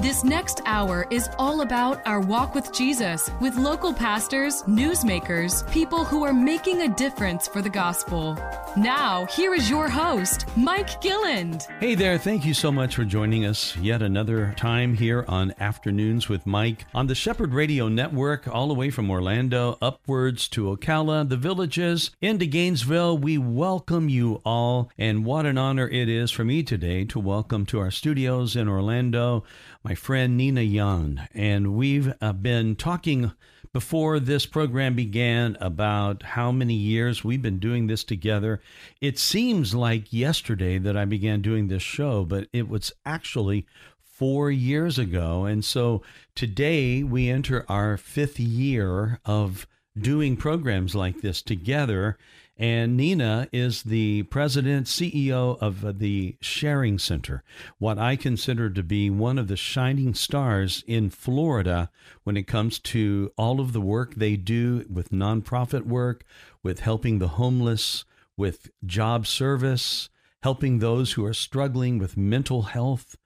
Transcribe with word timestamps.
This 0.00 0.24
next 0.24 0.62
hour 0.64 1.06
is 1.10 1.28
all 1.38 1.60
about 1.60 2.00
our 2.06 2.20
walk 2.20 2.54
with 2.54 2.72
Jesus 2.72 3.30
with 3.38 3.56
local 3.56 3.92
pastors, 3.92 4.62
newsmakers, 4.62 5.70
people 5.70 6.06
who 6.06 6.24
are 6.24 6.32
making 6.32 6.80
a 6.80 6.88
difference 6.88 7.46
for 7.46 7.60
the 7.60 7.68
gospel. 7.68 8.34
Now, 8.78 9.26
here 9.26 9.52
is 9.52 9.68
your 9.68 9.90
host, 9.90 10.46
Mike 10.56 11.02
Gilland. 11.02 11.66
Hey 11.80 11.94
there, 11.94 12.16
thank 12.16 12.46
you 12.46 12.54
so 12.54 12.72
much 12.72 12.96
for 12.96 13.04
joining 13.04 13.44
us 13.44 13.76
yet 13.76 14.00
another 14.00 14.54
time 14.56 14.94
here 14.94 15.26
on 15.28 15.52
Afternoons 15.60 16.30
with 16.30 16.46
Mike 16.46 16.86
on 16.94 17.06
the 17.06 17.14
Shepherd 17.14 17.52
Radio 17.52 17.88
Network, 17.88 18.48
all 18.48 18.68
the 18.68 18.74
way 18.74 18.88
from 18.88 19.10
Orlando 19.10 19.76
upwards 19.82 20.48
to 20.48 20.74
Ocala, 20.74 21.28
the 21.28 21.36
villages, 21.36 22.10
into 22.22 22.46
Gainesville. 22.46 23.18
We 23.18 23.36
welcome 23.36 24.08
you 24.08 24.40
all, 24.46 24.90
and 24.96 25.26
what 25.26 25.44
an 25.44 25.58
honor 25.58 25.88
it 25.88 26.08
is 26.08 26.30
for 26.30 26.44
me 26.44 26.62
today 26.62 27.04
to 27.04 27.18
welcome 27.18 27.66
to 27.66 27.80
our 27.80 27.90
studios 27.90 28.56
in 28.56 28.66
Orlando 28.66 29.44
my 29.82 29.94
friend 29.94 30.36
Nina 30.36 30.62
Yon. 30.62 31.28
And 31.34 31.74
we've 31.74 32.12
uh, 32.20 32.32
been 32.32 32.76
talking 32.76 33.32
before 33.72 34.18
this 34.18 34.46
program 34.46 34.94
began 34.94 35.56
about 35.60 36.22
how 36.22 36.50
many 36.52 36.74
years 36.74 37.24
we've 37.24 37.42
been 37.42 37.58
doing 37.58 37.86
this 37.86 38.04
together. 38.04 38.60
It 39.00 39.18
seems 39.18 39.74
like 39.74 40.12
yesterday 40.12 40.78
that 40.78 40.96
I 40.96 41.04
began 41.04 41.40
doing 41.40 41.68
this 41.68 41.82
show, 41.82 42.24
but 42.24 42.48
it 42.52 42.68
was 42.68 42.92
actually 43.06 43.66
four 44.02 44.50
years 44.50 44.98
ago. 44.98 45.44
And 45.44 45.64
so 45.64 46.02
today 46.34 47.02
we 47.02 47.30
enter 47.30 47.64
our 47.68 47.96
fifth 47.96 48.38
year 48.38 49.20
of 49.24 49.66
doing 49.98 50.36
programs 50.36 50.94
like 50.94 51.20
this 51.20 51.40
together. 51.40 52.18
And 52.60 52.94
Nina 52.94 53.48
is 53.52 53.84
the 53.84 54.24
president, 54.24 54.86
CEO 54.86 55.58
of 55.62 55.98
the 55.98 56.36
Sharing 56.42 56.98
Center, 56.98 57.42
what 57.78 57.98
I 57.98 58.16
consider 58.16 58.68
to 58.68 58.82
be 58.82 59.08
one 59.08 59.38
of 59.38 59.48
the 59.48 59.56
shining 59.56 60.12
stars 60.12 60.84
in 60.86 61.08
Florida 61.08 61.90
when 62.22 62.36
it 62.36 62.46
comes 62.46 62.78
to 62.80 63.32
all 63.38 63.60
of 63.60 63.72
the 63.72 63.80
work 63.80 64.14
they 64.14 64.36
do 64.36 64.84
with 64.90 65.08
nonprofit 65.10 65.86
work, 65.86 66.22
with 66.62 66.80
helping 66.80 67.18
the 67.18 67.28
homeless, 67.28 68.04
with 68.36 68.70
job 68.84 69.26
service, 69.26 70.10
helping 70.42 70.80
those 70.80 71.12
who 71.12 71.24
are 71.24 71.32
struggling 71.32 71.98
with 71.98 72.18
mental 72.18 72.62
health. 72.62 73.16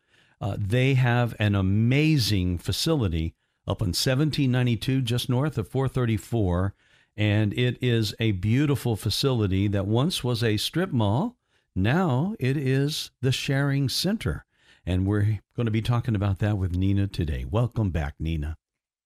Uh, 0.41 0.57
they 0.57 0.95
have 0.95 1.35
an 1.41 1.57
amazing 1.57 2.57
facility 2.57 3.35
up 3.67 3.83
on 3.83 3.89
1792, 3.89 5.03
just 5.03 5.29
north 5.29 5.59
of 5.59 5.67
434 5.67 6.73
and 7.17 7.53
it 7.53 7.79
is 7.81 8.15
a 8.19 8.33
beautiful 8.33 8.97
facility 8.97 9.69
that 9.69 9.87
once 9.87 10.25
was 10.25 10.43
a 10.43 10.57
strip 10.57 10.93
mall. 10.93 11.37
Now 11.75 12.35
it 12.39 12.57
is 12.57 13.11
the 13.21 13.33
Sharing 13.33 13.89
Center. 13.89 14.45
And 14.87 15.07
we're 15.07 15.41
going 15.57 15.67
to 15.67 15.73
be 15.73 15.83
talking 15.83 16.15
about 16.15 16.41
that 16.41 16.59
with 16.59 16.77
Nina 16.77 17.07
today. 17.07 17.45
Welcome 17.49 17.91
back, 17.91 18.15
Nina. 18.19 18.57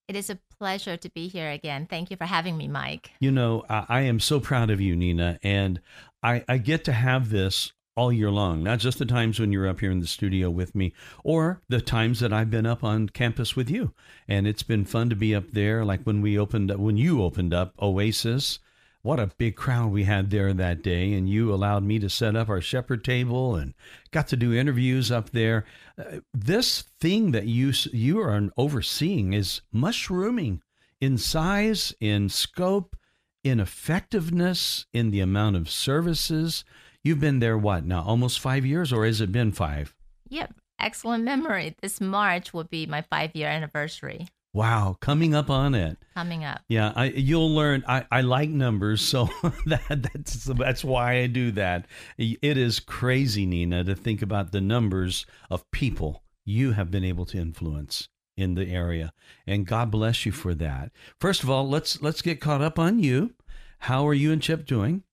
It 0.07 0.15
is 0.15 0.29
a 0.29 0.39
pleasure 0.57 0.97
to 0.97 1.09
be 1.11 1.27
here 1.27 1.51
again. 1.51 1.87
Thank 1.89 2.11
you 2.11 2.17
for 2.17 2.25
having 2.25 2.57
me, 2.57 2.67
Mike. 2.67 3.11
You 3.19 3.31
know, 3.31 3.63
I, 3.69 3.85
I 3.87 4.01
am 4.01 4.19
so 4.19 4.39
proud 4.39 4.69
of 4.71 4.81
you, 4.81 4.95
Nina. 4.95 5.39
And 5.43 5.79
I, 6.23 6.43
I 6.49 6.57
get 6.57 6.83
to 6.85 6.93
have 6.93 7.29
this 7.29 7.71
all 7.99 8.13
year 8.13 8.31
long, 8.31 8.63
not 8.63 8.79
just 8.79 8.97
the 8.97 9.05
times 9.05 9.41
when 9.41 9.51
you're 9.51 9.67
up 9.67 9.81
here 9.81 9.91
in 9.91 9.99
the 9.99 10.07
studio 10.07 10.49
with 10.49 10.73
me 10.73 10.93
or 11.21 11.61
the 11.67 11.81
times 11.81 12.21
that 12.21 12.31
I've 12.31 12.49
been 12.49 12.65
up 12.65 12.81
on 12.81 13.09
campus 13.09 13.57
with 13.57 13.69
you. 13.69 13.91
And 14.25 14.47
it's 14.47 14.63
been 14.63 14.85
fun 14.85 15.09
to 15.09 15.17
be 15.17 15.35
up 15.35 15.51
there, 15.51 15.83
like 15.83 16.03
when 16.03 16.21
we 16.21 16.39
opened 16.39 16.73
when 16.77 16.95
you 16.95 17.21
opened 17.21 17.53
up 17.53 17.73
Oasis. 17.81 18.59
What 19.01 19.19
a 19.19 19.31
big 19.37 19.57
crowd 19.57 19.91
we 19.91 20.05
had 20.05 20.29
there 20.29 20.53
that 20.53 20.81
day, 20.81 21.13
and 21.13 21.29
you 21.29 21.53
allowed 21.53 21.83
me 21.83 21.99
to 21.99 22.09
set 22.09 22.37
up 22.37 22.47
our 22.47 22.61
shepherd 22.61 23.03
table 23.03 23.55
and 23.55 23.73
got 24.11 24.29
to 24.29 24.37
do 24.37 24.53
interviews 24.53 25.11
up 25.11 25.31
there. 25.31 25.65
Uh, 25.97 26.19
this 26.33 26.83
thing 27.01 27.31
that 27.31 27.47
you 27.47 27.73
you 27.91 28.21
are 28.21 28.49
overseeing 28.55 29.33
is 29.33 29.59
mushrooming 29.73 30.61
in 31.01 31.17
size, 31.17 31.93
in 31.99 32.29
scope, 32.29 32.95
in 33.43 33.59
effectiveness, 33.59 34.85
in 34.93 35.11
the 35.11 35.19
amount 35.19 35.57
of 35.57 35.69
services. 35.69 36.63
You've 37.03 37.19
been 37.19 37.39
there 37.39 37.57
what 37.57 37.85
now? 37.85 38.03
Almost 38.03 38.39
five 38.39 38.65
years, 38.65 38.91
or 38.91 39.05
has 39.05 39.21
it 39.21 39.31
been 39.31 39.51
five? 39.51 39.93
Yep, 40.27 40.53
excellent 40.79 41.23
memory. 41.23 41.75
This 41.81 42.01
March 42.01 42.53
will 42.53 42.65
be 42.65 42.85
my 42.85 43.01
five 43.03 43.35
year 43.35 43.47
anniversary. 43.47 44.27
Wow, 44.53 44.97
coming 44.99 45.35
up 45.35 45.49
on 45.49 45.75
it. 45.75 45.97
Coming 46.15 46.43
up. 46.43 46.61
Yeah, 46.67 46.91
I, 46.95 47.05
you'll 47.05 47.53
learn. 47.53 47.83
I, 47.87 48.05
I 48.11 48.21
like 48.21 48.49
numbers, 48.49 49.01
so 49.01 49.29
that 49.67 50.09
that's 50.13 50.45
that's 50.45 50.83
why 50.83 51.19
I 51.19 51.27
do 51.27 51.51
that. 51.51 51.85
It 52.17 52.57
is 52.57 52.79
crazy, 52.79 53.45
Nina, 53.45 53.83
to 53.83 53.95
think 53.95 54.21
about 54.21 54.51
the 54.51 54.61
numbers 54.61 55.25
of 55.49 55.69
people 55.71 56.23
you 56.45 56.71
have 56.71 56.89
been 56.89 57.03
able 57.03 57.25
to 57.27 57.37
influence 57.37 58.09
in 58.35 58.55
the 58.55 58.67
area, 58.67 59.13
and 59.45 59.67
God 59.67 59.91
bless 59.91 60.25
you 60.25 60.31
for 60.31 60.55
that. 60.55 60.91
First 61.21 61.43
of 61.43 61.49
all, 61.49 61.69
let's 61.69 62.01
let's 62.01 62.23
get 62.23 62.41
caught 62.41 62.61
up 62.61 62.79
on 62.79 62.99
you. 62.99 63.35
How 63.83 64.07
are 64.07 64.13
you 64.13 64.31
and 64.31 64.41
Chip 64.41 64.65
doing? 64.65 65.03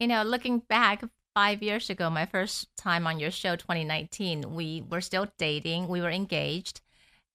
You 0.00 0.06
know, 0.06 0.22
looking 0.22 0.60
back 0.60 1.04
five 1.34 1.62
years 1.62 1.90
ago, 1.90 2.08
my 2.08 2.24
first 2.24 2.68
time 2.76 3.06
on 3.06 3.20
your 3.20 3.30
show, 3.30 3.54
2019, 3.54 4.54
we 4.54 4.82
were 4.88 5.02
still 5.02 5.26
dating, 5.38 5.88
we 5.88 6.00
were 6.00 6.10
engaged. 6.10 6.80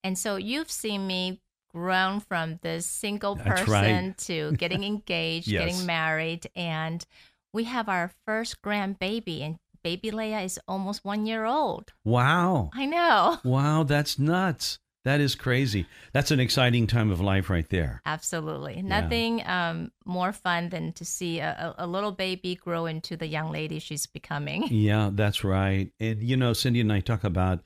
And 0.03 0.17
so 0.17 0.35
you've 0.35 0.71
seen 0.71 1.05
me 1.05 1.41
grown 1.71 2.21
from 2.21 2.59
this 2.63 2.87
single 2.87 3.35
person 3.35 3.71
right. 3.71 4.17
to 4.17 4.51
getting 4.57 4.83
engaged, 4.83 5.47
yes. 5.47 5.63
getting 5.65 5.85
married. 5.85 6.49
And 6.55 7.05
we 7.53 7.65
have 7.65 7.87
our 7.87 8.11
first 8.25 8.61
grandbaby, 8.63 9.41
and 9.41 9.57
baby 9.83 10.09
Leia 10.09 10.43
is 10.43 10.59
almost 10.67 11.05
one 11.05 11.27
year 11.27 11.45
old. 11.45 11.93
Wow. 12.03 12.71
I 12.73 12.87
know. 12.87 13.37
Wow, 13.43 13.83
that's 13.83 14.17
nuts. 14.17 14.79
That 15.05 15.21
is 15.21 15.35
crazy. 15.35 15.85
That's 16.13 16.31
an 16.31 16.39
exciting 16.39 16.87
time 16.87 17.11
of 17.11 17.21
life 17.21 17.49
right 17.49 17.69
there. 17.69 18.01
Absolutely. 18.07 18.81
Nothing 18.81 19.45
um, 19.45 19.91
more 20.03 20.33
fun 20.33 20.69
than 20.69 20.93
to 20.93 21.05
see 21.05 21.39
a, 21.39 21.75
a, 21.77 21.85
little 21.85 22.11
baby 22.11 22.55
grow 22.55 22.87
into 22.87 23.15
the 23.15 23.27
young 23.27 23.51
lady 23.51 23.79
she's 23.79 24.07
becoming. 24.07 24.67
Yeah, 24.85 25.09
that's 25.13 25.43
right. 25.43 25.91
And, 25.99 26.21
you 26.21 26.35
know, 26.35 26.53
Cindy 26.53 26.81
and 26.81 26.91
I 26.91 26.99
talk 26.99 27.23
about 27.23 27.61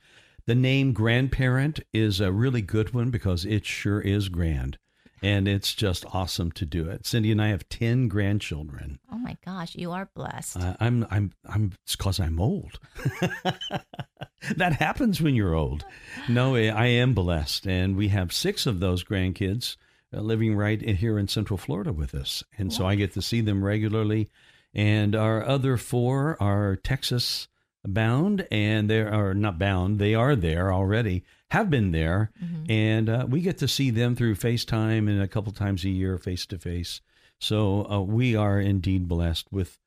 the 0.46 0.54
name 0.54 0.92
grandparent 0.92 1.80
is 1.92 2.20
a 2.20 2.30
really 2.30 2.62
good 2.62 2.94
one 2.94 3.10
because 3.10 3.44
it 3.44 3.66
sure 3.66 4.00
is 4.00 4.28
grand 4.28 4.78
and 5.22 5.46
it's 5.46 5.74
just 5.74 6.04
awesome 6.12 6.50
to 6.52 6.64
do 6.64 6.88
it. 6.88 7.06
Cindy 7.06 7.30
and 7.32 7.42
I 7.42 7.48
have 7.48 7.68
ten 7.68 8.08
grandchildren. 8.08 8.98
Oh 9.12 9.18
my 9.18 9.36
gosh, 9.44 9.74
you 9.74 9.90
are 9.92 10.08
blessed. 10.14 10.56
Uh, 10.56 10.76
I'm 10.80 11.06
I'm 11.10 11.32
I'm. 11.46 11.72
It's 11.84 11.96
because 11.96 12.20
I'm 12.20 12.40
old. 12.40 12.78
that 14.56 14.74
happens 14.74 15.20
when 15.20 15.34
you're 15.34 15.54
old. 15.54 15.84
No, 16.28 16.54
I 16.54 16.86
am 16.86 17.14
blessed, 17.14 17.66
and 17.66 17.96
we 17.96 18.08
have 18.08 18.32
six 18.32 18.66
of 18.66 18.80
those 18.80 19.04
grandkids 19.04 19.76
uh, 20.14 20.20
living 20.20 20.54
right 20.54 20.80
here 20.80 21.18
in 21.18 21.28
Central 21.28 21.56
Florida 21.56 21.92
with 21.92 22.14
us, 22.14 22.42
and 22.56 22.72
so 22.72 22.86
I 22.86 22.94
get 22.94 23.12
to 23.14 23.22
see 23.22 23.40
them 23.40 23.64
regularly. 23.64 24.30
And 24.72 25.16
our 25.16 25.44
other 25.44 25.76
four 25.76 26.40
are 26.40 26.76
Texas 26.76 27.48
bound, 27.84 28.46
and 28.50 28.88
they 28.88 29.00
are 29.00 29.34
not 29.34 29.58
bound; 29.58 29.98
they 29.98 30.14
are 30.14 30.36
there 30.36 30.72
already 30.72 31.24
have 31.50 31.68
been 31.68 31.90
there, 31.90 32.30
mm-hmm. 32.42 32.70
and 32.70 33.08
uh, 33.08 33.26
we 33.28 33.40
get 33.40 33.58
to 33.58 33.68
see 33.68 33.90
them 33.90 34.14
through 34.14 34.36
FaceTime 34.36 35.08
and 35.08 35.20
a 35.20 35.28
couple 35.28 35.52
times 35.52 35.84
a 35.84 35.88
year 35.88 36.16
face 36.16 36.46
to 36.46 36.58
face. 36.58 37.00
So 37.40 37.90
uh, 37.90 38.00
we 38.00 38.36
are 38.36 38.60
indeed 38.60 39.08
blessed 39.08 39.46
with 39.50 39.78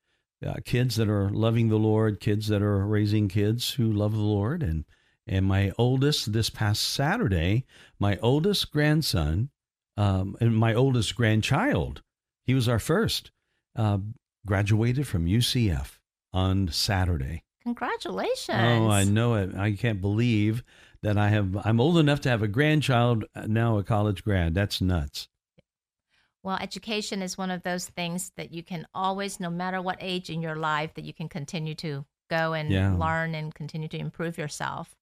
uh, 0.44 0.54
kids 0.64 0.96
that 0.96 1.08
are 1.08 1.30
loving 1.30 1.68
the 1.68 1.78
Lord, 1.78 2.20
kids 2.20 2.48
that 2.48 2.62
are 2.62 2.86
raising 2.86 3.28
kids 3.28 3.74
who 3.74 3.90
love 3.90 4.12
the 4.12 4.18
Lord, 4.18 4.62
and 4.62 4.84
and 5.26 5.46
my 5.46 5.72
oldest 5.78 6.34
this 6.34 6.50
past 6.50 6.82
Saturday, 6.82 7.64
my 7.98 8.18
oldest 8.18 8.70
grandson, 8.70 9.48
um, 9.96 10.36
and 10.40 10.54
my 10.54 10.74
oldest 10.74 11.14
grandchild, 11.16 12.02
he 12.44 12.52
was 12.52 12.68
our 12.68 12.78
first, 12.78 13.30
uh, 13.74 13.98
graduated 14.44 15.06
from 15.06 15.24
UCF 15.24 15.98
on 16.34 16.68
Saturday. 16.68 17.42
Congratulations! 17.62 18.58
Oh, 18.58 18.90
I 18.90 19.04
know 19.04 19.36
it. 19.36 19.54
I 19.54 19.72
can't 19.72 20.02
believe 20.02 20.62
that 21.04 21.18
I 21.18 21.28
have. 21.28 21.56
I'm 21.64 21.80
old 21.80 21.98
enough 21.98 22.22
to 22.22 22.30
have 22.30 22.42
a 22.42 22.48
grandchild 22.48 23.26
uh, 23.34 23.46
now, 23.46 23.78
a 23.78 23.84
college 23.84 24.24
grad. 24.24 24.54
That's 24.54 24.80
nuts. 24.80 25.28
Well, 26.42 26.58
education 26.60 27.22
is 27.22 27.38
one 27.38 27.50
of 27.50 27.62
those 27.62 27.86
things 27.88 28.32
that 28.36 28.52
you 28.52 28.62
can 28.62 28.86
always, 28.94 29.38
no 29.38 29.50
matter 29.50 29.80
what 29.80 29.98
age 30.00 30.30
in 30.30 30.42
your 30.42 30.56
life, 30.56 30.94
that 30.94 31.04
you 31.04 31.14
can 31.14 31.28
continue 31.28 31.74
to 31.76 32.04
go 32.28 32.54
and 32.54 32.70
yeah. 32.70 32.94
learn 32.94 33.34
and 33.34 33.54
continue 33.54 33.88
to 33.88 33.98
improve 33.98 34.38
yourself. 34.38 34.96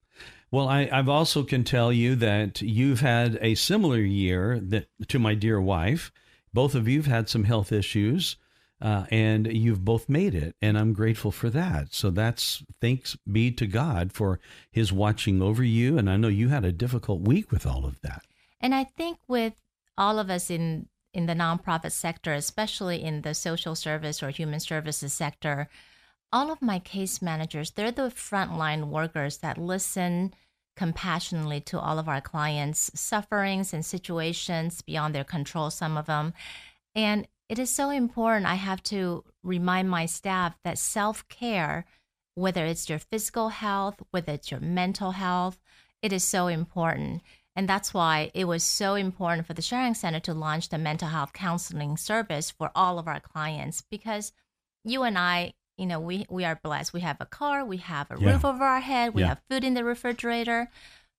Well, 0.51 0.69
I, 0.69 0.89
I've 0.93 1.09
also 1.09 1.45
can 1.45 1.65
tell 1.65 1.93
you 1.93 2.17
that 2.17 2.61
you've 2.61 3.01
had 3.01 3.39
a 3.41 3.55
similar 3.55 3.99
year 3.99 4.61
that 4.61 4.89
to 5.09 5.19
my 5.19 5.35
dear 5.35 5.61
wife. 5.61 6.13
Both 6.53 6.75
of 6.75 6.87
you've 6.87 7.07
had 7.07 7.29
some 7.29 7.45
health 7.45 7.73
issues 7.73 8.37
uh, 8.83 9.07
and 9.13 9.47
you've 9.47 9.85
both 9.85 10.09
made 10.09 10.35
it, 10.35 10.57
and 10.61 10.77
I'm 10.77 10.93
grateful 10.93 11.31
for 11.31 11.49
that. 11.51 11.95
So 11.95 12.11
that's 12.11 12.65
thanks 12.81 13.17
be 13.31 13.53
to 13.53 13.67
God 13.67 14.13
for 14.13 14.41
His 14.73 14.93
watching 14.93 15.41
over 15.41 15.63
you, 15.63 15.97
and 15.97 16.11
I 16.11 16.17
know 16.17 16.27
you 16.27 16.49
had 16.49 16.65
a 16.65 16.73
difficult 16.73 17.21
week 17.21 17.53
with 17.53 17.65
all 17.65 17.87
of 17.87 18.01
that. 18.01 18.25
And 18.61 18.75
I 18.75 18.85
think 18.85 19.19
with 19.29 19.55
all 19.97 20.19
of 20.19 20.29
us 20.29 20.51
in 20.51 20.89
in 21.15 21.27
the 21.27 21.35
nonprofit 21.35 21.93
sector, 21.93 22.33
especially 22.33 23.03
in 23.03 23.23
the 23.23 23.35
social 23.35 23.77
service 23.77 24.23
or 24.23 24.31
human 24.31 24.59
services 24.59 25.13
sector, 25.13 25.69
all 26.33 26.51
of 26.51 26.61
my 26.61 26.79
case 26.81 27.23
managers, 27.23 27.71
they're 27.73 27.93
the 27.93 28.11
frontline 28.11 28.89
workers 28.89 29.39
that 29.39 29.59
listen 29.59 30.35
compassionately 30.75 31.61
to 31.61 31.79
all 31.79 31.99
of 31.99 32.09
our 32.09 32.21
clients' 32.21 32.91
sufferings 32.99 33.73
and 33.73 33.85
situations 33.85 34.83
beyond 34.83 35.15
their 35.15 35.23
control, 35.23 35.71
some 35.71 35.97
of 35.97 36.07
them. 36.07 36.33
And 36.95 37.29
it 37.53 37.59
is 37.59 37.69
so 37.69 37.91
important. 37.91 38.47
I 38.47 38.55
have 38.55 38.83
to 38.85 39.25
remind 39.43 39.91
my 39.91 40.07
staff 40.07 40.57
that 40.65 40.79
self 40.79 41.29
care, 41.29 41.85
whether 42.35 42.65
it's 42.65 42.89
your 42.89 42.99
physical 42.99 43.51
health, 43.51 43.97
whether 44.11 44.33
it's 44.33 44.51
your 44.51 44.61
mental 44.61 45.11
health, 45.11 45.59
it 46.01 46.15
is 46.15 46.25
so 46.25 46.47
important. 46.47 47.21
And 47.55 47.69
that's 47.69 47.93
why 47.93 48.31
it 48.33 48.47
was 48.47 48.63
so 48.63 48.95
important 48.95 49.47
for 49.47 49.53
the 49.53 49.61
Sharing 49.61 49.93
Center 49.93 50.19
to 50.21 50.33
launch 50.33 50.71
the 50.71 50.79
mental 50.79 51.09
health 51.09 51.35
counseling 51.35 51.99
service 51.99 52.51
for 52.51 52.71
all 52.75 52.99
of 52.99 53.07
our 53.07 53.21
clients 53.21 53.83
because 53.91 54.33
you 54.83 55.03
and 55.03 55.19
I, 55.19 55.53
you 55.77 55.85
know, 55.85 56.01
we, 56.01 56.25
we 56.31 56.47
are 56.47 56.59
blessed. 56.63 56.95
We 56.95 57.03
have 57.03 57.19
a 57.21 57.27
car, 57.27 57.67
we 57.67 57.77
have 57.77 58.11
a 58.11 58.19
Yeah. 58.19 58.31
roof 58.33 58.47
over 58.47 58.65
our 58.65 58.81
head, 58.81 59.13
we 59.13 59.21
Yeah. 59.21 59.29
have 59.29 59.43
food 59.51 59.63
in 59.63 59.75
the 59.75 59.85
refrigerator. 59.85 60.71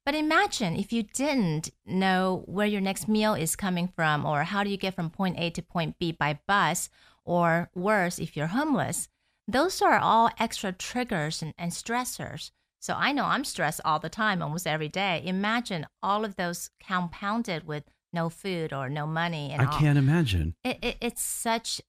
But 0.06 0.16
imagine 0.16 0.76
if 0.76 0.92
you 0.92 1.04
didn't 1.04 1.70
know 1.86 2.44
where 2.46 2.68
your 2.68 2.82
next 2.82 3.08
meal 3.08 3.34
is 3.34 3.56
coming 3.56 3.88
from 3.88 4.26
or 4.26 4.44
how 4.44 4.64
do 4.64 4.70
you 4.70 4.78
get 4.78 4.96
from 4.96 5.10
point 5.10 5.40
A 5.40 5.50
to 5.52 5.62
point 5.62 5.98
B 5.98 6.12
by 6.12 6.40
bus 6.46 6.90
or 7.24 7.70
worse 7.74 8.20
if 8.20 8.36
you're 8.36 8.48
homeless. 8.48 9.08
Those 9.48 9.82
are 9.82 9.98
all 9.98 10.30
extra 10.40 10.74
triggers 10.74 11.42
and, 11.42 11.54
and 11.58 11.72
stressors. 11.72 12.52
So 12.80 12.96
I 12.98 13.14
know 13.14 13.24
I'm 13.24 13.46
stressed 13.46 13.80
all 13.86 14.00
the 14.00 14.10
time, 14.10 14.42
almost 14.42 14.68
every 14.68 14.90
day. 14.90 15.22
Imagine 15.26 15.88
all 16.02 16.26
of 16.26 16.36
those 16.36 16.70
compounded 16.86 17.66
with 17.66 17.86
no 18.12 18.30
food 18.30 18.74
or 18.74 18.90
no 18.90 19.08
money. 19.08 19.52
And 19.52 19.62
I 19.62 19.66
all. 19.66 19.80
can't 19.80 19.98
imagine. 19.98 20.56
It, 20.66 20.80
it, 20.82 20.98
it's 21.00 21.24
such 21.24 21.82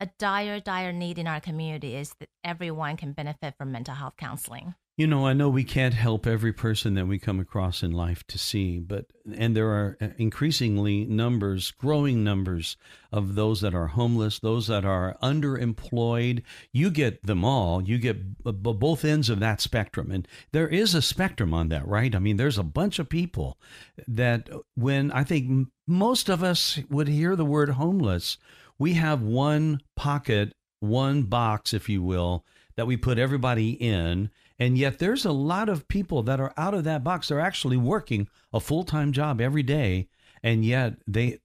a 0.00 0.08
dire, 0.18 0.58
dire 0.58 0.92
need 0.92 1.18
in 1.18 1.28
our 1.28 1.40
community 1.40 1.94
is 1.94 2.14
that 2.18 2.30
everyone 2.42 2.96
can 2.96 3.12
benefit 3.12 3.54
from 3.56 3.70
mental 3.70 3.94
health 3.94 4.14
counseling. 4.16 4.74
You 5.00 5.06
know, 5.06 5.26
I 5.26 5.32
know 5.32 5.48
we 5.48 5.64
can't 5.64 5.94
help 5.94 6.26
every 6.26 6.52
person 6.52 6.92
that 6.92 7.06
we 7.06 7.18
come 7.18 7.40
across 7.40 7.82
in 7.82 7.90
life 7.90 8.22
to 8.26 8.36
see, 8.36 8.78
but 8.78 9.06
and 9.34 9.56
there 9.56 9.68
are 9.68 9.96
uh, 9.98 10.08
increasingly 10.18 11.06
numbers, 11.06 11.70
growing 11.70 12.22
numbers 12.22 12.76
of 13.10 13.34
those 13.34 13.62
that 13.62 13.74
are 13.74 13.86
homeless, 13.86 14.38
those 14.38 14.66
that 14.66 14.84
are 14.84 15.16
underemployed. 15.22 16.42
You 16.70 16.90
get 16.90 17.26
them 17.26 17.46
all. 17.46 17.82
You 17.82 17.96
get 17.96 18.44
b- 18.44 18.52
b- 18.52 18.74
both 18.74 19.02
ends 19.02 19.30
of 19.30 19.40
that 19.40 19.62
spectrum, 19.62 20.10
and 20.10 20.28
there 20.52 20.68
is 20.68 20.94
a 20.94 21.00
spectrum 21.00 21.54
on 21.54 21.70
that, 21.70 21.88
right? 21.88 22.14
I 22.14 22.18
mean, 22.18 22.36
there's 22.36 22.58
a 22.58 22.62
bunch 22.62 22.98
of 22.98 23.08
people 23.08 23.58
that 24.06 24.50
when 24.74 25.10
I 25.12 25.24
think 25.24 25.68
most 25.86 26.28
of 26.28 26.42
us 26.42 26.78
would 26.90 27.08
hear 27.08 27.36
the 27.36 27.46
word 27.46 27.70
homeless, 27.70 28.36
we 28.78 28.92
have 28.92 29.22
one 29.22 29.80
pocket, 29.96 30.52
one 30.80 31.22
box, 31.22 31.72
if 31.72 31.88
you 31.88 32.02
will, 32.02 32.44
that 32.76 32.86
we 32.86 32.98
put 32.98 33.18
everybody 33.18 33.70
in. 33.70 34.28
And 34.60 34.76
yet 34.76 34.98
there's 34.98 35.24
a 35.24 35.32
lot 35.32 35.68
of 35.70 35.88
people 35.88 36.22
that 36.24 36.38
are 36.38 36.52
out 36.56 36.74
of 36.74 36.84
that 36.84 37.02
box. 37.02 37.28
They're 37.28 37.40
actually 37.40 37.78
working 37.78 38.28
a 38.52 38.60
full 38.60 38.84
time 38.84 39.10
job 39.12 39.40
every 39.40 39.62
day, 39.62 40.08
and 40.42 40.64
yet 40.64 40.96
they 41.06 41.38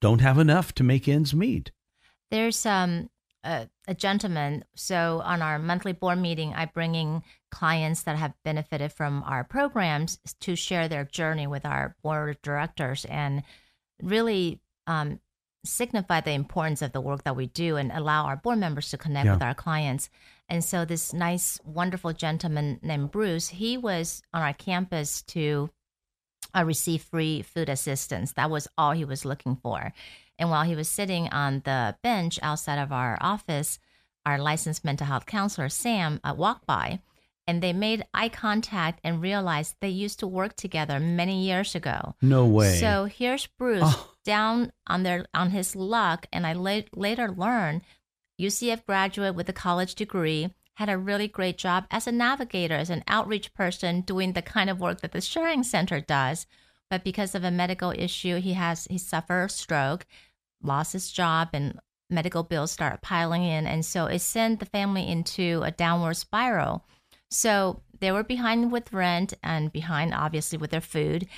don't 0.00 0.20
have 0.20 0.38
enough 0.38 0.74
to 0.74 0.84
make 0.84 1.08
ends 1.08 1.34
meet. 1.34 1.72
There's 2.30 2.66
um, 2.66 3.08
a, 3.42 3.68
a 3.88 3.94
gentleman. 3.94 4.64
So 4.76 5.22
on 5.24 5.40
our 5.40 5.58
monthly 5.58 5.92
board 5.94 6.18
meeting, 6.18 6.52
I 6.54 6.66
bring 6.66 6.94
in 6.94 7.22
clients 7.50 8.02
that 8.02 8.16
have 8.16 8.34
benefited 8.44 8.92
from 8.92 9.22
our 9.26 9.42
programs 9.42 10.18
to 10.40 10.54
share 10.54 10.86
their 10.86 11.04
journey 11.06 11.46
with 11.46 11.64
our 11.64 11.96
board 12.02 12.28
of 12.30 12.42
directors 12.42 13.06
and 13.06 13.42
really 14.02 14.60
um, 14.86 15.18
signify 15.64 16.20
the 16.20 16.32
importance 16.32 16.82
of 16.82 16.92
the 16.92 17.00
work 17.00 17.24
that 17.24 17.36
we 17.36 17.46
do 17.46 17.76
and 17.76 17.90
allow 17.92 18.24
our 18.24 18.36
board 18.36 18.58
members 18.58 18.90
to 18.90 18.98
connect 18.98 19.26
Yeah. 19.26 19.32
with 19.34 19.42
our 19.42 19.54
clients. 19.54 20.10
And 20.50 20.64
so 20.64 20.84
this 20.84 21.12
nice, 21.12 21.58
wonderful 21.64 22.12
gentleman 22.12 22.80
named 22.82 23.12
Bruce, 23.12 23.48
he 23.48 23.78
was 23.78 24.20
on 24.34 24.42
our 24.42 24.52
campus 24.52 25.22
to 25.22 25.70
uh, 26.54 26.64
receive 26.64 27.02
free 27.02 27.42
food 27.42 27.68
assistance. 27.68 28.32
That 28.32 28.50
was 28.50 28.66
all 28.76 28.90
he 28.92 29.04
was 29.04 29.24
looking 29.24 29.56
for. 29.56 29.92
And 30.38 30.50
while 30.50 30.64
he 30.64 30.74
was 30.74 30.88
sitting 30.88 31.28
on 31.28 31.62
the 31.64 31.96
bench 32.02 32.38
outside 32.42 32.78
of 32.80 32.90
our 32.92 33.16
office, 33.20 33.78
our 34.26 34.38
licensed 34.38 34.84
mental 34.84 35.06
health 35.06 35.26
counselor, 35.26 35.68
Sam, 35.68 36.18
uh, 36.24 36.34
walked 36.36 36.66
by 36.66 37.00
and 37.46 37.62
they 37.62 37.72
made 37.72 38.04
eye 38.12 38.28
contact 38.28 39.00
and 39.02 39.20
realized 39.22 39.76
they 39.80 39.88
used 39.88 40.18
to 40.20 40.26
work 40.26 40.54
together 40.56 41.00
many 41.00 41.42
years 41.44 41.74
ago. 41.74 42.14
No 42.20 42.44
way. 42.46 42.76
So 42.78 43.04
here's 43.06 43.46
Bruce 43.46 43.82
Oh. 43.84 44.10
down 44.24 44.72
on 44.86 45.02
their 45.04 45.26
on 45.34 45.50
his 45.50 45.74
luck, 45.74 46.26
and 46.32 46.46
I 46.46 46.52
la- 46.52 46.82
later 46.94 47.28
learned 47.30 47.82
UCF 48.40 48.86
graduate 48.86 49.34
with 49.34 49.48
a 49.48 49.52
college 49.52 49.94
degree 49.94 50.50
had 50.74 50.88
a 50.88 50.96
really 50.96 51.28
great 51.28 51.58
job 51.58 51.84
as 51.90 52.06
a 52.06 52.12
navigator, 52.12 52.74
as 52.74 52.90
an 52.90 53.04
outreach 53.06 53.52
person, 53.52 54.00
doing 54.00 54.32
the 54.32 54.42
kind 54.42 54.70
of 54.70 54.80
work 54.80 55.02
that 55.02 55.12
the 55.12 55.20
Sharing 55.20 55.62
Center 55.62 56.00
does. 56.00 56.46
But 56.88 57.04
because 57.04 57.34
of 57.34 57.44
a 57.44 57.50
medical 57.50 57.90
issue, 57.90 58.40
he 58.40 58.54
has 58.54 58.86
he 58.90 58.98
suffered 58.98 59.44
a 59.44 59.48
stroke, 59.48 60.06
lost 60.62 60.94
his 60.94 61.12
job, 61.12 61.50
and 61.52 61.78
medical 62.08 62.42
bills 62.42 62.72
start 62.72 63.02
piling 63.02 63.44
in, 63.44 63.66
and 63.66 63.84
so 63.84 64.06
it 64.06 64.20
sent 64.20 64.58
the 64.58 64.66
family 64.66 65.06
into 65.06 65.62
a 65.62 65.70
downward 65.70 66.14
spiral. 66.14 66.84
So 67.30 67.82
they 68.00 68.10
were 68.10 68.24
behind 68.24 68.72
with 68.72 68.92
rent 68.92 69.34
and 69.42 69.72
behind, 69.72 70.14
obviously, 70.14 70.58
with 70.58 70.70
their 70.70 70.80
food, 70.80 71.28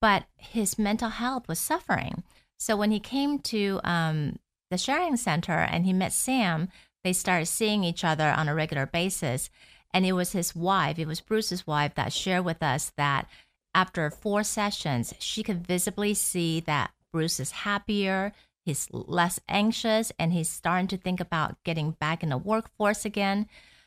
but 0.00 0.24
his 0.36 0.78
mental 0.78 1.10
health 1.10 1.48
was 1.48 1.58
suffering. 1.58 2.22
So 2.58 2.76
when 2.76 2.92
he 2.92 3.00
came 3.00 3.40
to 3.40 3.80
um, 3.84 4.38
the 4.74 4.78
sharing 4.78 5.16
center 5.16 5.52
and 5.52 5.86
he 5.86 5.92
met 5.92 6.12
Sam, 6.12 6.68
they 7.04 7.12
started 7.12 7.46
seeing 7.46 7.84
each 7.84 8.02
other 8.02 8.28
on 8.28 8.48
a 8.48 8.54
regular 8.54 8.86
basis. 8.86 9.48
And 9.92 10.04
it 10.04 10.14
was 10.14 10.32
his 10.32 10.56
wife, 10.56 10.98
it 10.98 11.06
was 11.06 11.20
Bruce's 11.20 11.64
wife, 11.64 11.94
that 11.94 12.12
shared 12.12 12.44
with 12.44 12.60
us 12.60 12.92
that 12.96 13.28
after 13.72 14.10
four 14.10 14.42
sessions, 14.42 15.14
she 15.20 15.44
could 15.44 15.64
visibly 15.64 16.12
see 16.12 16.58
that 16.60 16.90
Bruce 17.12 17.38
is 17.38 17.52
happier, 17.52 18.32
he's 18.64 18.88
less 18.90 19.38
anxious, 19.48 20.10
and 20.18 20.32
he's 20.32 20.48
starting 20.48 20.88
to 20.88 20.96
think 20.96 21.20
about 21.20 21.62
getting 21.62 21.92
back 21.92 22.24
in 22.24 22.30
the 22.30 22.36
workforce 22.36 23.04
again. 23.04 23.46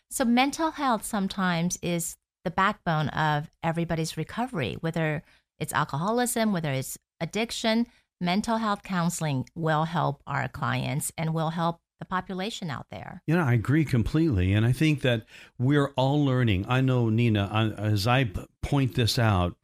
So, 0.09 0.23
mental 0.23 0.71
health 0.71 1.03
sometimes 1.03 1.77
is 1.81 2.15
the 2.45 2.51
backbone 2.51 3.09
of 3.09 3.51
everybody's 3.61 4.15
recovery, 4.15 4.77
whether 4.79 5.23
it's 5.59 5.73
alcoholism, 5.73 6.53
whether 6.53 6.71
it's 6.71 6.97
addiction. 7.19 7.87
Mental 8.19 8.57
health 8.57 8.83
counseling 8.83 9.45
will 9.55 9.85
help 9.85 10.21
our 10.25 10.47
clients 10.47 11.11
and 11.17 11.33
will 11.33 11.51
help 11.51 11.79
the 11.99 12.05
population 12.05 12.69
out 12.69 12.87
there. 12.91 13.21
Know, 13.27 13.39
I 13.39 13.53
agree 13.53 13.85
completely. 13.85 14.53
And 14.53 14.65
I 14.65 14.71
think 14.71 15.01
that 15.01 15.25
we're 15.57 15.89
all 15.95 16.23
learning. 16.23 16.65
I 16.67 16.81
know, 16.81 17.09
Nina, 17.09 17.75
as 17.77 18.07
I 18.07 18.31
point 18.61 18.95
this 18.95 19.17
out, 19.17 19.55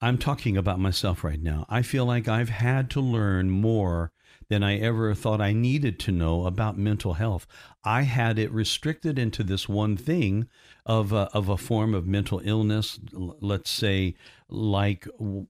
I'm 0.00 0.18
talking 0.18 0.56
about 0.56 0.80
myself 0.80 1.24
right 1.24 1.40
now. 1.40 1.64
I 1.68 1.82
feel 1.82 2.04
like 2.04 2.28
I've 2.28 2.50
had 2.50 2.90
to 2.90 3.00
learn 3.00 3.50
more 3.50 4.12
than 4.48 4.62
I 4.62 4.78
ever 4.78 5.14
thought 5.14 5.40
I 5.40 5.52
needed 5.52 5.98
to 6.00 6.12
know 6.12 6.46
about 6.46 6.78
mental 6.78 7.14
health. 7.14 7.46
I 7.84 8.02
had 8.02 8.38
it 8.38 8.52
restricted 8.52 9.18
into 9.18 9.42
this 9.42 9.68
one 9.68 9.96
thing 9.96 10.48
of 10.86 11.12
a, 11.12 11.30
of 11.32 11.48
a 11.48 11.56
form 11.56 11.94
of 11.94 12.06
mental 12.06 12.40
illness, 12.44 12.98
let's 13.12 13.70
say 13.70 14.14
like 14.48 15.06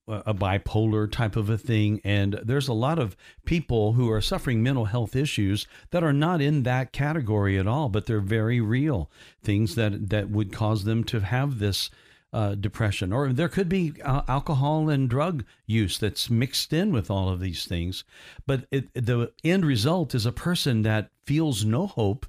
a 0.08 0.34
bipolar 0.34 1.10
type 1.10 1.36
of 1.36 1.50
a 1.50 1.58
thing. 1.58 2.00
And 2.04 2.40
there's 2.42 2.68
a 2.68 2.72
lot 2.72 2.98
of 2.98 3.16
people 3.44 3.94
who 3.94 4.10
are 4.10 4.20
suffering 4.20 4.62
mental 4.62 4.86
health 4.86 5.16
issues 5.16 5.66
that 5.90 6.04
are 6.04 6.12
not 6.12 6.40
in 6.40 6.62
that 6.62 6.92
category 6.92 7.58
at 7.58 7.66
all, 7.66 7.88
but 7.88 8.06
they're 8.06 8.20
very 8.20 8.60
real 8.60 9.10
things 9.42 9.74
that, 9.74 10.10
that 10.10 10.30
would 10.30 10.52
cause 10.52 10.84
them 10.84 11.04
to 11.04 11.20
have 11.20 11.58
this 11.58 11.90
uh, 12.34 12.54
depression, 12.56 13.12
or 13.12 13.32
there 13.32 13.48
could 13.48 13.68
be 13.68 13.94
uh, 14.04 14.22
alcohol 14.28 14.90
and 14.90 15.08
drug 15.08 15.44
use 15.66 15.98
that's 15.98 16.28
mixed 16.28 16.72
in 16.72 16.92
with 16.92 17.10
all 17.10 17.28
of 17.28 17.40
these 17.40 17.64
things. 17.64 18.04
But 18.46 18.66
it, 18.70 18.92
the 18.94 19.32
end 19.42 19.64
result 19.64 20.14
is 20.14 20.26
a 20.26 20.32
person 20.32 20.82
that 20.82 21.10
feels 21.24 21.64
no 21.64 21.86
hope, 21.86 22.26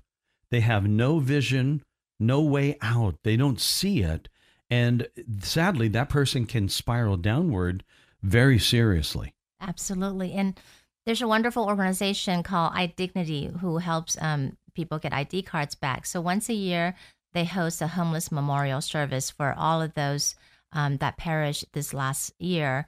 they 0.52 0.62
have 0.62 0.88
no 0.88 1.20
vision, 1.20 1.84
no 2.20 2.42
way 2.42 2.78
out, 2.82 3.16
they 3.24 3.36
don't 3.36 3.60
see 3.60 4.02
it, 4.02 4.30
and 4.70 5.08
sadly, 5.42 5.88
that 5.90 6.10
person 6.10 6.46
can 6.46 6.70
spiral 6.70 7.18
downward 7.18 7.84
very 8.22 8.60
seriously. 8.60 9.34
Absolutely. 9.62 10.34
And 10.34 10.60
there's 11.06 11.22
a 11.22 11.28
wonderful 11.28 11.66
organization 11.66 12.44
called 12.44 12.74
iDignity 12.74 13.60
who 13.60 13.78
helps 13.78 14.18
um, 14.20 14.58
people 14.74 14.98
get 14.98 15.14
ID 15.14 15.44
cards 15.44 15.76
back. 15.76 16.06
So 16.06 16.20
once 16.20 16.50
a 16.50 16.54
year, 16.54 16.96
they 17.36 17.46
host 17.46 17.82
a 17.82 17.88
homeless 17.88 18.32
memorial 18.32 18.80
service 18.80 19.30
for 19.30 19.54
all 19.58 19.82
of 19.82 19.94
those 19.94 20.36
um, 20.72 20.98
that 20.98 21.18
perished 21.18 21.66
this 21.74 21.94
last 21.94 22.34
year 22.40 22.88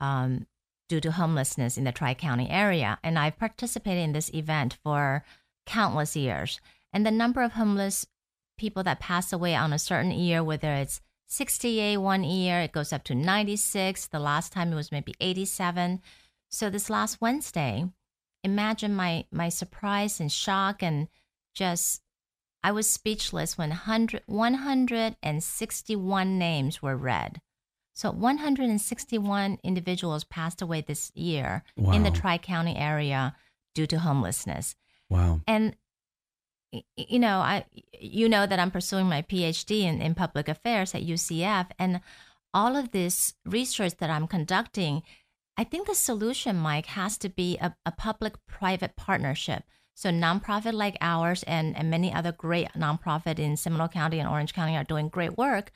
um, 0.00 0.46
due 0.88 1.00
to 1.00 1.12
homelessness 1.12 1.76
in 1.76 1.84
the 1.84 1.92
Tri 1.92 2.14
County 2.14 2.48
area. 2.50 2.98
And 3.04 3.18
I've 3.18 3.38
participated 3.38 4.02
in 4.02 4.12
this 4.12 4.30
event 4.32 4.78
for 4.82 5.24
countless 5.66 6.16
years. 6.16 6.58
And 6.92 7.04
the 7.04 7.10
number 7.10 7.42
of 7.42 7.52
homeless 7.52 8.06
people 8.58 8.82
that 8.82 8.98
pass 8.98 9.30
away 9.30 9.54
on 9.54 9.74
a 9.74 9.78
certain 9.78 10.10
year, 10.10 10.42
whether 10.42 10.72
it's 10.72 11.02
68 11.28 11.98
one 11.98 12.24
year, 12.24 12.60
it 12.60 12.72
goes 12.72 12.94
up 12.94 13.04
to 13.04 13.14
96. 13.14 14.06
The 14.06 14.18
last 14.18 14.52
time 14.52 14.72
it 14.72 14.76
was 14.76 14.90
maybe 14.90 15.14
87. 15.20 16.00
So 16.50 16.70
this 16.70 16.88
last 16.88 17.20
Wednesday, 17.20 17.84
imagine 18.42 18.94
my 18.94 19.26
my 19.30 19.50
surprise 19.50 20.18
and 20.18 20.32
shock 20.32 20.82
and 20.82 21.08
just 21.54 22.02
I 22.64 22.72
was 22.72 22.88
speechless 22.88 23.58
when 23.58 23.70
100, 23.70 24.22
161 24.26 26.38
names 26.38 26.82
were 26.82 26.96
read. 26.96 27.40
So 27.94 28.10
161 28.10 29.58
individuals 29.62 30.24
passed 30.24 30.62
away 30.62 30.80
this 30.80 31.12
year 31.14 31.62
Wow. 31.76 31.92
in 31.92 32.04
the 32.04 32.10
Tri 32.10 32.38
County 32.38 32.76
area 32.76 33.34
due 33.74 33.86
to 33.86 33.98
homelessness. 33.98 34.74
Wow. 35.10 35.40
And 35.46 35.76
you 36.96 37.18
know, 37.18 37.38
I 37.38 37.66
you 38.00 38.30
know 38.30 38.46
that 38.46 38.58
I'm 38.58 38.70
pursuing 38.70 39.06
my 39.06 39.20
PhD 39.22 39.82
in, 39.82 40.00
in 40.00 40.14
public 40.14 40.48
affairs 40.48 40.94
at 40.94 41.02
UCF, 41.02 41.66
and 41.78 42.00
all 42.54 42.76
of 42.76 42.92
this 42.92 43.34
research 43.44 43.98
that 43.98 44.08
I'm 44.08 44.26
conducting, 44.26 45.02
I 45.58 45.64
think 45.64 45.86
the 45.86 45.94
solution, 45.94 46.56
Mike, 46.56 46.86
has 46.86 47.18
to 47.18 47.28
be 47.28 47.58
a, 47.58 47.76
a 47.84 47.92
public-private 47.92 48.96
partnership. 48.96 49.64
So 49.94 50.10
nonprofit 50.10 50.72
like 50.72 50.96
ours 51.00 51.42
and, 51.44 51.76
and 51.76 51.90
many 51.90 52.12
other 52.12 52.32
great 52.32 52.68
nonprofit 52.72 53.38
in 53.38 53.56
Seminole 53.56 53.88
County 53.88 54.18
and 54.18 54.28
Orange 54.28 54.54
County 54.54 54.76
are 54.76 54.84
doing 54.84 55.08
great 55.08 55.36
work, 55.36 55.70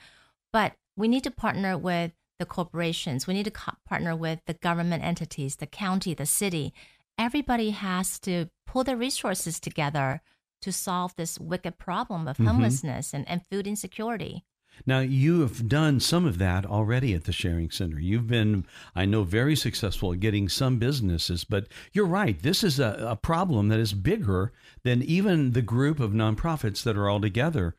but 0.52 0.72
we 0.96 1.06
need 1.08 1.24
to 1.24 1.30
partner 1.30 1.76
with 1.76 2.12
the 2.38 2.46
corporations. 2.46 3.26
We 3.26 3.34
need 3.34 3.44
to 3.44 3.50
co- 3.50 3.72
partner 3.86 4.16
with 4.16 4.40
the 4.46 4.54
government 4.54 5.04
entities, 5.04 5.56
the 5.56 5.66
county, 5.66 6.14
the 6.14 6.26
city. 6.26 6.72
Everybody 7.18 7.70
has 7.70 8.18
to 8.20 8.46
pull 8.66 8.84
their 8.84 8.96
resources 8.96 9.60
together 9.60 10.20
to 10.62 10.72
solve 10.72 11.14
this 11.16 11.38
wicked 11.38 11.78
problem 11.78 12.26
of 12.26 12.38
Mhm. 12.38 12.46
homelessness 12.46 13.14
and, 13.14 13.28
and 13.28 13.46
food 13.46 13.66
insecurity. 13.66 14.44
Now, 14.84 15.00
you 15.00 15.40
have 15.40 15.68
done 15.68 16.00
some 16.00 16.26
of 16.26 16.38
that 16.38 16.66
already 16.66 17.14
at 17.14 17.24
the 17.24 17.32
Sharing 17.32 17.70
Center. 17.70 17.98
You've 17.98 18.26
been, 18.26 18.66
I 18.94 19.04
know, 19.04 19.22
very 19.22 19.56
successful 19.56 20.12
at 20.12 20.20
getting 20.20 20.48
some 20.48 20.78
businesses, 20.78 21.44
but 21.44 21.68
you're 21.92 22.06
right. 22.06 22.40
This 22.40 22.62
is 22.62 22.78
a, 22.78 22.96
a 23.08 23.16
problem 23.16 23.68
that 23.68 23.80
is 23.80 23.92
bigger 23.94 24.52
than 24.82 25.02
even 25.02 25.52
the 25.52 25.62
group 25.62 26.00
of 26.00 26.12
nonprofits 26.12 26.82
that 26.82 26.96
are 26.96 27.08
all 27.08 27.20
together 27.20 27.74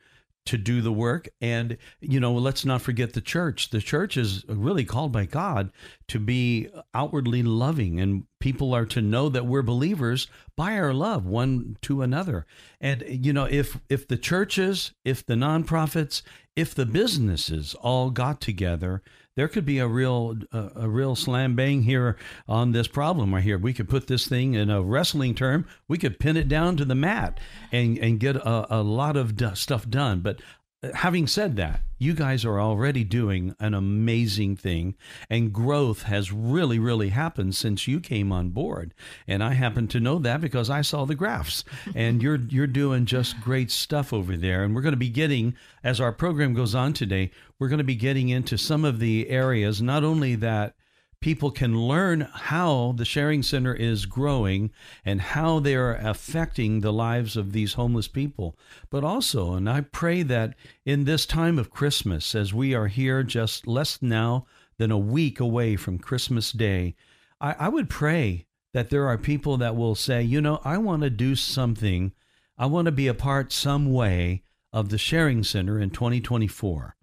to 0.46 0.58
do 0.58 0.82
the 0.82 0.94
work. 0.94 1.28
And, 1.42 1.78
you 2.00 2.22
know, 2.22 2.34
let's 2.34 2.64
not 2.64 2.82
forget 2.82 3.14
the 3.14 3.22
church. 3.22 3.70
The 3.70 3.82
church 3.82 4.16
is 4.16 4.46
really 4.48 4.86
called 4.86 5.12
by 5.12 5.26
God 5.26 5.72
to 6.08 6.20
be 6.20 6.70
outwardly 6.94 7.44
loving, 7.44 8.00
and 8.00 8.24
people 8.40 8.74
are 8.74 8.86
to 8.86 9.02
know 9.02 9.28
that 9.28 9.46
we're 9.46 9.62
believers 9.62 10.28
by 10.56 10.78
our 10.78 10.94
love 10.94 11.26
one 11.26 11.78
to 11.82 12.02
another. 12.02 12.46
And, 12.80 13.04
you 13.08 13.34
know, 13.34 13.44
if, 13.44 13.78
if 13.90 14.08
the 14.08 14.18
churches, 14.18 14.94
if 15.04 15.26
the 15.26 15.36
nonprofits, 15.36 16.22
if 16.58 16.74
the 16.74 16.88
businesses 16.88 17.76
all 17.76 18.10
got 18.10 18.42
together, 18.42 19.04
there 19.36 19.48
could 19.48 19.66
be 19.66 19.78
a 19.78 19.88
real 19.88 20.36
uh, 20.52 20.70
a 20.76 20.90
real 20.90 21.16
slam 21.16 21.56
bang 21.56 21.84
here 21.84 22.18
on 22.48 22.72
this 22.72 22.88
problem 22.88 23.36
right 23.36 23.44
here. 23.44 23.60
We 23.60 23.74
could 23.74 23.88
put 23.88 24.08
this 24.08 24.28
thing 24.28 24.56
in 24.56 24.72
a 24.72 24.82
wrestling 24.82 25.36
term. 25.36 25.68
We 25.88 26.00
could 26.00 26.20
pin 26.20 26.36
it 26.36 26.50
down 26.50 26.76
to 26.78 26.86
the 26.86 26.96
mat 26.96 27.40
and 27.72 28.00
and 28.00 28.20
get 28.20 28.36
a, 28.38 28.80
a 28.80 28.82
lot 28.82 29.16
of 29.16 29.40
stuff 29.54 29.88
done. 29.88 30.22
But 30.22 30.42
Uh, 30.84 30.90
having 30.94 31.26
said 31.26 31.56
that, 31.56 31.82
you 31.98 32.14
guys 32.14 32.46
are 32.46 32.62
already 32.62 33.04
doing 33.04 33.56
an 33.60 33.74
amazing 33.74 34.56
thing, 34.56 34.96
and 35.30 35.52
growth 35.52 36.04
has 36.04 36.32
really 36.32 36.78
really 36.78 37.10
happened 37.10 37.56
since 37.56 37.88
you 37.88 38.00
came 38.00 38.32
on 38.32 38.50
board. 38.50 38.94
And 39.28 39.44
I 39.44 39.54
happen 39.54 39.88
to 39.88 40.00
know 40.00 40.20
that 40.20 40.40
because 40.40 40.70
I 40.70 40.82
saw 40.82 41.06
the 41.06 41.16
graphs, 41.16 41.64
and 41.96 42.22
you're 42.24 42.40
you're 42.50 42.68
doing 42.68 43.06
just 43.06 43.42
great 43.42 43.72
stuff 43.72 44.14
over 44.14 44.38
there. 44.38 44.64
And 44.64 44.76
we're 44.76 44.82
going 44.82 44.92
to 44.92 44.98
be 44.98 45.10
getting 45.10 45.56
as 45.84 46.00
our 46.00 46.12
program 46.12 46.54
goes 46.54 46.76
on 46.76 46.94
today, 46.94 47.32
we're 47.58 47.70
going 47.70 47.80
to 47.80 47.84
be 47.84 47.96
getting 47.96 48.30
into 48.30 48.58
some 48.58 48.86
of 48.86 49.00
the 49.00 49.30
areas 49.30 49.82
not 49.82 50.04
only 50.04 50.36
that 50.36 50.76
people 51.20 51.52
can 51.52 51.82
learn 51.82 52.22
how 52.22 52.94
the 52.98 53.06
sharing 53.06 53.42
center 53.42 53.74
is 53.74 54.06
growing 54.06 54.72
and 55.04 55.20
how 55.20 55.60
they 55.60 55.76
are 55.76 55.96
affecting 55.96 56.80
the 56.80 56.94
lives 56.94 57.36
of 57.36 57.52
these 57.52 57.74
homeless 57.74 58.08
people. 58.08 58.58
But 58.90 59.04
also 59.04 59.54
and 59.54 59.70
i 59.70 59.82
pray 59.82 60.24
that 60.24 60.56
in 60.86 61.04
this 61.04 61.26
time 61.26 61.58
of 61.60 61.70
christmas 61.70 62.36
as 62.36 62.54
we 62.54 62.74
are 62.74 62.88
here 62.88 63.24
just 63.24 63.68
less 63.68 64.02
now 64.02 64.46
than 64.78 64.92
a 64.92 64.98
week 64.98 65.40
away 65.40 65.76
from 65.76 65.98
christmas 65.98 66.52
day 66.52 66.96
i, 67.42 67.56
I 67.60 67.70
would 67.70 67.90
pray 67.90 68.46
that 68.74 68.90
there 68.90 69.08
are 69.08 69.18
people 69.18 69.58
that 69.58 69.76
will 69.76 69.96
say 69.96 70.22
you 70.22 70.42
know 70.42 70.62
i 70.64 70.78
want 70.78 71.04
to 71.04 71.10
do 71.10 71.36
something. 71.36 72.14
I 72.58 72.66
want 72.66 72.88
to 72.88 72.92
be 72.92 73.08
a 73.08 73.14
part 73.14 73.52
some 73.52 73.94
way 73.94 74.42
of 74.74 74.90
the 74.90 74.98
sharing 74.98 75.44
center 75.44 75.80
in 75.80 75.92
2024 75.92 76.96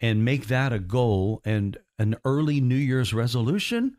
and 0.00 0.24
make 0.24 0.48
that 0.48 0.72
a 0.72 0.78
goal 0.78 1.40
and 1.44 1.78
an 1.98 2.16
early 2.24 2.60
New 2.60 2.76
Year's 2.76 3.12
resolution 3.12 3.96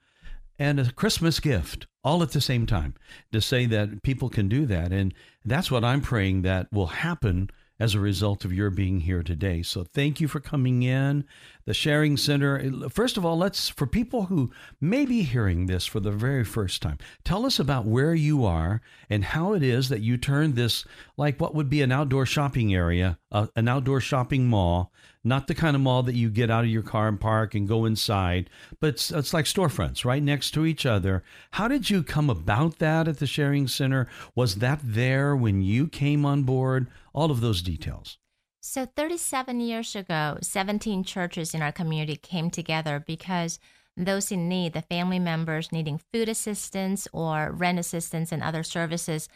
and 0.58 0.80
a 0.80 0.92
Christmas 0.92 1.40
gift 1.40 1.88
all 2.04 2.22
at 2.22 2.32
the 2.32 2.42
same 2.42 2.66
time 2.66 2.94
to 3.32 3.42
say 3.42 3.66
that 3.66 4.04
people 4.04 4.30
can 4.30 4.50
do 4.50 4.66
that. 4.66 4.92
And 4.92 5.14
that's 5.46 5.72
what 5.72 5.84
I'm 5.84 6.02
praying 6.02 6.42
that 6.44 6.68
will 6.72 6.88
happen 6.88 7.50
as 7.80 7.96
a 7.96 8.00
result 8.00 8.44
of 8.44 8.52
your 8.52 8.70
being 8.70 9.00
here 9.00 9.24
today. 9.24 9.62
So 9.62 9.86
thank 9.86 10.20
you 10.20 10.28
for 10.28 10.42
coming 10.42 10.84
in. 10.84 11.24
The 11.66 11.74
Sharing 11.74 12.18
Center, 12.18 12.90
first 12.90 13.16
of 13.16 13.26
all, 13.26 13.38
let's, 13.38 13.70
for 13.70 13.88
people 13.88 14.24
who 14.24 14.52
may 14.82 15.06
be 15.06 15.22
hearing 15.22 15.66
this 15.66 15.86
for 15.86 16.02
the 16.02 16.12
very 16.12 16.44
first 16.44 16.82
time, 16.82 16.98
tell 17.24 17.46
us 17.46 17.58
about 17.58 17.86
where 17.86 18.14
you 18.14 18.46
are 18.46 18.82
and 19.10 19.24
how 19.24 19.54
it 19.54 19.64
is 19.64 19.88
that 19.90 20.02
you 20.02 20.18
turned 20.18 20.56
this, 20.56 20.84
like 21.16 21.40
what 21.40 21.56
would 21.56 21.70
be 21.70 21.82
an 21.82 21.92
outdoor 21.92 22.26
shopping 22.26 22.76
area, 22.76 23.18
uh, 23.32 23.48
an 23.56 23.70
outdoor 23.70 24.02
shopping 24.02 24.48
mall, 24.48 24.92
not 25.30 25.48
the 25.48 25.56
kind 25.56 25.76
of 25.76 25.82
mall 25.82 26.04
that 26.04 26.16
you 26.16 26.30
get 26.30 26.52
out 26.52 26.66
of 26.66 26.70
your 26.70 26.84
car 26.84 27.08
and 27.08 27.20
park 27.20 27.56
and 27.56 27.68
go 27.68 27.86
inside, 27.86 28.50
but 28.80 28.90
it's, 28.90 29.12
it's 29.12 29.34
like 29.34 29.46
storefronts 29.46 30.04
right 30.04 30.22
next 30.22 30.52
to 30.52 30.66
each 30.66 30.86
other. 30.86 31.24
How 31.52 31.68
did 31.68 31.90
you 31.90 32.04
come 32.04 32.30
about 32.30 32.80
that 32.80 33.08
at 33.08 33.20
the 33.20 33.28
Sharing 33.28 33.68
Center? 33.68 34.08
Was 34.36 34.56
that 34.56 34.80
there 34.84 35.36
when 35.36 35.62
you 35.62 35.88
came 35.88 36.26
on 36.26 36.44
board? 36.44 36.88
All 37.14 37.32
of 37.32 37.40
those 37.40 37.62
details. 37.62 38.18
So 38.62 38.86
37 38.86 39.62
years 39.62 39.96
ago, 39.96 40.38
17 40.42 41.04
churches 41.06 41.54
in 41.54 41.62
our 41.62 41.72
community 41.72 42.18
came 42.18 42.50
together 42.50 43.02
because 43.06 43.58
those 43.96 44.32
in 44.32 44.50
need, 44.50 44.74
the 44.74 44.82
family 44.82 45.20
members 45.20 45.72
needing 45.72 46.02
food 46.12 46.30
assistance 46.30 47.08
or 47.14 47.52
rent 47.52 47.80
assistance 47.80 48.32
and 48.32 48.44
other 48.44 48.64
services, 48.64 49.30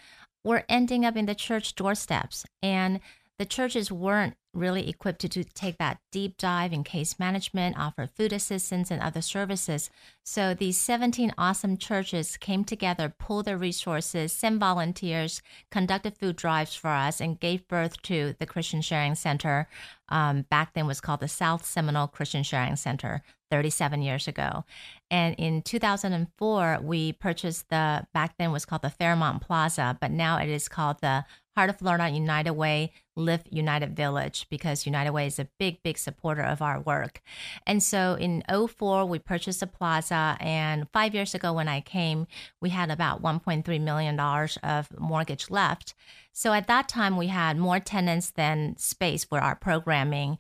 were 0.43 0.65
ending 0.67 1.05
up 1.05 1.15
in 1.15 1.25
the 1.25 1.35
church 1.35 1.75
doorsteps. 1.75 2.45
And 2.61 2.99
the 3.39 3.45
churches 3.45 3.91
weren't 3.91 4.35
really 4.53 4.87
equipped 4.87 5.19
to, 5.21 5.29
to 5.29 5.43
take 5.43 5.77
that 5.79 5.97
deep 6.11 6.37
dive 6.37 6.71
in 6.71 6.83
case 6.83 7.17
management, 7.17 7.77
offer 7.77 8.07
food 8.15 8.31
assistance, 8.31 8.91
and 8.91 9.01
other 9.01 9.21
services. 9.21 9.89
So 10.23 10.53
these 10.53 10.77
17 10.77 11.33
awesome 11.37 11.77
churches 11.77 12.37
came 12.37 12.63
together, 12.63 13.13
pulled 13.17 13.45
their 13.45 13.57
resources, 13.57 14.31
sent 14.31 14.59
volunteers, 14.59 15.41
conducted 15.71 16.17
food 16.17 16.35
drives 16.35 16.75
for 16.75 16.89
us, 16.89 17.19
and 17.19 17.39
gave 17.39 17.67
birth 17.67 18.01
to 18.03 18.35
the 18.39 18.45
Christian 18.45 18.81
Sharing 18.81 19.15
Center. 19.15 19.67
Um, 20.09 20.43
back 20.43 20.73
then 20.73 20.85
was 20.85 21.01
called 21.01 21.21
the 21.21 21.27
South 21.27 21.65
Seminole 21.65 22.07
Christian 22.07 22.43
Sharing 22.43 22.75
Center 22.75 23.23
37 23.49 24.01
years 24.01 24.27
ago. 24.27 24.65
And 25.09 25.35
in 25.37 25.61
2004, 25.61 26.79
we 26.81 27.13
purchased 27.13 27.69
the, 27.69 28.05
back 28.13 28.35
then 28.37 28.51
was 28.51 28.65
called 28.65 28.81
the 28.81 28.89
Fairmont 28.89 29.41
Plaza, 29.41 29.97
but 30.01 30.11
now 30.11 30.37
it 30.37 30.49
is 30.49 30.67
called 30.67 30.97
the 31.01 31.25
Heart 31.55 31.69
of 31.69 31.77
Florida 31.77 32.09
United 32.09 32.51
Way 32.51 32.91
Live 33.15 33.43
United 33.49 33.95
Village 33.95 34.47
because 34.49 34.85
United 34.85 35.11
Way 35.11 35.27
is 35.27 35.37
a 35.37 35.47
big, 35.59 35.83
big 35.83 35.97
supporter 35.97 36.41
of 36.41 36.61
our 36.61 36.79
work. 36.79 37.21
And 37.67 37.81
so 37.83 38.15
in 38.19 38.43
04, 38.49 39.05
we 39.05 39.19
purchased 39.19 39.59
the 39.59 39.67
plaza. 39.67 40.35
And 40.39 40.87
five 40.91 41.13
years 41.13 41.35
ago, 41.35 41.53
when 41.53 41.67
I 41.67 41.81
came, 41.81 42.25
we 42.59 42.69
had 42.69 42.89
about 42.89 43.21
$1.3 43.21 43.81
million 43.81 44.19
of 44.19 44.99
mortgage 44.99 45.51
left. 45.51 45.93
So 46.31 46.53
at 46.53 46.67
that 46.67 46.89
time, 46.89 47.17
we 47.17 47.27
had 47.27 47.57
more 47.57 47.79
tenants 47.79 48.31
than 48.31 48.75
space 48.77 49.23
for 49.23 49.39
our 49.39 49.55
programming. 49.55 50.39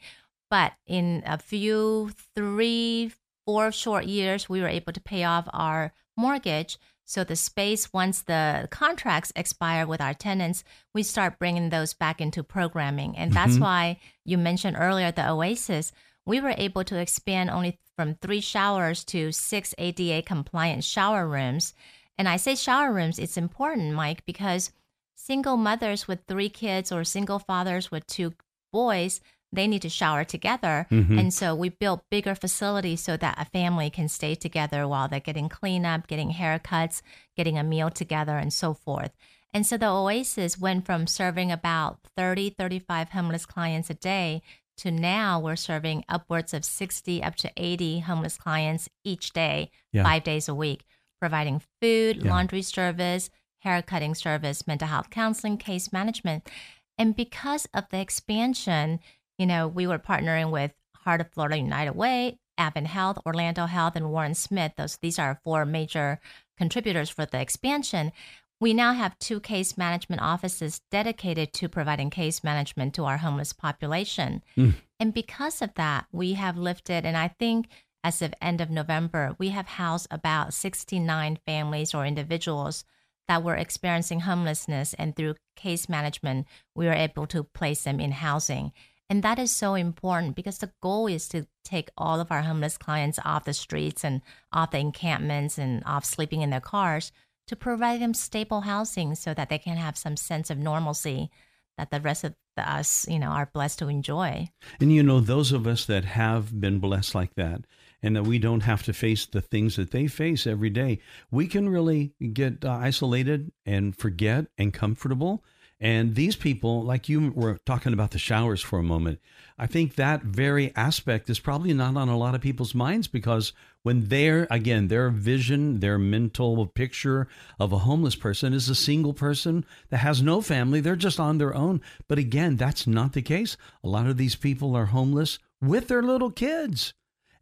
But 0.49 0.73
in 0.87 1.23
a 1.25 1.37
few, 1.37 2.11
three, 2.35 3.11
four 3.45 3.71
short 3.71 4.05
years, 4.05 4.49
we 4.49 4.61
were 4.61 4.67
able 4.67 4.93
to 4.93 5.01
pay 5.01 5.23
off 5.23 5.47
our 5.53 5.93
mortgage. 6.17 6.77
So 7.05 7.23
the 7.23 7.35
space, 7.35 7.91
once 7.91 8.21
the 8.21 8.67
contracts 8.71 9.31
expire 9.35 9.85
with 9.85 10.01
our 10.01 10.13
tenants, 10.13 10.63
we 10.93 11.03
start 11.03 11.37
bringing 11.39 11.69
those 11.69 11.93
back 11.93 12.21
into 12.21 12.43
programming. 12.43 13.17
And 13.17 13.33
that's 13.33 13.57
Mhm. 13.57 13.61
why 13.61 13.99
you 14.23 14.37
mentioned 14.37 14.77
earlier 14.79 15.11
the 15.11 15.29
Oasis. 15.29 15.91
We 16.25 16.39
were 16.39 16.55
able 16.57 16.83
to 16.85 16.97
expand 16.97 17.49
only 17.49 17.79
from 17.97 18.15
three 18.15 18.39
showers 18.39 19.03
to 19.05 19.31
six 19.31 19.75
ADA 19.77 20.21
compliant 20.21 20.83
shower 20.83 21.27
rooms. 21.27 21.73
And 22.17 22.29
I 22.29 22.37
say 22.37 22.55
shower 22.55 22.93
rooms, 22.93 23.19
it's 23.19 23.37
important, 23.37 23.93
Mike, 23.93 24.25
because 24.25 24.71
single 25.15 25.57
mothers 25.57 26.07
with 26.07 26.25
three 26.27 26.49
kids 26.49 26.91
or 26.91 27.03
single 27.03 27.39
fathers 27.39 27.91
with 27.91 28.07
two 28.07 28.33
boys, 28.71 29.19
they 29.53 29.67
need 29.67 29.81
to 29.83 29.89
shower 29.89 30.23
together. 30.23 30.87
Mhm. 30.89 31.19
And 31.19 31.33
so 31.33 31.53
we 31.55 31.69
built 31.69 32.03
bigger 32.09 32.35
facilities 32.35 33.01
so 33.01 33.15
that 33.17 33.39
a 33.39 33.45
family 33.45 33.89
can 33.89 34.09
stay 34.09 34.35
together 34.35 34.87
while 34.87 35.07
they're 35.07 35.19
getting 35.19 35.47
cleanup, 35.49 36.07
getting 36.07 36.33
haircuts, 36.33 37.01
getting 37.37 37.57
a 37.57 37.63
meal 37.63 37.89
together, 37.89 38.37
and 38.37 38.51
so 38.51 38.73
forth. 38.73 39.11
And 39.53 39.65
so 39.67 39.77
the 39.77 39.87
Oasis 39.89 40.57
went 40.57 40.85
from 40.85 41.05
serving 41.05 41.51
about 41.51 41.99
30, 42.17 42.49
35 42.49 43.09
homeless 43.11 43.45
clients 43.45 43.89
a 43.91 43.93
day 43.93 44.41
to 44.77 44.89
now 44.89 45.39
we're 45.39 45.55
serving 45.55 46.03
upwards 46.09 46.51
of 46.55 46.65
60 46.65 47.21
up 47.21 47.35
to 47.35 47.51
80 47.55 47.99
homeless 47.99 48.37
clients 48.37 48.89
each 49.03 49.31
day, 49.31 49.69
Yeah. 49.91 50.03
five 50.03 50.23
days 50.23 50.49
a 50.49 50.55
week, 50.55 50.83
providing 51.21 51.61
food, 51.79 52.23
Yeah. 52.23 52.31
laundry 52.31 52.63
service, 52.63 53.29
hair 53.59 53.83
cutting 53.83 54.15
service, 54.15 54.65
mental 54.65 54.87
health 54.87 55.11
counseling, 55.11 55.57
case 55.57 55.93
management. 55.93 56.49
And 56.97 57.15
because 57.15 57.67
of 57.73 57.85
the 57.89 57.99
expansion, 57.99 58.99
you 59.37 59.45
know, 59.45 59.67
we 59.67 59.87
were 59.87 59.99
partnering 59.99 60.51
with 60.51 60.71
Heart 60.97 61.21
of 61.21 61.31
Florida 61.31 61.57
United 61.57 61.95
Way, 61.95 62.39
Advent 62.57 62.87
Health, 62.87 63.17
Orlando 63.25 63.65
Health, 63.65 63.95
and 63.95 64.11
Warren 64.11 64.35
Smith. 64.35 64.73
Those 64.77 64.97
these 64.97 65.19
are 65.19 65.39
four 65.43 65.65
major 65.65 66.19
contributors 66.57 67.09
for 67.09 67.25
the 67.25 67.41
expansion. 67.41 68.11
We 68.59 68.73
now 68.73 68.93
have 68.93 69.19
two 69.19 69.39
case 69.39 69.77
management 69.77 70.21
offices 70.21 70.81
dedicated 70.89 71.51
to 71.53 71.67
providing 71.67 72.09
case 72.09 72.43
management 72.43 72.93
to 72.95 73.03
our 73.03 73.17
homeless 73.17 73.51
population. 73.51 74.41
Mm. 74.55 74.75
And 74.99 75.13
because 75.13 75.61
of 75.61 75.73
that, 75.73 76.05
we 76.11 76.33
have 76.33 76.57
lifted, 76.57 77.05
and 77.05 77.17
I 77.17 77.27
think 77.27 77.67
as 78.03 78.21
of 78.21 78.33
end 78.41 78.61
of 78.61 78.69
November, 78.69 79.35
we 79.39 79.49
have 79.49 79.67
housed 79.67 80.07
about 80.11 80.53
69 80.53 81.39
families 81.45 81.93
or 81.93 82.05
individuals 82.05 82.83
that 83.27 83.43
were 83.43 83.55
experiencing 83.55 84.21
homelessness. 84.21 84.93
And 84.95 85.15
through 85.15 85.35
case 85.55 85.87
management, 85.87 86.47
we 86.75 86.85
were 86.85 86.93
able 86.93 87.27
to 87.27 87.43
place 87.43 87.83
them 87.83 87.99
in 87.99 88.11
housing. 88.11 88.73
And 89.09 89.23
that 89.23 89.37
is 89.37 89.51
so 89.51 89.75
important 89.75 90.35
because 90.35 90.57
the 90.57 90.71
goal 90.81 91.07
is 91.07 91.27
to 91.29 91.45
take 91.63 91.89
all 91.97 92.19
of 92.19 92.31
our 92.31 92.41
homeless 92.41 92.77
clients 92.77 93.19
off 93.23 93.45
the 93.45 93.53
streets 93.53 94.03
and 94.03 94.21
off 94.51 94.71
the 94.71 94.79
encampments 94.79 95.57
and 95.57 95.83
off 95.85 96.05
sleeping 96.05 96.41
in 96.41 96.49
their 96.49 96.61
cars 96.61 97.11
to 97.47 97.55
provide 97.55 98.01
them 98.01 98.13
stable 98.13 98.61
housing 98.61 99.15
so 99.15 99.33
that 99.33 99.49
they 99.49 99.57
can 99.57 99.77
have 99.77 99.97
some 99.97 100.15
sense 100.15 100.49
of 100.49 100.57
normalcy 100.57 101.29
that 101.77 101.91
the 101.91 101.99
rest 101.99 102.23
of 102.23 102.33
us, 102.57 103.05
you 103.09 103.19
know, 103.19 103.29
are 103.29 103.49
blessed 103.51 103.79
to 103.79 103.87
enjoy. 103.87 104.47
And 104.79 104.93
you 104.93 105.03
know, 105.03 105.19
those 105.19 105.51
of 105.51 105.67
us 105.67 105.85
that 105.85 106.05
have 106.05 106.59
been 106.59 106.79
blessed 106.79 107.15
like 107.15 107.33
that, 107.35 107.65
and 108.03 108.15
that 108.15 108.27
we 108.27 108.37
don't 108.37 108.63
have 108.63 108.83
to 108.83 108.93
face 108.93 109.25
the 109.25 109.41
things 109.41 109.77
that 109.77 109.91
they 109.91 110.07
face 110.07 110.45
every 110.45 110.69
day, 110.69 110.99
we 111.31 111.47
can 111.47 111.69
really 111.69 112.13
get 112.33 112.63
uh, 112.63 112.69
isolated 112.71 113.51
and 113.65 113.95
forget 113.95 114.45
and 114.57 114.73
comfortable. 114.73 115.43
And 115.83 116.15
these 116.15 116.37
people, 116.37 116.81
like 116.81 117.09
you 117.09 117.33
were 117.35 117.59
talking 117.65 117.91
about 117.91 118.11
the 118.11 118.17
showers 118.17 118.61
for 118.61 118.79
a 118.79 118.83
moment, 118.83 119.19
I 119.59 119.67
think 119.67 119.95
that 119.95 120.23
very 120.23 120.73
aspect 120.77 121.29
is 121.29 121.41
probably 121.41 121.73
not 121.73 121.97
on 121.97 122.07
a 122.07 122.17
lot 122.17 122.35
of 122.35 122.39
people's 122.39 122.73
minds 122.73 123.09
because 123.09 123.51
when 123.81 124.07
they're, 124.07 124.47
again, 124.49 124.87
their 124.87 125.09
vision, 125.09 125.81
their 125.81 125.97
mental 125.97 126.65
picture 126.67 127.27
of 127.59 127.73
a 127.73 127.79
homeless 127.79 128.15
person 128.15 128.53
is 128.53 128.69
a 128.69 128.75
single 128.75 129.13
person 129.13 129.65
that 129.89 129.97
has 129.97 130.21
no 130.21 130.39
family, 130.39 130.79
they're 130.79 130.95
just 130.95 131.19
on 131.19 131.37
their 131.37 131.53
own. 131.53 131.81
But 132.07 132.17
again, 132.17 132.55
that's 132.55 132.87
not 132.87 133.11
the 133.11 133.21
case. 133.21 133.57
A 133.83 133.89
lot 133.89 134.07
of 134.07 134.15
these 134.15 134.37
people 134.37 134.77
are 134.77 134.85
homeless 134.85 135.37
with 135.61 135.89
their 135.89 136.01
little 136.01 136.31
kids. 136.31 136.93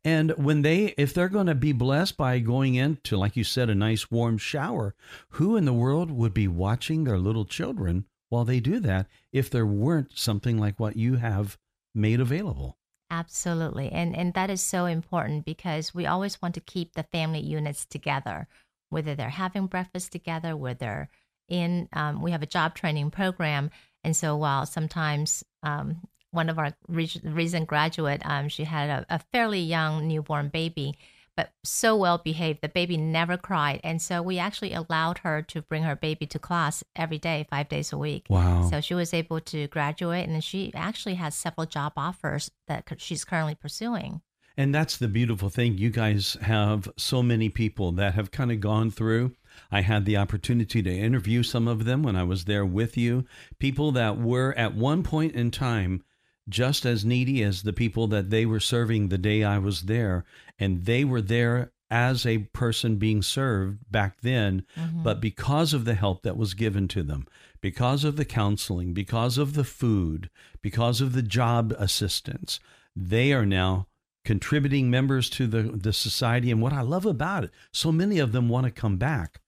And 0.04 0.32
when 0.32 0.64
they, 0.64 0.96
if 0.98 1.14
they're 1.14 1.30
going 1.30 1.46
to 1.46 1.54
be 1.54 1.74
blessed 1.74 2.18
by 2.18 2.40
going 2.40 2.74
into, 2.74 3.18
like 3.18 3.36
you 3.36 3.44
said, 3.44 3.70
a 3.70 3.76
nice 3.76 4.10
warm 4.10 4.40
shower, 4.40 4.96
who 5.30 5.56
in 5.56 5.66
the 5.66 5.74
world 5.74 6.10
would 6.10 6.34
be 6.34 6.48
watching 6.48 7.04
their 7.04 7.20
little 7.20 7.46
children 7.46 8.06
while 8.32 8.46
they 8.46 8.62
do 8.62 8.80
that 8.80 9.08
if 9.34 9.50
there 9.50 9.66
weren't 9.66 10.18
something 10.18 10.58
like 10.58 10.80
what 10.80 10.96
you 10.96 11.16
have 11.18 11.58
made 11.94 12.22
available? 12.22 12.78
Absolutely. 13.12 13.92
And 13.92 14.16
and 14.16 14.34
that 14.36 14.50
is 14.50 14.62
so 14.62 14.86
important 14.86 15.44
because 15.44 15.94
we 15.94 16.06
always 16.06 16.42
want 16.42 16.56
to 16.56 16.62
keep 16.62 16.94
the 16.94 17.04
family 17.04 17.42
units 17.42 17.86
together, 17.86 18.48
whether 18.90 19.16
they're 19.16 19.30
having 19.30 19.68
breakfast 19.68 20.14
together, 20.14 20.56
whether 20.56 21.10
in 21.50 21.90
um, 21.92 22.22
we 22.22 22.32
have 22.32 22.42
a 22.42 22.48
job 22.48 22.74
training 22.74 23.12
program. 23.12 23.70
And 24.06 24.16
so 24.16 24.38
while 24.38 24.66
sometimes 24.66 25.44
um, 25.62 25.98
one 26.32 26.48
of 26.48 26.58
our 26.58 26.72
re- 26.88 27.22
recent 27.22 27.68
graduate, 27.68 28.22
um, 28.24 28.48
she 28.48 28.64
had 28.64 28.90
a, 28.90 29.16
a 29.16 29.20
fairly 29.34 29.60
young 29.60 30.08
newborn 30.08 30.48
baby, 30.48 30.98
but 31.42 31.52
so 31.64 31.96
well 31.96 32.20
behaved. 32.20 32.62
The 32.62 32.70
baby 32.70 32.98
never 32.98 33.36
cried. 33.36 33.82
And 33.84 34.00
so 34.00 34.22
we 34.22 34.38
actually 34.38 34.74
allowed 34.74 35.20
her 35.20 35.42
to 35.44 35.64
bring 35.64 35.82
her 35.82 35.96
baby 35.96 36.28
to 36.28 36.38
class 36.38 36.84
every 36.96 37.18
day, 37.18 37.48
five 37.50 37.68
days 37.68 37.92
a 37.92 37.98
week. 37.98 38.28
Wow. 38.30 38.70
So 38.70 38.80
she 38.80 38.94
was 38.94 39.12
able 39.12 39.40
to 39.40 39.68
graduate, 39.70 40.30
and 40.30 40.44
she 40.44 40.72
actually 40.76 41.16
has 41.16 41.34
several 41.34 41.66
job 41.66 41.94
offers 41.98 42.52
that 42.68 42.88
she's 42.98 43.26
currently 43.26 43.56
pursuing. 43.56 44.22
And 44.56 44.76
that's 44.76 44.98
the 44.98 45.08
beautiful 45.08 45.50
thing. 45.50 45.80
You 45.80 45.90
guys 45.90 46.38
have 46.42 46.88
so 46.96 47.24
many 47.24 47.50
people 47.50 47.92
that 47.94 48.14
have 48.14 48.30
kind 48.30 48.52
of 48.52 48.60
gone 48.60 48.92
through. 48.92 49.34
I 49.72 49.82
had 49.82 50.06
the 50.06 50.18
opportunity 50.18 50.84
to 50.84 50.92
interview 50.92 51.42
some 51.42 51.68
of 51.68 51.86
them 51.86 52.04
when 52.04 52.16
I 52.16 52.24
was 52.24 52.46
there 52.46 52.66
with 52.66 52.98
you. 52.98 53.26
People 53.58 53.92
that 53.94 54.20
were 54.20 54.54
at 54.56 54.76
one 54.76 55.02
point 55.02 55.34
in 55.34 55.50
time 55.50 56.04
just 56.50 56.86
as 56.86 57.06
needy 57.06 57.44
as 57.44 57.64
the 57.64 57.74
people 57.74 58.08
that 58.08 58.30
they 58.30 58.46
were 58.46 58.60
serving 58.60 59.08
the 59.08 59.18
day 59.18 59.44
I 59.44 59.58
was 59.58 59.84
there. 59.84 60.26
And 60.60 60.86
they 60.86 61.04
were 61.04 61.22
there 61.22 61.72
as 61.90 62.26
a 62.26 62.40
person 62.40 62.96
being 62.96 63.22
served 63.22 63.80
back 63.92 64.22
then. 64.22 64.66
Mm-hmm. 64.78 65.04
But 65.04 65.20
because 65.20 65.74
of 65.74 65.86
the 65.86 65.96
help 65.96 66.24
that 66.24 66.38
was 66.38 66.54
given 66.54 66.88
to 66.90 67.04
them, 67.04 67.28
because 67.60 68.04
of 68.04 68.16
the 68.16 68.26
counseling, 68.26 68.94
because 68.94 69.38
of 69.38 69.54
the 69.54 69.66
food, 69.66 70.30
because 70.62 71.02
of 71.02 71.14
the 71.14 71.22
job 71.22 71.74
assistance, 71.78 72.60
they 72.96 73.34
are 73.34 73.46
now 73.46 73.88
contributing 74.24 74.90
members 74.90 75.30
to 75.32 75.48
the, 75.48 75.64
the 75.64 75.94
society. 75.94 76.52
And 76.52 76.62
what 76.62 76.74
I 76.74 76.82
love 76.82 77.06
about 77.06 77.44
it, 77.44 77.52
so 77.74 77.92
many 77.92 78.20
of 78.20 78.32
them 78.32 78.50
want 78.50 78.66
to 78.66 78.72
come 78.72 78.98
back 78.98 79.42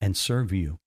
and 0.00 0.16
serve 0.16 0.52
you 0.52 0.78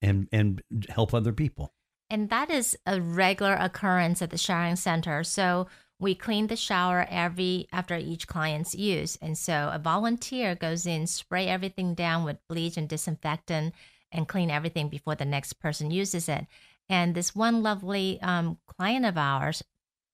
and, 0.00 0.28
and 0.32 0.62
help 0.88 1.12
other 1.12 1.32
people. 1.32 1.74
And 2.10 2.28
that 2.30 2.50
is 2.50 2.76
a 2.84 3.00
regular 3.00 3.54
occurrence 3.54 4.20
at 4.20 4.30
the 4.30 4.36
showering 4.36 4.76
center. 4.76 5.22
So 5.22 5.68
we 6.00 6.14
clean 6.14 6.48
the 6.48 6.56
shower 6.56 7.06
every 7.08 7.68
after 7.72 7.96
each 7.96 8.26
client's 8.26 8.74
use. 8.74 9.16
And 9.22 9.38
so 9.38 9.70
a 9.72 9.78
volunteer 9.78 10.54
goes 10.56 10.86
in, 10.86 11.06
spray 11.06 11.46
everything 11.46 11.94
down 11.94 12.24
with 12.24 12.38
bleach 12.48 12.76
and 12.76 12.88
disinfectant, 12.88 13.74
and 14.10 14.26
clean 14.26 14.50
everything 14.50 14.88
before 14.88 15.14
the 15.14 15.24
next 15.24 15.54
person 15.60 15.90
uses 15.90 16.28
it. 16.28 16.46
And 16.88 17.14
this 17.14 17.36
one 17.36 17.62
lovely 17.62 18.18
um, 18.22 18.58
client 18.66 19.06
of 19.06 19.16
ours, 19.16 19.62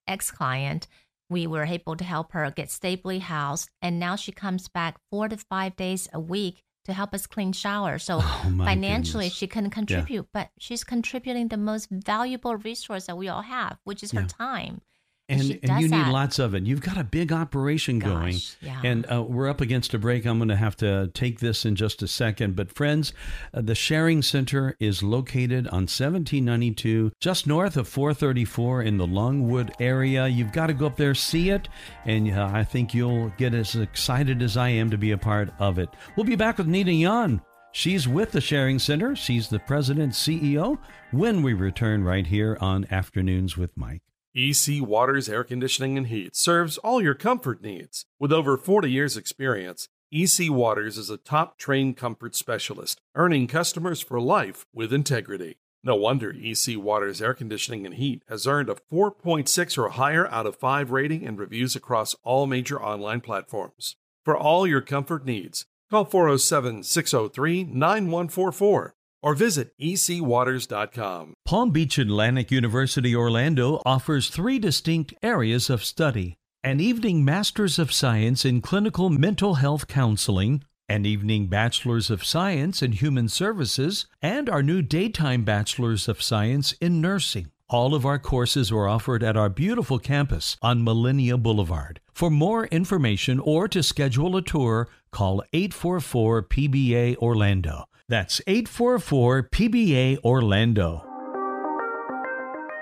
ex 0.07 0.31
client, 0.31 0.87
we 1.31 1.47
were 1.47 1.65
able 1.65 1.97
to 1.97 2.05
help 2.05 2.33
her 2.33 2.51
get 2.51 2.71
stably 2.71 3.21
housed. 3.21 3.71
And 3.81 3.99
now 3.99 4.17
she 4.17 4.33
comes 4.33 4.69
back 4.69 4.99
four 5.11 5.29
to 5.29 5.37
five 5.39 5.77
days 5.77 6.09
a 6.13 6.21
week 6.21 6.63
to 6.87 6.93
help 6.93 7.13
us 7.15 7.27
clean 7.27 7.53
showers. 7.53 8.05
So 8.05 8.21
Oh, 8.23 8.53
financially, 8.59 9.27
goodness. 9.27 9.35
she 9.39 9.47
couldn't 9.47 9.71
contribute, 9.71 10.29
but 10.33 10.49
she's 10.59 10.85
contributing 10.85 11.49
the 11.49 11.57
most 11.57 11.89
valuable 11.91 12.57
resource 12.57 13.07
that 13.07 13.19
we 13.19 13.29
all 13.29 13.43
have, 13.43 13.79
which 13.85 14.03
is 14.03 14.13
her 14.13 14.25
time. 14.25 14.81
And, 15.29 15.59
and 15.65 15.81
you 15.81 15.89
need 15.89 15.91
that. 15.91 16.13
lots 16.13 16.39
of 16.39 16.55
it. 16.55 16.63
You've 16.65 16.83
got 16.83 16.97
a 16.97 17.03
big 17.03 17.33
operation 17.33 17.99
going, 17.99 18.37
yeah. 18.61 18.81
and 18.85 19.11
uh, 19.11 19.25
we're 19.25 19.49
up 19.49 19.61
against 19.61 19.93
a 19.93 19.99
break. 19.99 20.25
I'm 20.25 20.39
going 20.39 20.51
to 20.51 20.57
have 20.57 20.77
to 20.77 21.11
take 21.15 21.41
this 21.41 21.65
in 21.65 21.75
just 21.75 22.01
a 22.01 22.07
second. 22.07 22.55
But 22.55 22.71
friends, 22.71 23.13
uh, 23.53 23.63
the 23.63 23.75
Sharing 23.75 24.23
Center 24.23 24.77
is 24.79 25.03
located 25.03 25.67
on 25.69 25.89
1792, 25.89 27.11
just 27.19 27.45
north 27.45 27.77
of 27.77 27.89
434 27.89 28.83
in 28.83 28.99
the 28.99 29.07
Longwood 29.07 29.73
area. 29.81 30.29
You've 30.29 30.53
got 30.53 30.69
to 30.69 30.75
go 30.75 30.87
up 30.87 30.97
there, 30.97 31.15
see 31.15 31.51
it, 31.51 31.69
and 32.05 32.33
uh, 32.33 32.49
I 32.53 32.63
think 32.63 32.95
you'll 32.95 33.31
get 33.31 33.53
as 33.53 33.75
excited 33.75 34.43
as 34.43 34.57
I 34.57 34.69
am 34.69 34.91
to 34.91 34.99
be 34.99 35.11
a 35.11 35.19
part 35.19 35.53
of 35.59 35.81
it. 35.81 35.89
We'll 36.15 36.27
be 36.27 36.37
back 36.37 36.59
with 36.59 36.69
Nina 36.69 36.93
Yon. 36.93 37.43
She's 37.73 38.07
with 38.07 38.31
the 38.31 38.41
Sharing 38.41 38.79
Center. 38.79 39.17
She's 39.17 39.49
the 39.49 39.59
president 39.59 40.13
CEO. 40.13 40.79
When 41.11 41.43
we 41.43 41.53
return 41.53 42.05
right 42.05 42.27
here 42.27 42.57
on 42.61 42.87
Afternoons 42.91 43.57
with 43.57 43.77
Mike. 43.77 44.03
EC 44.39 44.83
Waters 44.83 45.31
Air 45.31 45.45
Conditioning 45.45 45.97
and 45.97 46.09
Heat 46.09 46.37
serves 46.37 46.77
all 46.77 47.01
your 47.01 47.15
comfort 47.15 47.63
needs. 47.63 48.05
With 48.21 48.35
over 48.35 48.59
40 48.59 48.91
years' 48.91 49.17
experience, 49.17 49.89
EC 50.13 50.51
Waters 50.51 50.99
is 50.99 51.09
a 51.09 51.17
top 51.17 51.57
trained 51.57 51.97
comfort 51.97 52.35
specialist, 52.35 53.01
earning 53.15 53.47
customers 53.47 54.03
for 54.03 54.21
life 54.21 54.67
with 54.75 54.93
integrity. 54.93 55.57
No 55.83 55.97
wonder 55.97 56.37
EC 56.39 56.77
Waters 56.77 57.23
Air 57.23 57.33
Conditioning 57.33 57.87
and 57.87 57.95
Heat 57.95 58.25
has 58.29 58.47
earned 58.47 58.69
a 58.69 58.77
4.6 58.93 59.79
or 59.79 59.89
higher 59.89 60.29
out 60.29 60.45
of 60.45 60.57
5 60.57 60.91
rating 60.91 61.27
and 61.27 61.39
reviews 61.39 61.75
across 61.75 62.15
all 62.23 62.47
major 62.47 62.79
online 62.79 63.23
platforms. 63.23 63.97
For 64.23 64.37
all 64.37 64.67
your 64.67 64.83
comfort 64.83 65.25
needs, 65.25 65.65
call 65.89 66.05
407 66.05 66.83
603 66.83 67.65
9144 67.65 68.96
or 69.27 69.35
visit 69.35 69.77
ecwaters.com. 69.81 71.35
Palm 71.45 71.71
Beach 71.73 71.99
Atlantic 71.99 72.53
University 72.53 73.13
Orlando 73.13 73.83
offers 73.85 74.29
three 74.29 74.61
distinct 74.61 75.13
areas 75.21 75.69
of 75.69 75.85
study 75.85 76.37
an 76.63 76.81
evening 76.81 77.25
Master's 77.25 77.79
of 77.79 77.93
Science 77.93 78.45
in 78.45 78.61
Clinical 78.61 79.11
Mental 79.11 79.55
Health 79.55 79.89
Counseling, 79.89 80.63
an 80.89 81.05
evening 81.05 81.49
Bachelor's 81.49 82.09
of 82.09 82.25
Science 82.25 82.83
in 82.83 82.93
Human 82.93 83.29
Services, 83.29 84.07
and 84.23 84.49
our 84.49 84.63
new 84.63 84.81
daytime 84.81 85.45
Bachelor's 85.45 86.09
of 86.09 86.23
Science 86.23 86.73
in 86.81 87.01
Nursing. 87.01 87.51
All 87.69 87.97
of 87.97 88.07
our 88.07 88.21
courses 88.21 88.71
are 88.71 88.87
offered 88.89 89.25
at 89.25 89.37
our 89.37 89.49
beautiful 89.49 89.99
campus 89.99 90.57
on 90.63 90.85
Millennia 90.85 91.37
Boulevard. 91.37 92.01
For 92.13 92.31
more 92.31 92.67
information 92.67 93.41
or 93.41 93.67
to 93.69 93.83
schedule 93.83 94.37
a 94.37 94.43
tour, 94.43 94.89
call 95.11 95.43
844 95.53 96.45
PBA 96.45 97.17
Orlando. 97.17 97.87
That's 98.09 98.41
844 98.47 99.49
PBA 99.51 100.19
Orlando. 100.23 101.05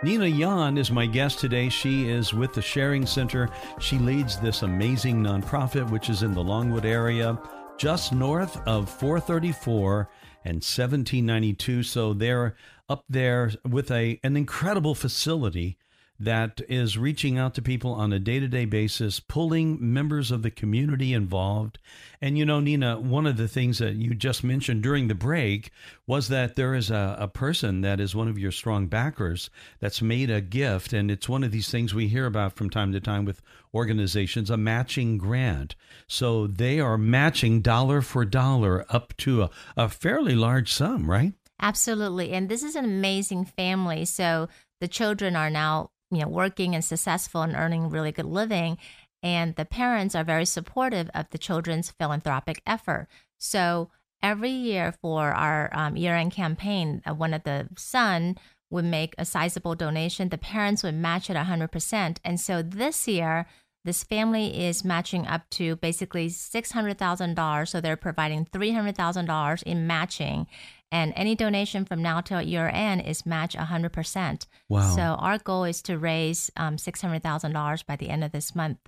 Nina 0.02 0.26
Yon 0.26 0.76
is 0.76 0.90
my 0.90 1.06
guest 1.06 1.38
today. 1.38 1.70
She 1.70 2.10
is 2.10 2.34
with 2.34 2.52
the 2.52 2.60
Sharing 2.60 3.06
Center. 3.06 3.48
She 3.80 3.96
leads 3.96 4.38
this 4.38 4.60
amazing 4.60 5.22
nonprofit, 5.22 5.88
which 5.90 6.10
is 6.10 6.22
in 6.22 6.34
the 6.34 6.44
Longwood 6.44 6.84
area. 6.84 7.38
just 7.78 8.12
north 8.12 8.60
of 8.66 8.90
434 8.90 10.10
and 10.44 10.56
1792. 10.56 11.82
So 11.84 12.12
they're 12.12 12.54
up 12.90 13.04
there 13.08 13.50
with 13.66 13.90
a 13.90 14.20
an 14.22 14.36
incredible 14.36 14.94
facility 14.94 15.78
that 16.18 16.60
is 16.68 16.96
reaching 16.96 17.38
out 17.38 17.54
to 17.54 17.62
people 17.62 17.92
on 17.92 18.12
a 18.12 18.18
day 18.18 18.38
to 18.38 18.46
day 18.46 18.64
basis, 18.64 19.20
pulling 19.20 19.78
members 19.80 20.30
of 20.30 20.42
the 20.42 20.50
community 20.50 21.12
involved. 21.12 21.78
And 22.20 22.38
you 22.38 22.44
know, 22.44 22.60
Nina, 22.60 23.00
one 23.00 23.26
of 23.26 23.36
the 23.36 23.48
things 23.48 23.78
that 23.78 23.96
you 23.96 24.14
just 24.14 24.44
mentioned 24.44 24.82
during 24.82 25.08
the 25.08 25.14
break 25.14 25.70
was 26.06 26.28
that 26.28 26.54
there 26.54 26.74
is 26.74 26.90
a, 26.90 27.16
a 27.18 27.28
person 27.28 27.80
that 27.80 28.00
is 28.00 28.14
one 28.14 28.28
of 28.28 28.38
your 28.38 28.52
strong 28.52 28.86
backers 28.86 29.50
that's 29.80 30.00
made 30.00 30.30
a 30.30 30.40
gift. 30.40 30.92
And 30.92 31.10
it's 31.10 31.28
one 31.28 31.42
of 31.42 31.50
these 31.50 31.70
things 31.70 31.94
we 31.94 32.08
hear 32.08 32.26
about 32.26 32.54
from 32.54 32.70
time 32.70 32.92
to 32.92 33.00
time 33.00 33.24
with 33.24 33.42
organizations 33.74 34.50
a 34.50 34.56
matching 34.56 35.18
grant. 35.18 35.74
So 36.06 36.46
they 36.46 36.78
are 36.78 36.96
matching 36.96 37.60
dollar 37.60 38.02
for 38.02 38.24
dollar 38.24 38.86
up 38.88 39.16
to 39.18 39.42
a, 39.42 39.50
a 39.76 39.88
fairly 39.88 40.34
large 40.34 40.72
sum, 40.72 41.10
right? 41.10 41.32
Absolutely. 41.60 42.32
And 42.32 42.48
this 42.48 42.62
is 42.62 42.76
an 42.76 42.84
amazing 42.84 43.44
family. 43.44 44.04
So 44.04 44.48
the 44.80 44.88
children 44.88 45.36
are 45.36 45.50
now 45.50 45.90
you 46.14 46.22
know 46.22 46.28
working 46.28 46.74
and 46.74 46.84
successful 46.84 47.42
and 47.42 47.54
earning 47.54 47.90
really 47.90 48.12
good 48.12 48.26
living. 48.26 48.78
And 49.22 49.56
the 49.56 49.64
parents 49.64 50.14
are 50.14 50.24
very 50.24 50.44
supportive 50.44 51.10
of 51.14 51.30
the 51.30 51.38
children's 51.38 51.90
philanthropic 51.90 52.60
effort. 52.66 53.08
So 53.38 53.90
every 54.22 54.50
year 54.50 54.94
for 55.00 55.32
our 55.32 55.70
um, 55.72 55.96
year-end 55.96 56.32
campaign 56.32 57.02
uh, 57.06 57.14
one 57.14 57.34
of 57.34 57.42
the 57.44 57.68
son 57.76 58.36
would 58.70 58.84
make 58.84 59.14
a 59.18 59.24
sizable 59.24 59.74
donation. 59.74 60.28
The 60.28 60.38
parents 60.38 60.82
would 60.82 60.94
match 60.94 61.30
it 61.30 61.36
100% 61.36 62.16
and 62.24 62.40
so 62.40 62.62
this 62.62 63.06
year 63.08 63.46
this 63.84 64.02
family 64.02 64.64
is 64.66 64.84
matching 64.84 65.26
up 65.26 65.42
to 65.50 65.76
basically 65.76 66.28
$600,000. 66.28 67.68
So 67.68 67.80
they're 67.80 67.96
providing 67.96 68.46
$300,000 68.46 69.62
in 69.64 69.86
matching 69.86 70.46
and 70.94 71.12
any 71.16 71.34
donation 71.34 71.84
from 71.84 72.02
now 72.02 72.20
till 72.20 72.40
year 72.40 72.70
end 72.72 73.02
is 73.02 73.26
match 73.26 73.56
100%. 73.56 74.46
Wow. 74.68 74.94
So 74.94 75.02
our 75.02 75.38
goal 75.38 75.64
is 75.64 75.82
to 75.82 75.98
raise 75.98 76.52
um, 76.56 76.76
$600,000 76.76 77.84
by 77.84 77.96
the 77.96 78.08
end 78.08 78.22
of 78.22 78.30
this 78.30 78.54
month. 78.54 78.78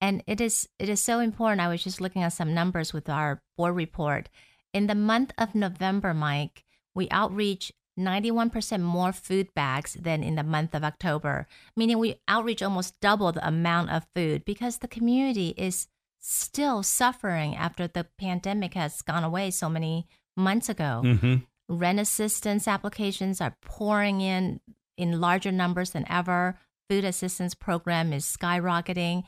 And 0.00 0.24
it 0.26 0.40
is 0.40 0.68
it 0.80 0.88
is 0.88 1.00
so 1.00 1.20
important. 1.20 1.60
I 1.60 1.68
was 1.68 1.84
just 1.84 2.00
looking 2.00 2.24
at 2.24 2.32
some 2.32 2.52
numbers 2.52 2.92
with 2.92 3.08
our 3.08 3.40
board 3.56 3.76
report. 3.76 4.28
In 4.74 4.88
the 4.88 4.96
month 4.96 5.32
of 5.38 5.54
November, 5.54 6.12
Mike, 6.12 6.64
we 6.96 7.08
outreach 7.10 7.72
91% 7.96 8.80
more 8.82 9.12
food 9.12 9.54
bags 9.54 9.94
than 9.94 10.24
in 10.24 10.34
the 10.34 10.42
month 10.42 10.74
of 10.74 10.82
October, 10.82 11.46
meaning 11.76 11.98
we 11.98 12.16
outreach 12.26 12.60
almost 12.60 13.00
double 13.00 13.30
the 13.30 13.46
amount 13.46 13.90
of 13.90 14.06
food 14.16 14.44
because 14.44 14.78
the 14.78 14.88
community 14.88 15.54
is 15.56 15.86
still 16.18 16.82
suffering 16.82 17.54
after 17.54 17.86
the 17.86 18.04
pandemic 18.18 18.74
has 18.74 19.00
gone 19.00 19.22
away 19.22 19.52
so 19.52 19.68
many 19.68 20.08
months 20.36 20.68
ago. 20.68 21.02
Mm-hmm. 21.04 21.34
Rent 21.68 21.98
assistance 21.98 22.68
applications 22.68 23.40
are 23.40 23.56
pouring 23.62 24.20
in 24.20 24.60
in 24.96 25.20
larger 25.20 25.52
numbers 25.52 25.90
than 25.90 26.04
ever. 26.08 26.58
Food 26.88 27.04
assistance 27.04 27.54
program 27.54 28.12
is 28.12 28.24
skyrocketing. 28.24 29.24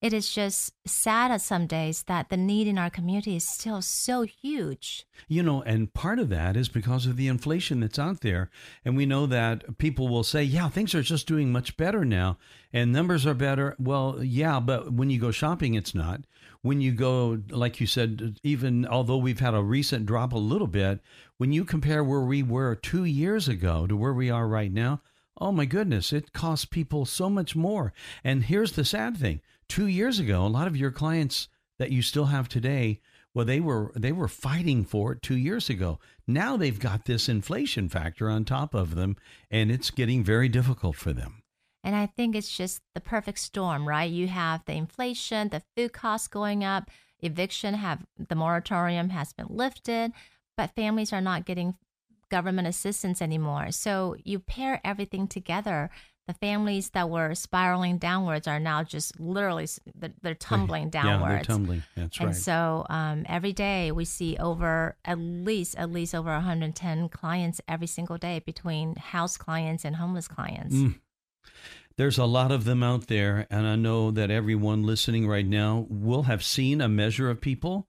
It 0.00 0.12
is 0.12 0.32
just 0.32 0.72
sad 0.86 1.30
at 1.30 1.42
some 1.42 1.66
days 1.66 2.04
that 2.04 2.30
the 2.30 2.36
need 2.36 2.66
in 2.66 2.78
our 2.78 2.88
community 2.88 3.36
is 3.36 3.46
still 3.46 3.82
so 3.82 4.22
huge. 4.22 5.06
You 5.28 5.42
know, 5.42 5.62
and 5.62 5.92
part 5.92 6.18
of 6.18 6.30
that 6.30 6.56
is 6.56 6.70
because 6.70 7.04
of 7.04 7.16
the 7.16 7.28
inflation 7.28 7.80
that's 7.80 7.98
out 7.98 8.22
there. 8.22 8.50
And 8.84 8.96
we 8.96 9.04
know 9.04 9.26
that 9.26 9.78
people 9.78 10.08
will 10.08 10.24
say, 10.24 10.42
yeah, 10.42 10.68
things 10.70 10.94
are 10.94 11.02
just 11.02 11.26
doing 11.26 11.52
much 11.52 11.76
better 11.76 12.04
now 12.04 12.38
and 12.72 12.92
numbers 12.92 13.26
are 13.26 13.34
better. 13.34 13.76
Well, 13.78 14.22
yeah, 14.22 14.58
but 14.58 14.92
when 14.92 15.10
you 15.10 15.20
go 15.20 15.30
shopping, 15.30 15.74
it's 15.74 15.94
not 15.94 16.22
when 16.62 16.80
you 16.80 16.92
go, 16.92 17.42
like 17.50 17.80
you 17.80 17.86
said, 17.86 18.38
even 18.42 18.86
although 18.86 19.16
we've 19.16 19.40
had 19.40 19.54
a 19.54 19.62
recent 19.62 20.06
drop 20.06 20.32
a 20.32 20.38
little 20.38 20.66
bit, 20.66 21.00
when 21.38 21.52
you 21.52 21.64
compare 21.64 22.04
where 22.04 22.20
we 22.20 22.42
were 22.42 22.74
two 22.74 23.04
years 23.04 23.48
ago 23.48 23.86
to 23.86 23.96
where 23.96 24.12
we 24.12 24.30
are 24.30 24.46
right 24.46 24.72
now, 24.72 25.00
oh 25.40 25.52
my 25.52 25.64
goodness, 25.64 26.12
it 26.12 26.32
costs 26.32 26.66
people 26.66 27.06
so 27.06 27.30
much 27.30 27.56
more. 27.56 27.94
And 28.22 28.44
here's 28.44 28.72
the 28.72 28.84
sad 28.84 29.16
thing 29.16 29.40
two 29.70 29.86
years 29.86 30.18
ago, 30.18 30.44
a 30.44 30.48
lot 30.48 30.66
of 30.66 30.76
your 30.76 30.90
clients 30.90 31.48
that 31.78 31.90
you 31.90 32.02
still 32.02 32.26
have 32.26 32.48
today 32.48 33.00
well 33.32 33.46
they 33.46 33.60
were 33.60 33.92
they 33.96 34.12
were 34.12 34.28
fighting 34.28 34.84
for 34.84 35.12
it 35.12 35.22
2 35.22 35.36
years 35.36 35.70
ago 35.70 36.00
now 36.26 36.56
they've 36.56 36.80
got 36.80 37.04
this 37.04 37.28
inflation 37.28 37.88
factor 37.88 38.28
on 38.28 38.44
top 38.44 38.74
of 38.74 38.96
them 38.96 39.16
and 39.52 39.70
it's 39.70 39.90
getting 39.90 40.24
very 40.24 40.48
difficult 40.48 40.96
for 40.96 41.12
them 41.12 41.40
and 41.82 41.96
I 41.96 42.06
think 42.06 42.36
it's 42.36 42.54
just 42.54 42.82
the 42.94 43.00
perfect 43.00 43.38
storm, 43.38 43.88
right? 43.88 44.10
You 44.10 44.28
have 44.28 44.64
the 44.66 44.74
inflation, 44.74 45.48
the 45.48 45.62
food 45.76 45.92
costs 45.92 46.28
going 46.28 46.62
up, 46.62 46.90
eviction 47.20 47.74
have 47.74 48.04
the 48.18 48.34
moratorium 48.34 49.10
has 49.10 49.32
been 49.32 49.46
lifted, 49.48 50.12
but 50.56 50.74
families 50.74 51.12
are 51.12 51.20
not 51.20 51.46
getting 51.46 51.76
government 52.30 52.68
assistance 52.68 53.22
anymore. 53.22 53.70
So 53.72 54.16
you 54.24 54.38
pair 54.38 54.80
everything 54.84 55.26
together. 55.26 55.90
The 56.26 56.34
families 56.34 56.90
that 56.90 57.10
were 57.10 57.34
spiraling 57.34 57.98
downwards 57.98 58.46
are 58.46 58.60
now 58.60 58.84
just 58.84 59.18
literally 59.18 59.66
they're 60.22 60.34
tumbling 60.34 60.90
downwards. 60.90 61.20
Yeah, 61.22 61.28
they're 61.36 61.44
tumbling. 61.44 61.82
That's 61.96 62.18
and 62.18 62.26
right. 62.26 62.34
And 62.34 62.42
so 62.42 62.86
um, 62.88 63.26
every 63.28 63.52
day 63.52 63.90
we 63.90 64.04
see 64.04 64.36
over 64.36 64.96
at 65.04 65.18
least 65.18 65.76
at 65.76 65.90
least 65.90 66.14
over 66.14 66.30
110 66.30 67.08
clients 67.08 67.60
every 67.66 67.88
single 67.88 68.16
day 68.16 68.38
between 68.46 68.94
house 68.96 69.36
clients 69.36 69.84
and 69.84 69.96
homeless 69.96 70.28
clients. 70.28 70.76
Mm. 70.76 71.00
There's 71.96 72.18
a 72.18 72.24
lot 72.24 72.50
of 72.52 72.64
them 72.64 72.82
out 72.82 73.08
there, 73.08 73.46
and 73.50 73.66
I 73.66 73.76
know 73.76 74.10
that 74.10 74.30
everyone 74.30 74.84
listening 74.84 75.28
right 75.28 75.44
now 75.44 75.86
will 75.90 76.22
have 76.22 76.42
seen 76.42 76.80
a 76.80 76.88
measure 76.88 77.28
of 77.28 77.40
people. 77.40 77.88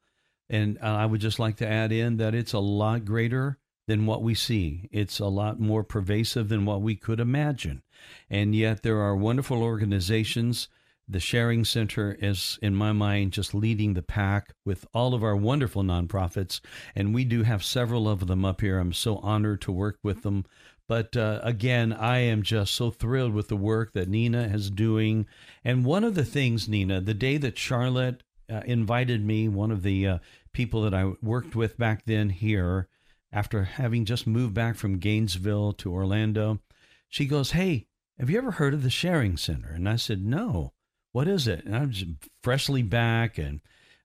And 0.50 0.78
I 0.80 1.06
would 1.06 1.22
just 1.22 1.40
like 1.40 1.56
to 1.58 1.68
add 1.68 1.94
in 1.94 2.18
that 2.18 2.36
it's 2.36 2.52
a 2.52 2.60
lot 2.60 3.06
greater 3.06 3.58
than 3.88 4.06
what 4.06 4.22
we 4.22 4.36
see. 4.36 4.90
It's 4.92 5.20
a 5.20 5.28
lot 5.28 5.62
more 5.62 5.84
pervasive 5.84 6.50
than 6.50 6.66
what 6.66 6.82
we 6.82 6.96
could 6.96 7.22
imagine. 7.22 7.84
And 8.30 8.56
yet, 8.56 8.84
there 8.84 9.00
are 9.00 9.16
wonderful 9.16 9.64
organizations. 9.64 10.68
The 11.08 11.20
Sharing 11.20 11.66
Center 11.66 12.18
is, 12.22 12.58
in 12.62 12.76
my 12.76 12.94
mind, 12.94 13.34
just 13.34 13.54
leading 13.54 13.94
the 13.94 14.02
pack 14.02 14.54
with 14.66 14.86
all 14.94 15.14
of 15.14 15.24
our 15.24 15.36
wonderful 15.36 15.84
nonprofits. 15.84 16.62
And 16.96 17.14
we 17.14 17.26
do 17.26 17.44
have 17.44 17.64
several 17.64 18.08
of 18.08 18.28
them 18.28 18.46
up 18.46 18.62
here. 18.62 18.80
I'm 18.80 18.94
so 18.94 19.18
honored 19.18 19.62
to 19.62 19.72
work 19.72 19.98
with 20.04 20.24
them. 20.24 20.46
But 20.88 21.16
uh, 21.16 21.40
again, 21.44 21.94
I 21.94 22.20
am 22.20 22.44
just 22.44 22.74
so 22.74 22.92
thrilled 22.92 23.34
with 23.34 23.48
the 23.48 23.56
work 23.56 23.94
that 23.94 24.10
Nina 24.10 24.44
is 24.44 24.70
doing. 24.70 25.26
And 25.64 25.86
one 25.86 26.04
of 26.04 26.16
the 26.16 26.26
things, 26.26 26.68
Nina, 26.68 27.02
the 27.02 27.14
day 27.14 27.38
that 27.38 27.58
Charlotte 27.58 28.24
uh, 28.50 28.62
invited 28.66 29.26
me, 29.26 29.48
one 29.48 29.72
of 29.72 29.84
the 29.84 30.08
uh, 30.08 30.18
people 30.54 30.82
that 30.84 30.94
I 30.94 31.14
worked 31.22 31.56
with 31.56 31.78
back 31.78 32.04
then 32.06 32.30
here, 32.30 32.88
after 33.32 33.64
having 33.64 34.04
just 34.06 34.28
moved 34.28 34.54
back 34.54 34.76
from 34.76 34.98
Gainesville 34.98 35.74
to 35.74 35.94
Orlando, 35.94 36.60
she 37.08 37.26
goes, 37.26 37.52
Hey, 37.52 37.88
have 38.22 38.30
you 38.30 38.38
ever 38.38 38.52
heard 38.52 38.76
of 38.76 38.84
the 38.84 38.92
Sharing 38.92 39.36
Center? 39.36 39.72
And 39.74 39.90
I 39.90 39.96
said, 39.96 40.24
No. 40.24 40.74
What 41.12 41.28
is 41.28 41.48
it? 41.48 41.66
And 41.66 41.76
I'm 41.76 41.92
just 41.92 42.06
freshly 42.42 42.84
back. 42.84 43.38
And 43.38 43.60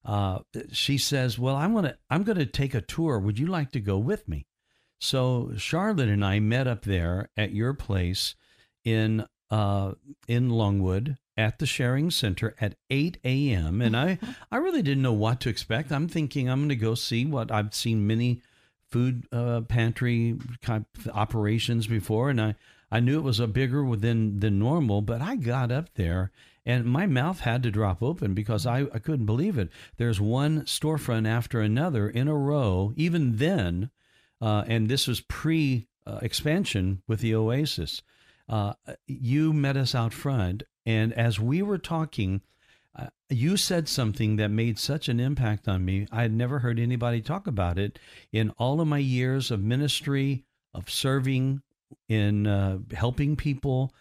uh, 0.05 0.41
she 0.73 0.97
says, 0.97 1.39
Well, 1.39 1.55
I 1.55 1.67
want 1.67 1.87
to, 1.87 1.99
I'm 2.09 2.23
going 2.23 2.39
to 2.39 2.47
take 2.47 2.75
a 2.75 2.81
tour. 2.81 3.19
Would 3.19 3.39
you 3.39 3.47
like 3.47 3.73
to 3.73 3.81
go 3.81 3.99
with 3.99 4.27
me? 4.27 4.47
So 4.99 5.53
Charlotte 5.59 6.09
and 6.09 6.25
I 6.25 6.41
met 6.41 6.67
up 6.67 6.87
there 6.87 7.29
at 7.37 7.53
your 7.53 7.75
place 7.75 8.35
in 8.85 9.27
uh, 9.51 9.93
in 10.27 10.49
Longwood 10.49 11.19
at 11.37 11.59
the 11.59 11.67
Sharing 11.67 12.11
Center 12.11 12.57
at 12.59 12.75
8 12.89 13.19
a.m. 13.23 13.83
And 13.83 13.95
I, 13.95 14.19
I 14.51 14.57
really 14.57 14.83
didn't 14.83 15.03
know 15.03 15.13
what 15.13 15.41
to 15.41 15.51
expect. 15.51 15.93
I'm 15.93 16.09
thinking 16.09 16.49
I'm 16.49 16.61
going 16.61 16.71
to 16.71 16.77
go 16.77 16.95
see 16.95 17.27
what 17.27 17.53
I've 17.53 17.75
seen 17.75 18.07
many 18.07 18.41
food 18.91 19.27
uh, 19.31 19.61
pantry 19.61 20.39
kind 20.63 20.87
of 20.97 21.09
operations 21.09 21.87
before, 21.87 22.31
and 22.31 22.41
I, 22.41 22.55
I 22.91 23.01
knew 23.01 23.19
it 23.19 23.25
was 23.25 23.41
a 23.41 23.47
bigger 23.47 23.97
than 23.97 24.41
than 24.41 24.59
normal. 24.59 25.03
But 25.03 25.21
I 25.21 25.37
got 25.37 25.73
up 25.73 25.95
there 25.95 26.31
and 26.67 26.85
my 26.85 27.07
mouth 27.07 27.41
had 27.41 27.63
to 27.63 27.71
drop 27.71 28.03
open 28.03 28.35
because 28.35 28.67
I, 28.67 28.81
I 28.93 28.99
couldn't 28.99 29.27
believe 29.27 29.57
it. 29.57 29.71
There's 29.97 30.21
one 30.21 30.63
storefront 30.63 31.29
after 31.29 31.61
another 31.61 32.09
in 32.11 32.27
a 32.27 32.37
row. 32.37 32.93
Even 32.97 33.37
then, 33.37 33.91
uh, 34.41 34.65
and 34.67 34.89
this 34.89 35.07
was 35.07 35.21
pre 35.21 35.87
uh, 36.05 36.19
expansion 36.23 37.03
with 37.07 37.21
the 37.21 37.35
Oasis. 37.35 38.03
Uh, 38.49 38.75
you 39.07 39.53
met 39.53 39.77
us 39.77 39.95
out 39.95 40.13
front, 40.13 40.65
and 40.85 41.13
as 41.13 41.39
we 41.39 41.63
were 41.63 41.79
talking, 41.79 42.43
uh, 42.97 43.07
you 43.29 43.57
said 43.57 43.89
something 43.89 44.37
that 44.37 44.51
made 44.51 44.79
such 44.79 45.09
an 45.09 45.21
impact 45.21 45.69
on 45.69 45.85
me. 45.85 46.07
I 46.11 46.23
had 46.23 46.33
never 46.33 46.61
heard 46.61 46.79
anybody 46.79 47.21
talk 47.21 47.47
about 47.47 47.79
it 47.79 47.99
in 48.33 48.51
all 48.51 48.81
of 48.81 48.89
my 48.89 48.99
years 48.99 49.51
of 49.51 49.63
ministry, 49.63 50.45
of 50.75 50.91
serving, 50.91 51.63
in 52.09 52.47
uh, 52.47 52.79
helping 52.93 53.37
people, 53.37 53.93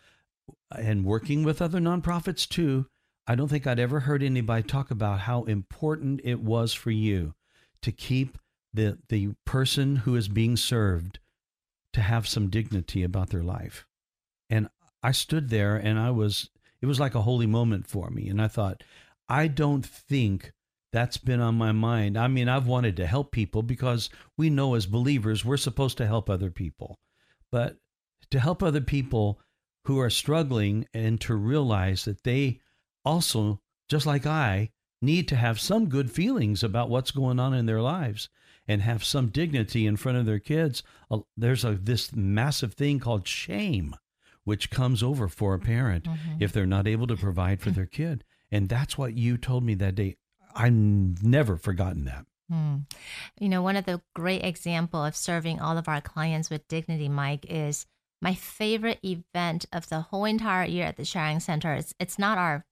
and 0.77 1.05
working 1.05 1.43
with 1.43 1.61
other 1.61 1.79
nonprofits 1.79 2.47
too. 2.47 2.87
I 3.27 3.35
don't 3.35 3.47
think 3.47 3.65
I'd 3.65 3.79
ever 3.79 4.01
heard 4.01 4.21
anybody 4.21 4.63
talk 4.63 4.91
about 4.91 5.21
how 5.21 5.43
important 5.43 6.21
it 6.23 6.39
was 6.39 6.73
for 6.73 6.91
you 6.91 7.33
to 7.81 7.91
keep 7.91 8.37
the 8.73 8.99
the 9.09 9.33
person 9.45 9.97
who 9.97 10.15
is 10.15 10.27
being 10.27 10.57
served 10.57 11.19
to 11.93 12.01
have 12.01 12.27
some 12.27 12.49
dignity 12.49 13.03
about 13.03 13.29
their 13.29 13.43
life. 13.43 13.85
And 14.49 14.69
I 15.01 15.11
stood 15.11 15.49
there 15.49 15.75
and 15.75 15.97
I 15.97 16.11
was 16.11 16.49
it 16.81 16.85
was 16.85 16.99
like 16.99 17.15
a 17.15 17.21
holy 17.21 17.47
moment 17.47 17.87
for 17.87 18.09
me 18.09 18.27
and 18.27 18.41
I 18.41 18.47
thought 18.47 18.83
I 19.27 19.47
don't 19.47 19.85
think 19.85 20.51
that's 20.91 21.17
been 21.17 21.41
on 21.41 21.55
my 21.55 21.71
mind. 21.71 22.17
I 22.17 22.27
mean, 22.27 22.47
I've 22.47 22.67
wanted 22.67 22.95
to 22.97 23.07
help 23.07 23.31
people 23.31 23.63
because 23.63 24.09
we 24.37 24.49
know 24.49 24.75
as 24.75 24.85
believers 24.85 25.43
we're 25.43 25.57
supposed 25.57 25.97
to 25.97 26.07
help 26.07 26.29
other 26.29 26.51
people. 26.51 26.99
But 27.51 27.77
to 28.31 28.39
help 28.39 28.61
other 28.61 28.81
people 28.81 29.39
who 29.85 29.99
are 29.99 30.09
struggling 30.09 30.87
and 30.93 31.21
to 31.21 31.35
realize 31.35 32.05
that 32.05 32.23
they 32.23 32.59
also, 33.03 33.61
just 33.87 34.05
like 34.05 34.25
I, 34.25 34.71
need 35.01 35.27
to 35.27 35.35
have 35.35 35.59
some 35.59 35.87
good 35.87 36.11
feelings 36.11 36.63
about 36.63 36.89
what's 36.89 37.11
going 37.11 37.39
on 37.39 37.53
in 37.53 37.65
their 37.65 37.81
lives 37.81 38.29
and 38.67 38.81
have 38.81 39.03
some 39.03 39.27
dignity 39.27 39.85
in 39.85 39.95
front 39.95 40.17
of 40.17 40.25
their 40.25 40.39
kids. 40.39 40.81
Uh, 41.11 41.19
there's 41.37 41.63
a 41.63 41.73
this 41.73 42.15
massive 42.15 42.73
thing 42.73 42.99
called 42.99 43.27
shame 43.27 43.95
which 44.45 44.69
comes 44.69 45.03
over 45.03 45.27
for 45.27 45.53
a 45.53 45.59
parent 45.59 46.05
mm-hmm. 46.05 46.37
if 46.39 46.53
they're 46.53 46.65
not 46.65 46.87
able 46.87 47.07
to 47.07 47.17
provide 47.17 47.59
for 47.59 47.71
their 47.71 47.85
kid. 47.85 48.23
And 48.51 48.69
that's 48.69 48.97
what 48.97 49.15
you 49.15 49.37
told 49.37 49.63
me 49.63 49.73
that 49.75 49.95
day. 49.95 50.15
I've 50.55 50.71
never 50.71 51.57
forgotten 51.57 52.05
that. 52.05 52.25
Hmm. 52.49 52.77
You 53.39 53.49
know, 53.49 53.63
one 53.63 53.75
of 53.75 53.85
the 53.85 54.01
great 54.13 54.45
example 54.45 55.03
of 55.03 55.15
serving 55.15 55.59
all 55.59 55.77
of 55.77 55.89
our 55.89 55.99
clients 55.99 56.51
with 56.51 56.67
dignity, 56.67 57.09
Mike, 57.09 57.45
is 57.49 57.87
my 58.21 58.33
favorite 58.33 58.99
event 59.03 59.65
of 59.71 59.89
the 59.89 60.01
whole 60.01 60.25
entire 60.25 60.65
year 60.65 60.85
at 60.85 60.97
the 60.97 61.05
Sharing 61.05 61.39
Center. 61.39 61.73
It's 61.73 61.93
it's 61.99 62.19
not 62.19 62.37
our 62.37 62.65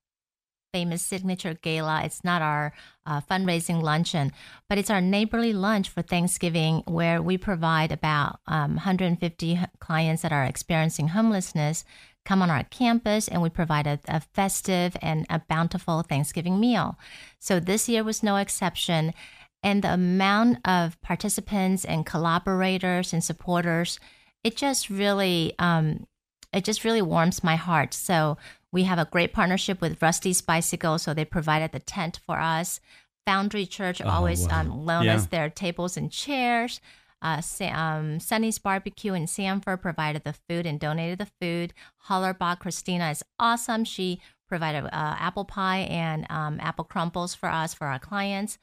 famous 0.73 1.03
signature 1.03 1.53
gala. 1.53 2.01
It's 2.03 2.23
not 2.23 2.41
our 2.41 2.73
uh, 3.06 3.21
fundraising 3.21 3.84
luncheon, 3.84 4.32
but 4.67 4.79
it's 4.79 4.89
our 4.89 5.01
neighborly 5.01 5.53
lunch 5.53 5.88
for 5.88 6.01
Thanksgiving, 6.01 6.82
where 6.88 7.21
we 7.21 7.38
provide 7.38 7.91
about 7.91 8.39
um, 8.47 8.71
150 8.71 9.60
clients 9.79 10.23
that 10.23 10.32
are 10.32 10.45
experiencing 10.45 11.10
homelessness 11.10 11.86
come 12.25 12.41
on 12.41 12.49
our 12.49 12.63
campus 12.63 13.27
and 13.27 13.41
we 13.41 13.49
provide 13.49 13.88
a, 13.88 13.99
a, 14.08 14.21
festive 14.21 14.95
and 15.01 15.25
a 15.29 15.41
bountiful 15.49 16.03
Thanksgiving 16.03 16.60
meal. 16.60 16.97
So 17.39 17.60
this 17.60 17.89
year 17.89 18.03
was 18.03 18.23
no 18.23 18.38
exception. 18.38 19.13
And 19.62 19.82
the 19.82 19.93
amount 19.93 20.60
of 20.65 20.99
participants 21.01 21.86
and 21.86 22.06
collaborators 22.06 23.13
and 23.13 23.23
supporters, 23.23 23.99
it 24.43 24.56
just 24.58 24.89
really, 24.89 25.53
um, 25.60 26.06
it 26.51 26.63
just 26.63 26.84
really 26.84 27.01
warms 27.01 27.43
my 27.43 27.56
heart. 27.56 27.93
So 27.93 28.38
we 28.71 28.84
have 28.84 28.99
a 28.99 29.06
great 29.06 29.34
partnership 29.34 29.82
with 29.82 30.01
Rusty's 30.01 30.41
Bicycle, 30.41 30.97
so 30.97 31.13
they 31.13 31.25
provided 31.25 31.71
the 31.71 31.79
tent 31.79 32.19
for 32.25 32.39
us. 32.39 32.79
Foundry 33.25 33.65
Church 33.65 34.01
oh, 34.03 34.10
always 34.10 34.47
wow. 34.47 34.62
um, 34.62 34.86
loaned 34.86 35.06
yeah. 35.06 35.15
us 35.15 35.27
their 35.27 35.49
tables 35.49 35.95
and 35.95 36.12
chairs. 36.12 36.82
Uh, 37.21 37.41
um, 37.71 38.19
Sonny's 38.19 38.60
Barbecue 38.60 39.13
in 39.13 39.27
Sanford 39.27 39.82
provided 39.82 40.25
the 40.25 40.34
food 40.34 40.65
and 40.65 40.77
donated 40.77 41.19
the 41.19 41.32
food. 41.39 41.73
Hollerbach 42.10 42.60
Christina 42.60 43.12
is 43.12 43.23
awesome. 43.39 43.86
She 43.86 44.19
provided 44.49 44.84
uh, 44.86 44.89
apple 44.91 45.45
pie 45.45 45.88
and 45.89 46.27
um, 46.29 46.60
apple 46.60 46.84
crumbles 46.84 47.34
for 47.34 47.47
us, 47.47 47.73
for 47.73 47.88
our 47.88 47.99
clients. 47.99 48.58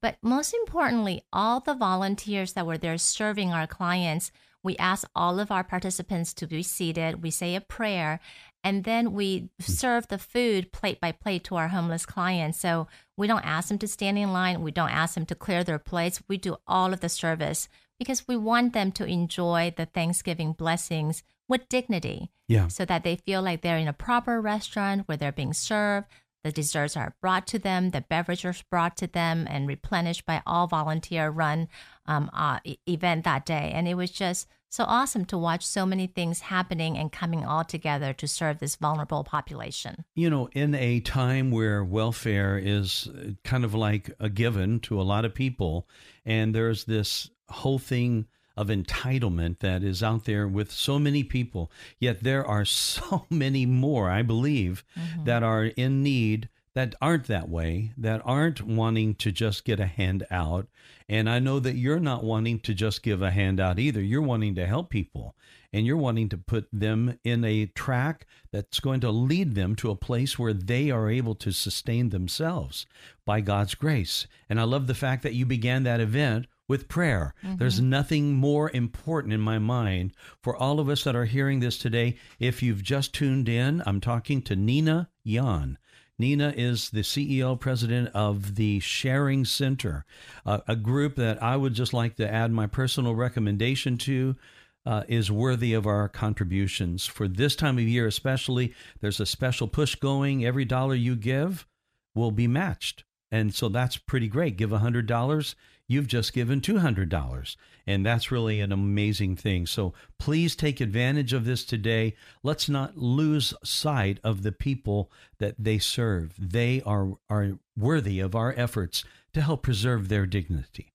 But 0.00 0.16
most 0.22 0.54
importantly, 0.54 1.24
all 1.32 1.60
the 1.60 1.74
volunteers 1.74 2.54
that 2.54 2.66
were 2.66 2.78
there 2.78 2.96
serving 2.96 3.52
our 3.52 3.66
clients, 3.66 4.32
we 4.66 4.76
ask 4.78 5.08
all 5.14 5.38
of 5.38 5.52
our 5.52 5.62
participants 5.62 6.34
to 6.34 6.46
be 6.46 6.62
seated. 6.62 7.22
We 7.22 7.30
say 7.30 7.54
a 7.54 7.60
prayer, 7.60 8.18
and 8.64 8.82
then 8.82 9.12
we 9.12 9.38
hmm. 9.38 9.46
serve 9.62 10.08
the 10.08 10.18
food 10.18 10.72
plate 10.72 11.00
by 11.00 11.12
plate 11.12 11.44
to 11.44 11.54
our 11.54 11.68
homeless 11.68 12.04
clients. 12.04 12.58
So 12.58 12.88
we 13.16 13.28
don't 13.28 13.46
ask 13.46 13.68
them 13.68 13.78
to 13.78 13.86
stand 13.86 14.18
in 14.18 14.32
line. 14.32 14.62
We 14.62 14.72
don't 14.72 14.90
ask 14.90 15.14
them 15.14 15.24
to 15.26 15.36
clear 15.36 15.62
their 15.62 15.78
plates. 15.78 16.20
We 16.28 16.36
do 16.36 16.56
all 16.66 16.92
of 16.92 16.98
the 16.98 17.08
service 17.08 17.68
because 17.96 18.26
we 18.26 18.36
want 18.36 18.72
them 18.72 18.90
to 18.92 19.04
enjoy 19.04 19.72
the 19.76 19.86
Thanksgiving 19.86 20.52
blessings 20.52 21.22
with 21.48 21.68
dignity. 21.68 22.32
Yeah. 22.48 22.66
So 22.66 22.84
that 22.84 23.04
they 23.04 23.16
feel 23.16 23.42
like 23.42 23.62
they're 23.62 23.78
in 23.78 23.88
a 23.88 23.92
proper 23.92 24.40
restaurant 24.40 25.06
where 25.06 25.16
they're 25.16 25.30
being 25.30 25.52
served. 25.52 26.08
The 26.46 26.52
desserts 26.52 26.96
are 26.96 27.12
brought 27.20 27.48
to 27.48 27.58
them, 27.58 27.90
the 27.90 28.02
beverages 28.02 28.62
brought 28.70 28.96
to 28.98 29.08
them, 29.08 29.48
and 29.50 29.66
replenished 29.66 30.24
by 30.24 30.42
all 30.46 30.68
volunteer 30.68 31.28
run 31.28 31.66
um, 32.06 32.30
uh, 32.32 32.60
event 32.88 33.24
that 33.24 33.44
day. 33.44 33.72
And 33.74 33.88
it 33.88 33.94
was 33.94 34.12
just 34.12 34.46
so 34.68 34.84
awesome 34.84 35.24
to 35.24 35.36
watch 35.36 35.66
so 35.66 35.84
many 35.84 36.06
things 36.06 36.38
happening 36.38 36.96
and 36.96 37.10
coming 37.10 37.44
all 37.44 37.64
together 37.64 38.12
to 38.12 38.28
serve 38.28 38.60
this 38.60 38.76
vulnerable 38.76 39.24
population. 39.24 40.04
You 40.14 40.30
know, 40.30 40.48
in 40.52 40.76
a 40.76 41.00
time 41.00 41.50
where 41.50 41.82
welfare 41.82 42.56
is 42.56 43.08
kind 43.42 43.64
of 43.64 43.74
like 43.74 44.12
a 44.20 44.28
given 44.28 44.78
to 44.82 45.00
a 45.00 45.02
lot 45.02 45.24
of 45.24 45.34
people, 45.34 45.88
and 46.24 46.54
there's 46.54 46.84
this 46.84 47.28
whole 47.48 47.80
thing 47.80 48.28
of 48.56 48.68
entitlement 48.68 49.58
that 49.60 49.82
is 49.82 50.02
out 50.02 50.24
there 50.24 50.48
with 50.48 50.72
so 50.72 50.98
many 50.98 51.22
people, 51.22 51.70
yet 51.98 52.22
there 52.22 52.46
are 52.46 52.64
so 52.64 53.26
many 53.30 53.66
more, 53.66 54.10
I 54.10 54.22
believe, 54.22 54.84
mm-hmm. 54.98 55.24
that 55.24 55.42
are 55.42 55.64
in 55.64 56.02
need 56.02 56.48
that 56.74 56.94
aren't 57.00 57.26
that 57.26 57.48
way, 57.48 57.92
that 57.96 58.20
aren't 58.26 58.60
wanting 58.60 59.14
to 59.14 59.32
just 59.32 59.64
get 59.64 59.80
a 59.80 59.86
hand 59.86 60.26
out. 60.30 60.68
And 61.08 61.28
I 61.30 61.38
know 61.38 61.58
that 61.58 61.76
you're 61.76 61.98
not 61.98 62.22
wanting 62.22 62.60
to 62.60 62.74
just 62.74 63.02
give 63.02 63.22
a 63.22 63.30
handout 63.30 63.78
either. 63.78 64.02
You're 64.02 64.20
wanting 64.20 64.54
to 64.56 64.66
help 64.66 64.90
people 64.90 65.34
and 65.72 65.86
you're 65.86 65.96
wanting 65.96 66.28
to 66.30 66.38
put 66.38 66.68
them 66.72 67.18
in 67.24 67.44
a 67.44 67.66
track 67.66 68.26
that's 68.52 68.80
going 68.80 69.00
to 69.00 69.10
lead 69.10 69.54
them 69.54 69.74
to 69.76 69.90
a 69.90 69.96
place 69.96 70.38
where 70.38 70.52
they 70.52 70.90
are 70.90 71.08
able 71.08 71.34
to 71.36 71.50
sustain 71.50 72.10
themselves 72.10 72.86
by 73.24 73.40
God's 73.40 73.74
grace. 73.74 74.26
And 74.50 74.60
I 74.60 74.64
love 74.64 74.86
the 74.86 74.94
fact 74.94 75.22
that 75.22 75.34
you 75.34 75.46
began 75.46 75.82
that 75.84 76.00
event 76.00 76.46
with 76.68 76.88
prayer. 76.88 77.34
Mm-hmm. 77.44 77.56
There's 77.56 77.80
nothing 77.80 78.34
more 78.34 78.70
important 78.70 79.32
in 79.32 79.40
my 79.40 79.58
mind 79.58 80.12
for 80.42 80.56
all 80.56 80.80
of 80.80 80.88
us 80.88 81.04
that 81.04 81.16
are 81.16 81.24
hearing 81.24 81.60
this 81.60 81.78
today. 81.78 82.16
If 82.38 82.62
you've 82.62 82.82
just 82.82 83.14
tuned 83.14 83.48
in, 83.48 83.82
I'm 83.86 84.00
talking 84.00 84.42
to 84.42 84.56
Nina 84.56 85.10
Yon. 85.22 85.78
Nina 86.18 86.54
is 86.56 86.90
the 86.90 87.02
CEO 87.02 87.58
president 87.60 88.08
of 88.14 88.54
the 88.54 88.80
Sharing 88.80 89.44
Center, 89.44 90.06
uh, 90.46 90.60
a 90.66 90.74
group 90.74 91.16
that 91.16 91.42
I 91.42 91.56
would 91.56 91.74
just 91.74 91.92
like 91.92 92.16
to 92.16 92.32
add 92.32 92.50
my 92.50 92.66
personal 92.66 93.14
recommendation 93.14 93.98
to. 93.98 94.36
Uh, 94.84 95.02
is 95.08 95.32
worthy 95.32 95.74
of 95.74 95.84
our 95.84 96.08
contributions. 96.08 97.06
For 97.06 97.26
this 97.26 97.56
time 97.56 97.76
of 97.76 97.82
year, 97.82 98.06
especially, 98.06 98.72
there's 99.00 99.18
a 99.18 99.26
special 99.26 99.66
push 99.66 99.96
going. 99.96 100.44
Every 100.44 100.64
dollar 100.64 100.94
you 100.94 101.16
give 101.16 101.66
will 102.14 102.30
be 102.30 102.46
matched. 102.46 103.02
And 103.32 103.52
so 103.52 103.68
that's 103.68 103.96
pretty 103.96 104.28
great. 104.28 104.56
Give 104.56 104.72
a 104.72 104.78
$100 104.78 105.54
you've 105.88 106.06
just 106.06 106.32
given 106.32 106.60
$200. 106.60 107.56
And 107.86 108.04
that's 108.04 108.32
really 108.32 108.60
an 108.60 108.72
amazing 108.72 109.36
thing. 109.36 109.66
So 109.66 109.94
please 110.18 110.56
take 110.56 110.80
advantage 110.80 111.32
of 111.32 111.44
this 111.44 111.64
today. 111.64 112.14
Let's 112.42 112.68
not 112.68 112.96
lose 112.96 113.54
sight 113.62 114.18
of 114.24 114.42
the 114.42 114.52
people 114.52 115.10
that 115.38 115.54
they 115.58 115.78
serve. 115.78 116.34
They 116.38 116.82
are, 116.82 117.12
are 117.30 117.58
worthy 117.76 118.20
of 118.20 118.34
our 118.34 118.54
efforts 118.56 119.04
to 119.34 119.40
help 119.40 119.62
preserve 119.62 120.08
their 120.08 120.26
dignity. 120.26 120.92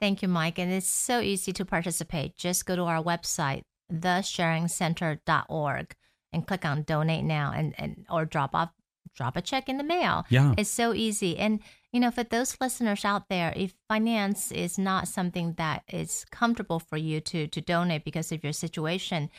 Thank 0.00 0.22
you, 0.22 0.28
Mike. 0.28 0.58
And 0.58 0.72
it's 0.72 0.88
so 0.88 1.20
easy 1.20 1.52
to 1.52 1.64
participate. 1.64 2.36
Just 2.36 2.66
go 2.66 2.76
to 2.76 2.82
our 2.82 3.02
website, 3.02 3.62
thesharingcenter.org, 3.92 5.94
and 6.32 6.46
click 6.46 6.64
on 6.64 6.82
donate 6.82 7.24
now 7.24 7.52
and, 7.54 7.74
and 7.78 8.06
or 8.10 8.24
drop 8.24 8.54
off 8.54 8.70
drop 9.14 9.36
a 9.36 9.42
check 9.42 9.68
in 9.68 9.78
the 9.78 9.84
mail. 9.84 10.26
Yeah. 10.28 10.54
It's 10.58 10.70
so 10.70 10.92
easy. 10.92 11.38
And, 11.38 11.60
you 11.94 12.00
know, 12.00 12.10
for 12.10 12.24
those 12.24 12.56
listeners 12.60 13.04
out 13.04 13.28
there, 13.28 13.52
if 13.54 13.72
finance 13.88 14.50
is 14.50 14.76
not 14.76 15.06
something 15.06 15.54
that 15.58 15.84
is 15.88 16.26
comfortable 16.32 16.80
for 16.80 16.96
you 16.96 17.20
to, 17.20 17.46
to 17.46 17.60
donate 17.60 18.04
because 18.04 18.32
of 18.32 18.42
your 18.42 18.52
situation, 18.52 19.30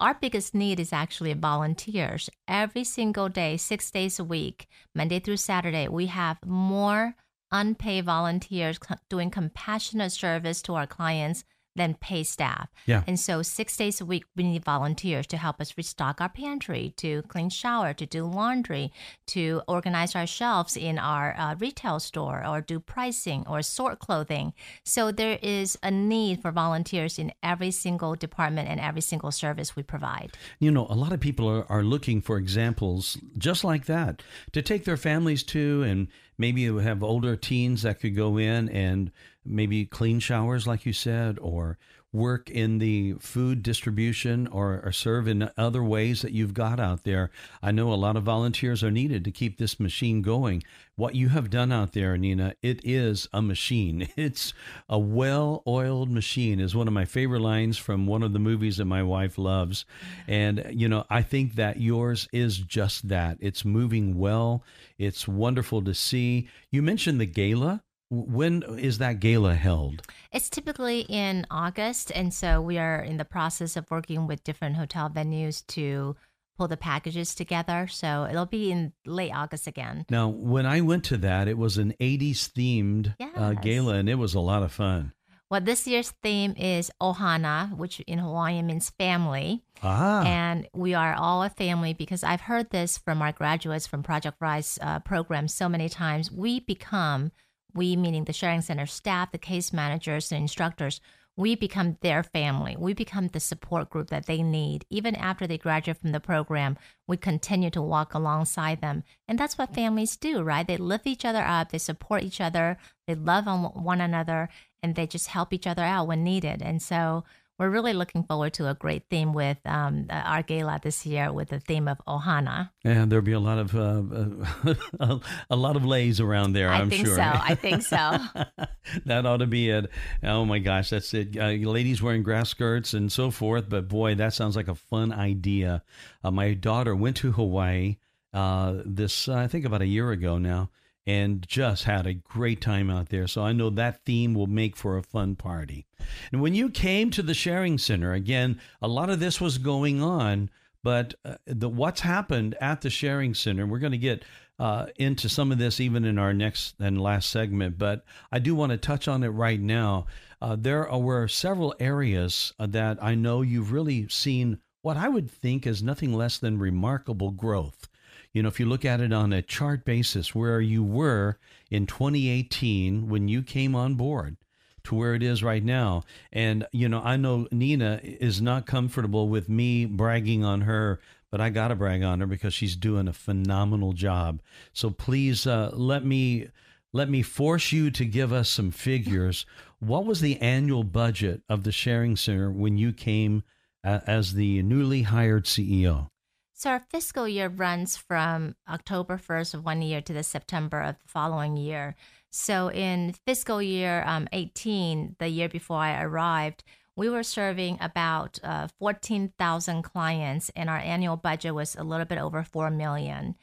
our 0.00 0.14
biggest 0.14 0.54
need 0.54 0.80
is 0.80 0.94
actually 0.94 1.34
volunteers. 1.34 2.30
Every 2.48 2.84
single 2.84 3.28
day, 3.28 3.58
six 3.58 3.90
days 3.90 4.18
a 4.18 4.24
week, 4.24 4.66
Monday 4.94 5.18
through 5.18 5.36
Saturday, 5.36 5.86
we 5.86 6.06
have 6.06 6.38
more 6.46 7.16
unpaid 7.52 8.06
volunteers 8.06 8.78
doing 9.10 9.30
compassionate 9.30 10.12
service 10.12 10.62
to 10.62 10.74
our 10.76 10.86
clients 10.86 11.44
than 11.76 11.94
pay 11.94 12.22
staff. 12.22 12.68
Yeah. 12.86 13.02
And 13.06 13.18
so 13.18 13.42
six 13.42 13.76
days 13.76 14.00
a 14.00 14.04
week, 14.04 14.24
we 14.36 14.44
need 14.44 14.64
volunteers 14.64 15.26
to 15.28 15.36
help 15.36 15.60
us 15.60 15.76
restock 15.76 16.20
our 16.20 16.28
pantry, 16.28 16.94
to 16.98 17.22
clean 17.22 17.50
shower, 17.50 17.92
to 17.94 18.06
do 18.06 18.24
laundry, 18.24 18.92
to 19.26 19.62
organize 19.66 20.14
our 20.14 20.26
shelves 20.26 20.76
in 20.76 20.98
our 20.98 21.34
uh, 21.36 21.54
retail 21.56 21.98
store, 22.00 22.46
or 22.46 22.60
do 22.60 22.78
pricing 22.78 23.44
or 23.48 23.62
sort 23.62 23.98
clothing. 23.98 24.52
So 24.84 25.10
there 25.10 25.38
is 25.42 25.78
a 25.82 25.90
need 25.90 26.42
for 26.42 26.50
volunteers 26.50 27.18
in 27.18 27.32
every 27.42 27.70
single 27.70 28.14
department 28.14 28.68
and 28.68 28.80
every 28.80 29.00
single 29.02 29.32
service 29.32 29.74
we 29.74 29.82
provide. 29.82 30.32
You 30.58 30.70
know, 30.70 30.86
a 30.88 30.94
lot 30.94 31.12
of 31.12 31.20
people 31.20 31.48
are, 31.48 31.70
are 31.70 31.82
looking 31.82 32.20
for 32.20 32.36
examples 32.36 33.18
just 33.36 33.64
like 33.64 33.86
that 33.86 34.22
to 34.52 34.62
take 34.62 34.84
their 34.84 34.96
families 34.96 35.42
to, 35.44 35.82
and 35.82 36.08
maybe 36.38 36.60
you 36.60 36.78
have 36.78 37.02
older 37.02 37.36
teens 37.36 37.82
that 37.82 38.00
could 38.00 38.14
go 38.14 38.38
in 38.38 38.68
and 38.68 39.10
maybe 39.44 39.84
clean 39.86 40.20
showers, 40.20 40.66
like 40.66 40.86
you 40.86 40.92
said, 40.92 41.38
or 41.40 41.78
work 42.14 42.48
in 42.48 42.78
the 42.78 43.14
food 43.14 43.60
distribution 43.60 44.46
or, 44.46 44.80
or 44.84 44.92
serve 44.92 45.26
in 45.26 45.50
other 45.58 45.82
ways 45.82 46.22
that 46.22 46.30
you've 46.30 46.54
got 46.54 46.78
out 46.78 47.02
there. 47.02 47.28
I 47.60 47.72
know 47.72 47.92
a 47.92 47.94
lot 47.94 48.16
of 48.16 48.22
volunteers 48.22 48.84
are 48.84 48.90
needed 48.90 49.24
to 49.24 49.32
keep 49.32 49.58
this 49.58 49.80
machine 49.80 50.22
going. 50.22 50.62
What 50.94 51.16
you 51.16 51.30
have 51.30 51.50
done 51.50 51.72
out 51.72 51.92
there, 51.92 52.16
Nina, 52.16 52.54
it 52.62 52.80
is 52.84 53.28
a 53.32 53.42
machine. 53.42 54.08
It's 54.16 54.54
a 54.88 54.98
well 54.98 55.62
oiled 55.66 56.08
machine, 56.08 56.60
is 56.60 56.74
one 56.74 56.86
of 56.86 56.94
my 56.94 57.04
favorite 57.04 57.40
lines 57.40 57.76
from 57.76 58.06
one 58.06 58.22
of 58.22 58.32
the 58.32 58.38
movies 58.38 58.76
that 58.76 58.84
my 58.84 59.02
wife 59.02 59.36
loves. 59.36 59.84
And, 60.28 60.64
you 60.70 60.88
know, 60.88 61.04
I 61.10 61.20
think 61.22 61.56
that 61.56 61.80
yours 61.80 62.28
is 62.32 62.58
just 62.58 63.08
that. 63.08 63.36
It's 63.40 63.64
moving 63.64 64.16
well, 64.16 64.62
it's 64.98 65.26
wonderful 65.26 65.82
to 65.82 65.94
see. 65.94 66.48
You 66.70 66.80
mentioned 66.80 67.20
the 67.20 67.26
gala. 67.26 67.82
When 68.14 68.62
is 68.78 68.98
that 68.98 69.20
gala 69.20 69.54
held? 69.54 70.02
It's 70.32 70.48
typically 70.48 71.00
in 71.08 71.46
August, 71.50 72.12
and 72.14 72.32
so 72.32 72.60
we 72.60 72.78
are 72.78 73.00
in 73.02 73.16
the 73.16 73.24
process 73.24 73.76
of 73.76 73.90
working 73.90 74.26
with 74.26 74.44
different 74.44 74.76
hotel 74.76 75.10
venues 75.10 75.66
to 75.68 76.16
pull 76.56 76.68
the 76.68 76.76
packages 76.76 77.34
together. 77.34 77.88
So 77.90 78.26
it'll 78.30 78.46
be 78.46 78.70
in 78.70 78.92
late 79.04 79.32
August 79.34 79.66
again. 79.66 80.06
Now, 80.08 80.28
when 80.28 80.66
I 80.66 80.80
went 80.80 81.04
to 81.04 81.16
that, 81.18 81.48
it 81.48 81.58
was 81.58 81.78
an 81.78 81.94
80s 82.00 82.50
themed 82.52 83.14
uh, 83.34 83.52
gala, 83.54 83.94
and 83.94 84.08
it 84.08 84.14
was 84.16 84.34
a 84.34 84.40
lot 84.40 84.62
of 84.62 84.72
fun. 84.72 85.12
Well, 85.50 85.60
this 85.60 85.86
year's 85.86 86.10
theme 86.22 86.54
is 86.56 86.90
Ohana, 87.00 87.76
which 87.76 88.00
in 88.00 88.18
Hawaiian 88.18 88.66
means 88.66 88.90
family. 88.90 89.62
Ah, 89.82 90.24
And 90.24 90.66
we 90.72 90.94
are 90.94 91.14
all 91.14 91.42
a 91.42 91.50
family 91.50 91.92
because 91.92 92.24
I've 92.24 92.40
heard 92.40 92.70
this 92.70 92.98
from 92.98 93.20
our 93.20 93.30
graduates 93.32 93.86
from 93.86 94.02
Project 94.02 94.38
Rise 94.40 94.78
uh, 94.80 95.00
program 95.00 95.46
so 95.46 95.68
many 95.68 95.88
times. 95.88 96.32
We 96.32 96.60
become, 96.60 97.30
we 97.74 97.96
meaning 97.96 98.24
the 98.24 98.32
sharing 98.32 98.62
center 98.62 98.86
staff, 98.86 99.32
the 99.32 99.38
case 99.38 99.72
managers, 99.72 100.28
the 100.28 100.36
instructors, 100.36 101.00
we 101.36 101.56
become 101.56 101.98
their 102.00 102.22
family. 102.22 102.76
We 102.78 102.94
become 102.94 103.28
the 103.28 103.40
support 103.40 103.90
group 103.90 104.10
that 104.10 104.26
they 104.26 104.42
need. 104.42 104.84
Even 104.88 105.16
after 105.16 105.46
they 105.46 105.58
graduate 105.58 105.98
from 105.98 106.12
the 106.12 106.20
program, 106.20 106.78
we 107.08 107.16
continue 107.16 107.70
to 107.70 107.82
walk 107.82 108.14
alongside 108.14 108.80
them. 108.80 109.02
And 109.26 109.38
that's 109.38 109.58
what 109.58 109.74
families 109.74 110.16
do, 110.16 110.42
right? 110.42 110.66
They 110.66 110.76
lift 110.76 111.06
each 111.06 111.24
other 111.24 111.42
up, 111.42 111.72
they 111.72 111.78
support 111.78 112.22
each 112.22 112.40
other, 112.40 112.78
they 113.08 113.16
love 113.16 113.48
on 113.48 113.64
one 113.64 114.00
another, 114.00 114.48
and 114.82 114.94
they 114.94 115.06
just 115.06 115.28
help 115.28 115.52
each 115.52 115.66
other 115.66 115.82
out 115.82 116.06
when 116.06 116.22
needed. 116.22 116.62
And 116.62 116.80
so 116.80 117.24
we're 117.58 117.70
really 117.70 117.92
looking 117.92 118.24
forward 118.24 118.52
to 118.54 118.68
a 118.68 118.74
great 118.74 119.04
theme 119.08 119.32
with 119.32 119.58
um, 119.64 120.06
our 120.10 120.42
gala 120.42 120.80
this 120.82 121.06
year 121.06 121.32
with 121.32 121.50
the 121.50 121.60
theme 121.60 121.88
of 121.88 121.98
Ohana. 122.06 122.70
and 122.84 123.10
there'll 123.10 123.24
be 123.24 123.32
a 123.32 123.40
lot 123.40 123.58
of 123.58 123.74
uh, 123.74 124.74
uh, 125.00 125.18
a 125.50 125.56
lot 125.56 125.76
of 125.76 125.84
leis 125.84 126.20
around 126.20 126.52
there. 126.52 126.68
I 126.68 126.80
am 126.80 126.90
think 126.90 127.06
sure. 127.06 127.16
so. 127.16 127.22
I 127.22 127.54
think 127.60 127.82
so. 127.82 128.18
that 129.06 129.26
ought 129.26 129.38
to 129.38 129.46
be 129.46 129.70
it. 129.70 129.90
Oh 130.22 130.44
my 130.44 130.58
gosh, 130.58 130.90
that's 130.90 131.14
it. 131.14 131.36
Uh, 131.36 131.50
ladies 131.68 132.02
wearing 132.02 132.22
grass 132.22 132.48
skirts 132.48 132.92
and 132.94 133.10
so 133.10 133.30
forth. 133.30 133.68
But 133.68 133.88
boy, 133.88 134.16
that 134.16 134.34
sounds 134.34 134.56
like 134.56 134.68
a 134.68 134.74
fun 134.74 135.12
idea. 135.12 135.82
Uh, 136.22 136.30
my 136.30 136.54
daughter 136.54 136.94
went 136.96 137.16
to 137.18 137.32
Hawaii 137.32 137.96
uh, 138.34 138.82
this, 138.84 139.28
uh, 139.28 139.34
I 139.34 139.46
think, 139.46 139.64
about 139.64 139.80
a 139.80 139.86
year 139.86 140.10
ago 140.10 140.38
now, 140.38 140.70
and 141.06 141.46
just 141.46 141.84
had 141.84 142.06
a 142.06 142.14
great 142.14 142.60
time 142.60 142.90
out 142.90 143.10
there. 143.10 143.26
So 143.26 143.42
I 143.42 143.52
know 143.52 143.70
that 143.70 144.04
theme 144.04 144.34
will 144.34 144.46
make 144.46 144.76
for 144.76 144.96
a 144.96 145.02
fun 145.02 145.36
party. 145.36 145.86
And 146.32 146.40
when 146.40 146.54
you 146.54 146.70
came 146.70 147.10
to 147.10 147.22
the 147.22 147.34
sharing 147.34 147.78
center, 147.78 148.12
again, 148.12 148.60
a 148.80 148.88
lot 148.88 149.10
of 149.10 149.20
this 149.20 149.40
was 149.40 149.58
going 149.58 150.02
on. 150.02 150.50
But 150.82 151.14
uh, 151.24 151.36
the 151.46 151.68
what's 151.68 152.02
happened 152.02 152.56
at 152.60 152.82
the 152.82 152.90
sharing 152.90 153.34
center, 153.34 153.66
we're 153.66 153.78
going 153.78 153.92
to 153.92 153.98
get 153.98 154.24
uh, 154.58 154.86
into 154.96 155.28
some 155.28 155.50
of 155.50 155.58
this 155.58 155.80
even 155.80 156.04
in 156.04 156.18
our 156.18 156.32
next 156.32 156.74
and 156.78 157.00
last 157.00 157.30
segment. 157.30 157.78
But 157.78 158.04
I 158.30 158.38
do 158.38 158.54
want 158.54 158.72
to 158.72 158.78
touch 158.78 159.08
on 159.08 159.22
it 159.24 159.28
right 159.28 159.60
now. 159.60 160.06
Uh, 160.42 160.56
there 160.58 160.86
were 160.90 161.26
several 161.26 161.74
areas 161.80 162.52
uh, 162.58 162.66
that 162.66 163.02
I 163.02 163.14
know 163.14 163.40
you've 163.40 163.72
really 163.72 164.08
seen 164.08 164.58
what 164.82 164.98
I 164.98 165.08
would 165.08 165.30
think 165.30 165.66
is 165.66 165.82
nothing 165.82 166.12
less 166.12 166.36
than 166.36 166.58
remarkable 166.58 167.30
growth. 167.30 167.88
You 168.34 168.42
know, 168.42 168.48
if 168.48 168.58
you 168.58 168.66
look 168.66 168.84
at 168.84 169.00
it 169.00 169.12
on 169.12 169.32
a 169.32 169.42
chart 169.42 169.84
basis, 169.84 170.34
where 170.34 170.60
you 170.60 170.82
were 170.82 171.38
in 171.70 171.86
2018 171.86 173.08
when 173.08 173.28
you 173.28 173.42
came 173.42 173.76
on 173.76 173.94
board 173.94 174.36
to 174.82 174.94
where 174.96 175.14
it 175.14 175.22
is 175.22 175.42
right 175.42 175.64
now. 175.64 176.02
And, 176.32 176.66
you 176.72 176.88
know, 176.88 177.00
I 177.00 177.16
know 177.16 177.46
Nina 177.52 178.00
is 178.02 178.42
not 178.42 178.66
comfortable 178.66 179.28
with 179.28 179.48
me 179.48 179.86
bragging 179.86 180.44
on 180.44 180.62
her, 180.62 181.00
but 181.30 181.40
I 181.40 181.50
got 181.50 181.68
to 181.68 181.76
brag 181.76 182.02
on 182.02 182.20
her 182.20 182.26
because 182.26 182.52
she's 182.52 182.76
doing 182.76 183.06
a 183.06 183.12
phenomenal 183.12 183.92
job. 183.92 184.42
So 184.72 184.90
please 184.90 185.46
uh, 185.46 185.70
let 185.72 186.04
me. 186.04 186.48
Let 186.96 187.10
me 187.10 187.22
force 187.22 187.72
you 187.72 187.90
to 187.90 188.04
give 188.04 188.32
us 188.32 188.48
some 188.48 188.70
figures. 188.70 189.46
What 189.80 190.06
was 190.06 190.20
the 190.20 190.40
annual 190.40 190.84
budget 190.84 191.42
of 191.48 191.64
the 191.64 191.72
Sharing 191.72 192.14
Center 192.14 192.52
when 192.52 192.78
you 192.78 192.92
came 192.92 193.42
as 193.82 194.34
the 194.34 194.62
newly 194.62 195.02
hired 195.02 195.46
CEO? 195.46 196.10
So 196.56 196.70
our 196.70 196.78
fiscal 196.88 197.26
year 197.26 197.48
runs 197.48 197.96
from 197.96 198.54
October 198.68 199.18
1st 199.18 199.54
of 199.54 199.64
one 199.64 199.82
year 199.82 200.00
to 200.00 200.12
the 200.12 200.22
September 200.22 200.80
of 200.80 200.96
the 201.00 201.08
following 201.08 201.56
year. 201.56 201.96
So 202.30 202.70
in 202.70 203.12
fiscal 203.26 203.60
year 203.60 204.04
um, 204.06 204.28
18, 204.32 205.16
the 205.18 205.28
year 205.28 205.48
before 205.48 205.78
I 205.78 206.00
arrived, 206.00 206.62
we 206.94 207.08
were 207.08 207.24
serving 207.24 207.78
about 207.80 208.38
uh, 208.44 208.68
14,000 208.78 209.82
clients, 209.82 210.52
and 210.54 210.70
our 210.70 210.78
annual 210.78 211.16
budget 211.16 211.56
was 211.56 211.74
a 211.74 211.82
little 211.82 212.06
bit 212.06 212.18
over 212.18 212.44
4 212.44 212.70
million. 212.70 213.34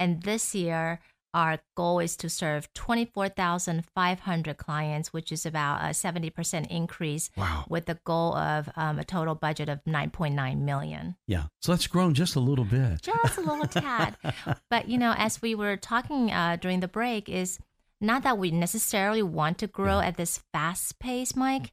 And 0.00 0.22
this 0.24 0.52
year, 0.52 0.98
our 1.36 1.58
goal 1.76 1.98
is 2.00 2.16
to 2.16 2.28
serve 2.30 2.72
24,500 2.74 4.56
clients, 4.56 5.12
which 5.12 5.30
is 5.30 5.44
about 5.46 5.82
a 5.82 5.88
70% 5.92 6.66
increase 6.68 7.30
Wow. 7.36 7.64
with 7.68 7.86
the 7.86 7.98
goal 8.04 8.34
of 8.36 8.68
um, 8.76 8.98
a 8.98 9.04
total 9.04 9.34
budget 9.34 9.68
of 9.68 9.84
9.9 9.84 10.58
million. 10.60 11.16
Yeah. 11.26 11.44
So 11.60 11.72
that's 11.72 11.86
grown 11.86 12.14
just 12.14 12.36
a 12.36 12.40
little 12.40 12.64
bit. 12.64 13.02
just 13.02 13.38
a 13.38 13.42
little 13.42 13.66
tad. 13.66 14.16
But 14.70 14.88
you 14.88 14.98
know, 14.98 15.14
as 15.16 15.42
we 15.42 15.54
were 15.54 15.76
talking 15.76 16.30
uh, 16.32 16.56
during 16.60 16.80
the 16.80 16.88
break, 16.88 17.28
is 17.28 17.58
not 18.00 18.22
that 18.24 18.38
we 18.38 18.50
necessarily 18.50 19.22
want 19.22 19.58
to 19.58 19.66
grow 19.66 20.00
at 20.00 20.16
this 20.16 20.40
fast 20.52 20.98
pace, 20.98 21.34
Mike. 21.36 21.72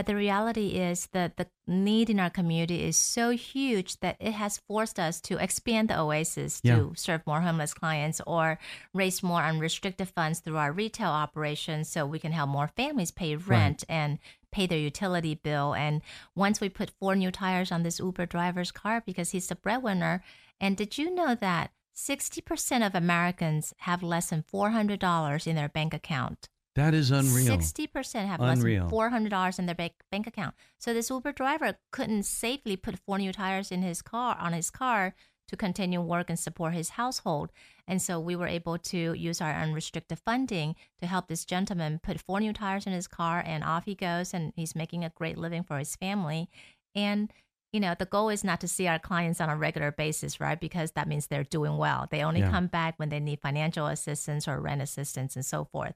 But 0.00 0.06
the 0.06 0.16
reality 0.16 0.68
is 0.78 1.08
that 1.12 1.36
the 1.36 1.46
need 1.66 2.08
in 2.08 2.18
our 2.18 2.30
community 2.30 2.84
is 2.84 2.96
so 2.96 3.32
huge 3.32 4.00
that 4.00 4.16
it 4.18 4.32
has 4.32 4.56
forced 4.56 4.98
us 4.98 5.20
to 5.20 5.36
expand 5.36 5.90
the 5.90 6.00
oasis 6.00 6.58
Yeah. 6.64 6.76
to 6.76 6.94
serve 6.96 7.26
more 7.26 7.42
homeless 7.42 7.74
clients 7.74 8.18
or 8.26 8.58
raise 8.94 9.22
more 9.22 9.42
unrestricted 9.42 10.08
funds 10.08 10.38
through 10.40 10.56
our 10.56 10.72
retail 10.72 11.10
operations 11.10 11.90
so 11.90 12.06
we 12.06 12.18
can 12.18 12.32
help 12.32 12.48
more 12.48 12.68
families 12.68 13.10
pay 13.10 13.36
rent 13.36 13.84
and 13.90 14.18
pay 14.50 14.66
their 14.66 14.78
utility 14.78 15.34
bill. 15.34 15.74
And 15.74 16.00
once 16.34 16.62
we 16.62 16.70
put 16.70 16.92
four 16.98 17.14
new 17.14 17.30
tires 17.30 17.70
on 17.70 17.82
this 17.82 17.98
Uber 17.98 18.24
driver's 18.24 18.72
car 18.72 19.02
because 19.04 19.32
he's 19.32 19.48
the 19.48 19.54
breadwinner. 19.54 20.24
And 20.58 20.78
did 20.78 20.96
you 20.96 21.14
know 21.14 21.34
that 21.34 21.72
60% 21.94 22.86
of 22.86 22.94
Americans 22.94 23.74
have 23.80 24.02
less 24.02 24.30
than 24.30 24.44
$400 24.44 25.46
in 25.46 25.56
their 25.56 25.68
bank 25.68 25.92
account? 25.92 26.48
That 26.76 26.94
is 26.94 27.10
unreal. 27.10 27.56
60% 27.58 28.26
have 28.26 28.40
Unreal. 28.40 28.84
less 28.84 28.90
than 28.90 29.30
$400 29.30 29.58
in 29.58 29.66
their 29.66 29.74
bank, 29.74 29.94
bank 30.10 30.26
account. 30.26 30.54
So 30.78 30.94
this 30.94 31.10
Uber 31.10 31.32
driver 31.32 31.76
couldn't 31.90 32.22
safely 32.24 32.76
put 32.76 32.98
four 32.98 33.18
new 33.18 33.32
tires 33.32 33.72
in 33.72 33.82
his 33.82 34.02
car 34.02 34.36
on 34.38 34.52
his 34.52 34.70
car 34.70 35.14
to 35.48 35.56
continue 35.56 36.00
work 36.00 36.30
and 36.30 36.38
support 36.38 36.74
his 36.74 36.90
household. 36.90 37.50
And 37.88 38.00
so 38.00 38.20
we 38.20 38.36
were 38.36 38.46
able 38.46 38.78
to 38.78 39.14
use 39.14 39.40
our 39.40 39.52
unrestricted 39.52 40.20
funding 40.20 40.76
to 41.00 41.08
help 41.08 41.26
this 41.26 41.44
gentleman 41.44 41.98
put 42.00 42.20
four 42.20 42.38
new 42.38 42.52
tires 42.52 42.86
in 42.86 42.92
his 42.92 43.08
car 43.08 43.42
and 43.44 43.64
off 43.64 43.84
he 43.84 43.96
goes 43.96 44.32
and 44.32 44.52
he's 44.54 44.76
making 44.76 45.04
a 45.04 45.10
great 45.10 45.36
living 45.36 45.64
for 45.64 45.78
his 45.78 45.96
family. 45.96 46.48
And 46.94 47.32
you 47.72 47.80
know, 47.80 47.94
the 47.98 48.04
goal 48.06 48.28
is 48.30 48.42
not 48.42 48.60
to 48.60 48.68
see 48.68 48.86
our 48.88 48.98
clients 48.98 49.40
on 49.40 49.48
a 49.48 49.56
regular 49.56 49.92
basis, 49.92 50.40
right? 50.40 50.58
Because 50.60 50.92
that 50.92 51.06
means 51.08 51.26
they're 51.26 51.44
doing 51.44 51.76
well. 51.76 52.08
They 52.10 52.22
only 52.24 52.40
Yeah. 52.40 52.50
come 52.50 52.66
back 52.66 52.94
when 52.98 53.10
they 53.10 53.20
need 53.20 53.40
financial 53.40 53.86
assistance 53.86 54.48
or 54.48 54.60
rent 54.60 54.82
assistance 54.82 55.36
and 55.36 55.46
so 55.46 55.64
forth. 55.64 55.94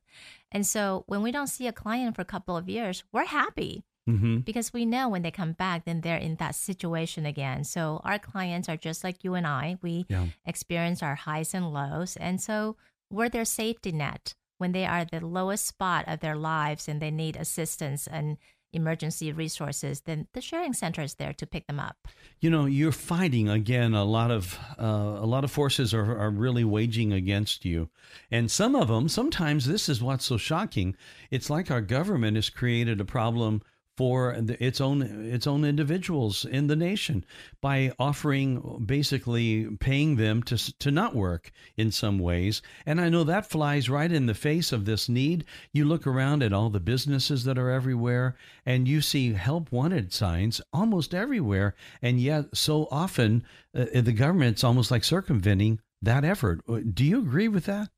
And 0.52 0.66
so 0.66 1.04
when 1.06 1.22
we 1.22 1.32
don't 1.32 1.48
see 1.48 1.66
a 1.66 1.72
client 1.72 2.14
for 2.14 2.22
a 2.22 2.26
couple 2.26 2.56
of 2.56 2.68
years, 2.68 3.04
we're 3.12 3.26
happy 3.26 3.84
hmm 4.06 4.40
because 4.40 4.70
we 4.74 4.84
know 4.84 5.08
when 5.08 5.22
they 5.22 5.30
come 5.30 5.52
back, 5.52 5.86
then 5.86 6.02
they're 6.02 6.18
in 6.18 6.36
that 6.36 6.54
situation 6.54 7.24
again. 7.24 7.64
So 7.64 8.00
our 8.04 8.18
clients 8.18 8.68
are 8.68 8.76
just 8.76 9.02
like 9.02 9.24
you 9.24 9.34
and 9.34 9.46
I. 9.46 9.78
We 9.80 10.04
Yeah. 10.08 10.26
experience 10.44 11.02
our 11.02 11.14
highs 11.14 11.54
and 11.54 11.72
lows. 11.72 12.16
And 12.16 12.40
so 12.40 12.76
we're 13.10 13.30
their 13.30 13.46
safety 13.46 13.92
net 13.92 14.34
when 14.58 14.72
they 14.72 14.84
are 14.86 15.04
the 15.06 15.20
lowest 15.24 15.66
spot 15.66 16.04
of 16.06 16.20
their 16.20 16.36
lives 16.36 16.86
and 16.88 17.00
they 17.00 17.10
need 17.10 17.36
assistance 17.36 18.06
and 18.06 18.36
emergency 18.74 19.32
resources, 19.32 20.02
then 20.02 20.26
the 20.32 20.40
sharing 20.40 20.72
center 20.72 21.02
is 21.02 21.14
there 21.14 21.32
to 21.34 21.46
pick 21.46 21.66
them 21.66 21.80
up. 21.80 22.08
You 22.40 22.50
know, 22.50 22.66
you're 22.66 22.92
fighting 22.92 23.48
again. 23.48 23.94
A 23.94 24.04
lot 24.04 24.30
of 24.30 24.58
uh, 24.78 24.84
a 25.20 25.26
lot 25.26 25.44
of 25.44 25.50
forces 25.50 25.94
are 25.94 26.18
are 26.18 26.30
really 26.30 26.64
waging 26.64 27.12
against 27.12 27.64
you, 27.64 27.88
and 28.30 28.50
some 28.50 28.74
of 28.74 28.88
them. 28.88 29.08
Sometimes 29.08 29.66
this 29.66 29.88
is 29.88 30.02
what's 30.02 30.24
so 30.24 30.36
shocking. 30.36 30.96
It's 31.30 31.50
like 31.50 31.70
our 31.70 31.80
government 31.80 32.36
has 32.36 32.50
created 32.50 33.00
a 33.00 33.04
problem 33.04 33.62
for 33.96 34.32
its 34.32 34.80
own 34.80 35.02
its 35.02 35.46
own 35.46 35.64
individuals 35.64 36.44
in 36.44 36.66
the 36.66 36.76
nation 36.76 37.24
by 37.60 37.92
offering 37.98 38.82
basically 38.84 39.66
paying 39.78 40.16
them 40.16 40.42
to 40.42 40.78
to 40.78 40.90
not 40.90 41.14
work 41.14 41.52
in 41.76 41.92
some 41.92 42.18
ways. 42.18 42.62
And 42.86 43.00
I 43.00 43.08
know 43.08 43.24
that 43.24 43.50
flies 43.50 43.88
right 43.88 44.10
in 44.10 44.26
the 44.26 44.34
face 44.34 44.72
of 44.72 44.84
this 44.84 45.08
need. 45.08 45.44
You 45.72 45.84
look 45.84 46.06
around 46.06 46.42
at 46.42 46.52
all 46.52 46.70
the 46.70 46.80
businesses 46.80 47.44
that 47.44 47.58
are 47.58 47.70
everywhere 47.70 48.36
and 48.66 48.88
you 48.88 49.00
see 49.00 49.32
help 49.32 49.70
wanted 49.70 50.12
signs 50.12 50.60
almost 50.72 51.14
everywhere. 51.14 51.74
And 52.02 52.20
yet 52.20 52.56
so 52.56 52.88
often 52.90 53.44
uh, 53.76 53.86
the 53.94 54.12
government's 54.12 54.64
almost 54.64 54.90
like 54.90 55.04
circumventing 55.04 55.80
that 56.02 56.24
effort. 56.24 56.62
Do 56.94 57.04
you 57.04 57.20
agree 57.20 57.48
with 57.48 57.66
that? 57.66 57.88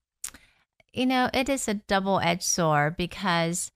You 0.92 1.06
know 1.06 1.30
it 1.32 1.48
is 1.48 1.68
a 1.68 1.74
double-edged 1.74 2.42
sword 2.42 2.96
because 2.96 3.70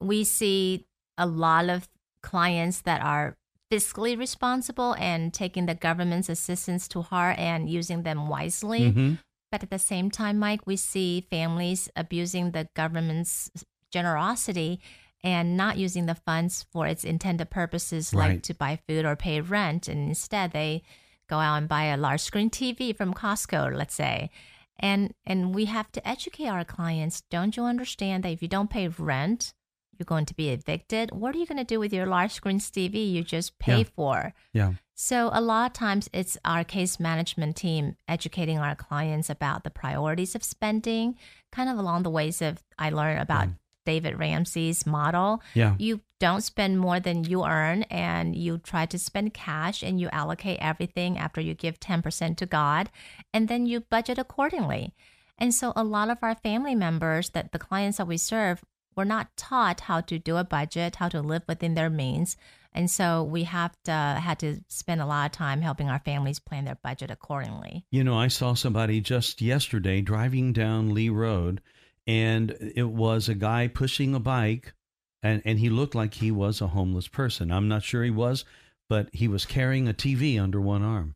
we 0.00 0.24
see 0.24 0.86
a 1.18 1.26
lot 1.26 1.68
of 1.68 1.88
clients 2.22 2.82
that 2.82 3.02
are 3.02 3.36
fiscally 3.70 4.18
responsible 4.18 4.94
and 4.94 5.34
taking 5.34 5.66
the 5.66 5.74
government's 5.74 6.28
assistance 6.28 6.86
to 6.88 7.02
heart 7.02 7.38
and 7.38 7.68
using 7.68 8.02
them 8.02 8.28
wisely. 8.28 8.80
Mm-hmm. 8.80 9.14
But 9.50 9.62
at 9.62 9.70
the 9.70 9.78
same 9.78 10.10
time, 10.10 10.38
Mike, 10.38 10.66
we 10.66 10.76
see 10.76 11.26
families 11.30 11.88
abusing 11.96 12.50
the 12.50 12.68
government's 12.74 13.50
generosity 13.90 14.80
and 15.22 15.56
not 15.56 15.78
using 15.78 16.06
the 16.06 16.14
funds 16.14 16.66
for 16.72 16.86
its 16.86 17.04
intended 17.04 17.50
purposes, 17.50 18.12
right. 18.12 18.28
like 18.28 18.42
to 18.44 18.54
buy 18.54 18.78
food 18.88 19.04
or 19.04 19.16
pay 19.16 19.40
rent. 19.40 19.88
And 19.88 20.08
instead, 20.08 20.52
they 20.52 20.82
go 21.28 21.38
out 21.38 21.56
and 21.56 21.68
buy 21.68 21.84
a 21.84 21.96
large 21.96 22.20
screen 22.20 22.50
TV 22.50 22.96
from 22.96 23.14
Costco, 23.14 23.74
let's 23.74 23.94
say. 23.94 24.30
And 24.78 25.14
and 25.24 25.54
we 25.54 25.64
have 25.64 25.90
to 25.92 26.06
educate 26.06 26.48
our 26.48 26.64
clients. 26.64 27.22
Don't 27.30 27.56
you 27.56 27.64
understand 27.64 28.24
that 28.24 28.32
if 28.32 28.42
you 28.42 28.48
don't 28.48 28.70
pay 28.70 28.88
rent, 28.88 29.54
you're 29.98 30.04
going 30.04 30.26
to 30.26 30.34
be 30.34 30.50
evicted. 30.50 31.10
What 31.10 31.34
are 31.34 31.38
you 31.38 31.46
going 31.46 31.58
to 31.58 31.64
do 31.64 31.80
with 31.80 31.92
your 31.92 32.06
large 32.06 32.32
screen 32.32 32.58
TV 32.58 33.10
you 33.10 33.22
just 33.22 33.58
pay 33.58 33.78
yeah. 33.78 33.84
for? 33.94 34.34
Yeah. 34.52 34.72
So 34.94 35.30
a 35.32 35.40
lot 35.40 35.66
of 35.66 35.72
times 35.74 36.08
it's 36.12 36.38
our 36.44 36.64
case 36.64 36.98
management 36.98 37.56
team 37.56 37.96
educating 38.08 38.58
our 38.58 38.74
clients 38.74 39.28
about 39.28 39.62
the 39.62 39.70
priorities 39.70 40.34
of 40.34 40.42
spending, 40.42 41.16
kind 41.52 41.68
of 41.68 41.78
along 41.78 42.02
the 42.02 42.10
ways 42.10 42.40
of 42.40 42.62
I 42.78 42.90
learned 42.90 43.20
about 43.20 43.48
mm. 43.48 43.54
David 43.84 44.18
Ramsey's 44.18 44.86
model. 44.86 45.42
Yeah. 45.54 45.74
You 45.78 46.00
don't 46.18 46.40
spend 46.40 46.80
more 46.80 46.98
than 46.98 47.24
you 47.24 47.44
earn 47.44 47.82
and 47.84 48.34
you 48.34 48.58
try 48.58 48.86
to 48.86 48.98
spend 48.98 49.34
cash 49.34 49.82
and 49.82 50.00
you 50.00 50.08
allocate 50.10 50.58
everything 50.60 51.18
after 51.18 51.40
you 51.40 51.54
give 51.54 51.78
10% 51.78 52.36
to 52.38 52.46
God 52.46 52.90
and 53.34 53.48
then 53.48 53.66
you 53.66 53.80
budget 53.80 54.18
accordingly. 54.18 54.94
And 55.38 55.52
so 55.52 55.72
a 55.76 55.84
lot 55.84 56.10
of 56.10 56.18
our 56.22 56.34
family 56.34 56.74
members 56.74 57.30
that 57.30 57.52
the 57.52 57.58
clients 57.58 57.98
that 57.98 58.06
we 58.08 58.16
serve 58.16 58.64
were 58.96 59.04
not 59.04 59.36
taught 59.36 59.80
how 59.80 60.00
to 60.00 60.18
do 60.18 60.36
a 60.36 60.44
budget, 60.44 60.96
how 60.96 61.08
to 61.08 61.20
live 61.20 61.42
within 61.46 61.74
their 61.74 61.90
means. 61.90 62.36
And 62.72 62.90
so 62.90 63.22
we 63.22 63.44
have 63.44 63.74
to 63.84 63.92
had 63.92 64.38
to 64.40 64.60
spend 64.68 65.00
a 65.00 65.06
lot 65.06 65.26
of 65.26 65.32
time 65.32 65.62
helping 65.62 65.88
our 65.88 65.98
families 65.98 66.38
plan 66.38 66.64
their 66.64 66.78
budget 66.82 67.10
accordingly. 67.10 67.84
You 67.90 68.04
know, 68.04 68.18
I 68.18 68.28
saw 68.28 68.54
somebody 68.54 69.00
just 69.00 69.40
yesterday 69.40 70.00
driving 70.02 70.52
down 70.52 70.92
Lee 70.92 71.08
Road 71.08 71.62
and 72.06 72.56
it 72.74 72.88
was 72.88 73.28
a 73.28 73.34
guy 73.34 73.68
pushing 73.68 74.14
a 74.14 74.20
bike 74.20 74.74
and, 75.22 75.42
and 75.44 75.58
he 75.58 75.70
looked 75.70 75.94
like 75.94 76.14
he 76.14 76.30
was 76.30 76.60
a 76.60 76.68
homeless 76.68 77.08
person. 77.08 77.50
I'm 77.50 77.68
not 77.68 77.82
sure 77.82 78.04
he 78.04 78.10
was, 78.10 78.44
but 78.88 79.08
he 79.12 79.26
was 79.26 79.46
carrying 79.46 79.88
a 79.88 79.94
TV 79.94 80.40
under 80.40 80.60
one 80.60 80.82
arm 80.82 81.14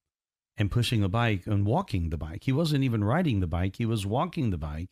and 0.56 0.70
pushing 0.70 1.02
a 1.02 1.08
bike 1.08 1.46
and 1.46 1.66
walking 1.66 2.10
the 2.10 2.16
bike. 2.16 2.44
He 2.44 2.52
wasn't 2.52 2.84
even 2.84 3.04
riding 3.04 3.40
the 3.40 3.46
bike, 3.46 3.76
he 3.76 3.86
was 3.86 4.06
walking 4.06 4.50
the 4.50 4.58
bike. 4.58 4.88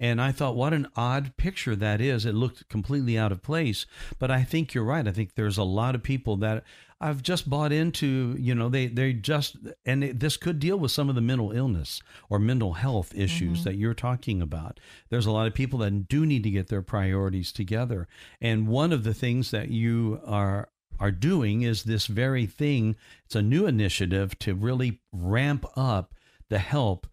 And 0.00 0.20
I 0.20 0.30
thought, 0.30 0.54
what 0.54 0.72
an 0.72 0.86
odd 0.96 1.36
picture 1.36 1.74
that 1.74 2.00
is. 2.00 2.24
It 2.24 2.34
looked 2.34 2.68
completely 2.68 3.18
out 3.18 3.32
of 3.32 3.42
place. 3.42 3.84
But 4.18 4.30
I 4.30 4.44
think 4.44 4.72
you're 4.72 4.84
right. 4.84 5.06
I 5.08 5.12
think 5.12 5.34
there's 5.34 5.58
a 5.58 5.64
lot 5.64 5.94
of 5.94 6.02
people 6.02 6.36
that 6.36 6.64
I've 7.00 7.22
just 7.22 7.48
bought 7.48 7.72
into, 7.72 8.34
you 8.38 8.54
know, 8.54 8.68
they, 8.68 8.86
they 8.88 9.12
just, 9.12 9.56
and 9.84 10.02
it, 10.02 10.20
this 10.20 10.36
could 10.36 10.58
deal 10.58 10.76
with 10.76 10.90
some 10.90 11.08
of 11.08 11.14
the 11.14 11.20
mental 11.20 11.52
illness 11.52 12.00
or 12.28 12.38
mental 12.38 12.74
health 12.74 13.14
issues 13.14 13.58
mm-hmm. 13.58 13.64
that 13.64 13.76
you're 13.76 13.94
talking 13.94 14.42
about. 14.42 14.80
There's 15.08 15.26
a 15.26 15.30
lot 15.30 15.46
of 15.46 15.54
people 15.54 15.78
that 15.80 16.08
do 16.08 16.26
need 16.26 16.42
to 16.44 16.50
get 16.50 16.68
their 16.68 16.82
priorities 16.82 17.52
together. 17.52 18.08
And 18.40 18.68
one 18.68 18.92
of 18.92 19.04
the 19.04 19.14
things 19.14 19.52
that 19.52 19.68
you 19.68 20.20
are, 20.26 20.70
are 20.98 21.12
doing 21.12 21.62
is 21.62 21.84
this 21.84 22.06
very 22.06 22.46
thing. 22.46 22.96
It's 23.24 23.36
a 23.36 23.42
new 23.42 23.66
initiative 23.66 24.36
to 24.40 24.54
really 24.54 25.00
ramp 25.12 25.66
up 25.76 26.14
the 26.48 26.58
help 26.58 27.06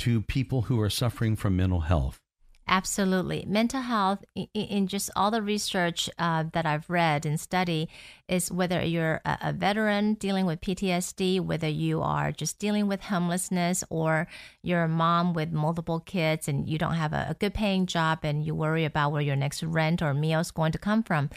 to 0.00 0.22
people 0.22 0.62
who 0.62 0.80
are 0.80 0.90
suffering 0.90 1.36
from 1.36 1.56
mental 1.56 1.80
health. 1.80 2.20
Absolutely. 2.70 3.44
Mental 3.48 3.80
health, 3.80 4.24
in 4.54 4.86
just 4.86 5.10
all 5.16 5.32
the 5.32 5.42
research 5.42 6.08
uh, 6.20 6.44
that 6.52 6.66
I've 6.66 6.88
read 6.88 7.26
and 7.26 7.38
study, 7.38 7.88
is 8.28 8.52
whether 8.52 8.80
you're 8.80 9.20
a, 9.24 9.52
veteran 9.52 10.14
dealing 10.14 10.46
with 10.46 10.60
PTSD, 10.60 11.40
whether 11.40 11.68
you 11.68 12.00
are 12.00 12.30
just 12.30 12.60
dealing 12.60 12.86
with 12.86 13.02
homelessness, 13.02 13.82
or 13.90 14.28
you're 14.62 14.84
a 14.84 14.88
mom 14.88 15.34
with 15.34 15.50
multiple 15.50 15.98
kids 15.98 16.46
and 16.46 16.68
you 16.68 16.78
don't 16.78 16.94
have 16.94 17.12
a, 17.12 17.26
a 17.30 17.34
good 17.34 17.54
paying 17.54 17.86
job 17.86 18.20
and 18.22 18.46
you 18.46 18.54
worry 18.54 18.84
about 18.84 19.10
where 19.10 19.20
your 19.20 19.34
next 19.34 19.64
rent 19.64 20.00
or 20.00 20.14
meal 20.14 20.38
is 20.38 20.52
going 20.52 20.70
to 20.70 20.78
come 20.78 21.02
from. 21.02 21.28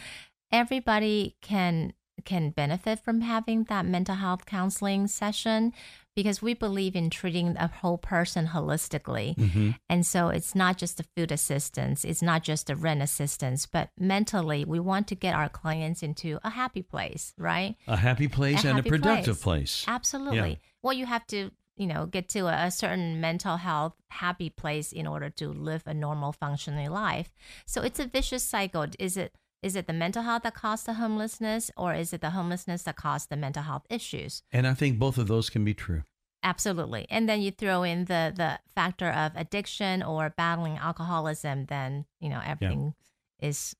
Everybody 0.51 1.35
can 1.41 1.93
can 2.25 2.51
benefit 2.51 2.99
from 2.99 3.21
having 3.21 3.63
that 3.65 3.85
mental 3.85 4.15
health 4.15 4.45
counseling 4.45 5.07
session 5.07 5.73
because 6.15 6.41
we 6.41 6.53
believe 6.53 6.95
in 6.95 7.09
treating 7.09 7.55
a 7.57 7.67
whole 7.67 7.97
person 7.97 8.47
holistically. 8.47 9.35
Mm-hmm. 9.35 9.71
And 9.89 10.05
so 10.05 10.29
it's 10.29 10.55
not 10.55 10.77
just 10.77 10.97
the 10.97 11.05
food 11.15 11.31
assistance, 11.31 12.03
it's 12.03 12.21
not 12.21 12.43
just 12.43 12.67
the 12.67 12.75
rent 12.75 13.01
assistance, 13.01 13.65
but 13.65 13.89
mentally, 13.97 14.65
we 14.65 14.79
want 14.79 15.07
to 15.07 15.15
get 15.15 15.35
our 15.35 15.49
clients 15.49 16.03
into 16.03 16.39
a 16.43 16.51
happy 16.51 16.81
place, 16.81 17.33
right? 17.37 17.75
A 17.87 17.97
happy 17.97 18.27
place 18.27 18.63
a 18.63 18.69
and 18.69 18.77
happy 18.77 18.89
a 18.89 18.91
productive 18.91 19.41
place. 19.41 19.83
place. 19.83 19.85
Absolutely. 19.87 20.49
Yeah. 20.49 20.69
Well, 20.81 20.93
you 20.93 21.05
have 21.05 21.25
to 21.27 21.51
you 21.75 21.87
know 21.87 22.05
get 22.05 22.29
to 22.29 22.47
a, 22.47 22.71
certain 22.71 23.19
mental 23.19 23.57
health 23.57 23.93
happy 24.09 24.49
place 24.49 24.91
in 24.91 25.07
order 25.07 25.29
to 25.29 25.49
live 25.49 25.83
a 25.85 25.93
normal 25.93 26.31
functioning 26.31 26.89
life 26.89 27.33
so 27.65 27.81
it's 27.81 27.99
a 27.99 28.05
vicious 28.05 28.43
cycle 28.43 28.85
is 28.99 29.17
it 29.17 29.33
is 29.63 29.75
it 29.75 29.87
the 29.87 29.93
mental 29.93 30.23
health 30.23 30.43
that 30.43 30.53
caused 30.53 30.85
the 30.85 30.95
homelessness, 30.95 31.71
or 31.77 31.93
is 31.95 32.13
it 32.13 32.21
the 32.21 32.31
homelessness 32.31 32.83
that 32.83 32.97
caused 32.97 33.29
the 33.29 33.37
mental 33.37 33.63
health 33.63 33.85
issues? 33.89 34.43
And 34.51 34.67
I 34.67 34.73
think 34.73 34.99
both 34.99 35.17
of 35.17 35.27
those 35.27 35.49
can 35.49 35.63
be 35.63 35.73
true. 35.73 36.03
Absolutely. 36.43 37.07
And 37.09 37.27
then 37.27 37.41
you 37.41 37.51
throw 37.51 37.83
in 37.83 38.05
the 38.05 38.33
the 38.35 38.59
factor 38.75 39.09
of 39.09 39.31
addiction 39.35 40.03
or 40.03 40.29
battling 40.29 40.77
alcoholism, 40.77 41.65
then 41.67 42.05
you 42.19 42.29
know 42.29 42.41
everything 42.45 42.93
yeah. 43.39 43.47
is. 43.47 43.75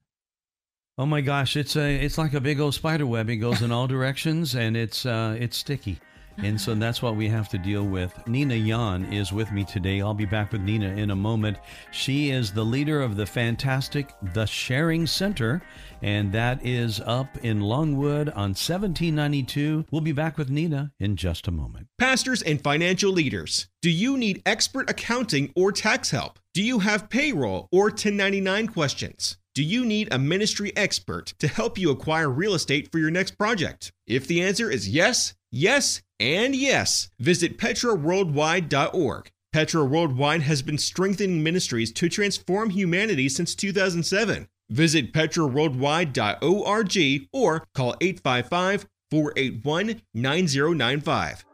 Oh 0.98 1.06
my 1.06 1.22
gosh! 1.22 1.58
It's 1.58 1.76
a 1.76 1.96
it's 1.96 2.18
like 2.18 2.34
a 2.34 2.40
big 2.40 2.62
old 2.62 2.74
spider 2.74 3.06
web. 3.06 3.30
It 3.30 3.38
goes 3.38 3.62
in 3.62 3.72
all 3.72 3.88
directions, 3.88 4.56
and 4.56 4.78
it's 4.78 5.06
uh, 5.06 5.36
it's 5.38 5.58
sticky. 5.58 6.00
And 6.38 6.60
so 6.60 6.74
that's 6.76 7.02
what 7.02 7.16
we 7.16 7.30
have 7.30 7.50
to 7.50 7.58
deal 7.58 7.84
with. 7.84 8.28
Nina 8.28 8.56
Yon 8.56 9.06
is 9.06 9.32
with 9.32 9.52
me 9.52 9.64
today. 9.64 10.02
I'll 10.02 10.14
be 10.14 10.26
back 10.26 10.52
with 10.52 10.62
Nina 10.62 10.90
in 10.90 11.12
a 11.12 11.16
moment. 11.16 11.58
She 11.92 12.32
is 12.32 12.52
the 12.52 12.66
leader 12.66 13.02
of 13.02 13.16
the 13.16 13.26
fantastic 13.26 14.14
The 14.34 14.46
Sharing 14.46 15.06
Center, 15.08 15.62
and 16.02 16.32
that 16.34 16.66
is 16.66 17.00
up 17.02 17.38
in 17.44 17.62
Longwood 17.62 18.30
on 18.30 18.56
1792. 18.56 19.86
We'll 19.92 20.02
be 20.02 20.12
back 20.12 20.38
with 20.38 20.50
Nina 20.50 20.92
in 21.00 21.16
just 21.16 21.48
a 21.48 21.52
moment. 21.52 21.88
Pastors 21.98 22.42
and 22.42 22.62
financial 22.62 23.12
leaders, 23.12 23.68
do 23.82 23.90
you 23.90 24.18
need 24.18 24.42
expert 24.46 24.90
accounting 24.90 25.52
or 25.56 25.72
tax 25.72 26.10
help? 26.10 26.40
Do 26.54 26.62
you 26.64 26.80
have 26.80 27.10
payroll 27.10 27.68
or 27.72 27.86
1099 27.86 28.68
questions? 28.68 29.38
Do 29.56 29.62
you 29.62 29.86
need 29.86 30.12
a 30.12 30.18
ministry 30.18 30.76
expert 30.76 31.36
to 31.38 31.48
help 31.48 31.78
you 31.78 31.92
acquire 31.92 32.28
real 32.28 32.56
estate 32.56 32.92
for 32.92 32.98
your 32.98 33.12
next 33.12 33.38
project? 33.38 33.92
If 34.08 34.28
the 34.28 34.42
answer 34.42 34.68
is 34.70 34.90
yes, 34.90 35.36
yes, 35.54 36.02
and 36.20 36.56
yes, 36.56 37.10
visit 37.20 37.58
petraworldwide.org. 37.58 39.32
Petra 39.54 39.86
Worldwide 39.86 40.42
has 40.42 40.62
been 40.64 40.80
strengthening 40.80 41.44
ministries 41.44 41.92
to 41.92 42.10
transform 42.10 42.72
humanity 42.72 43.30
since 43.30 43.54
2007. 43.54 44.48
Visit 44.72 45.14
petraworldwide.org 45.14 47.28
or 47.32 47.64
call 47.76 47.96
855 48.02 48.88
481 49.12 50.02
9095. 50.16 51.46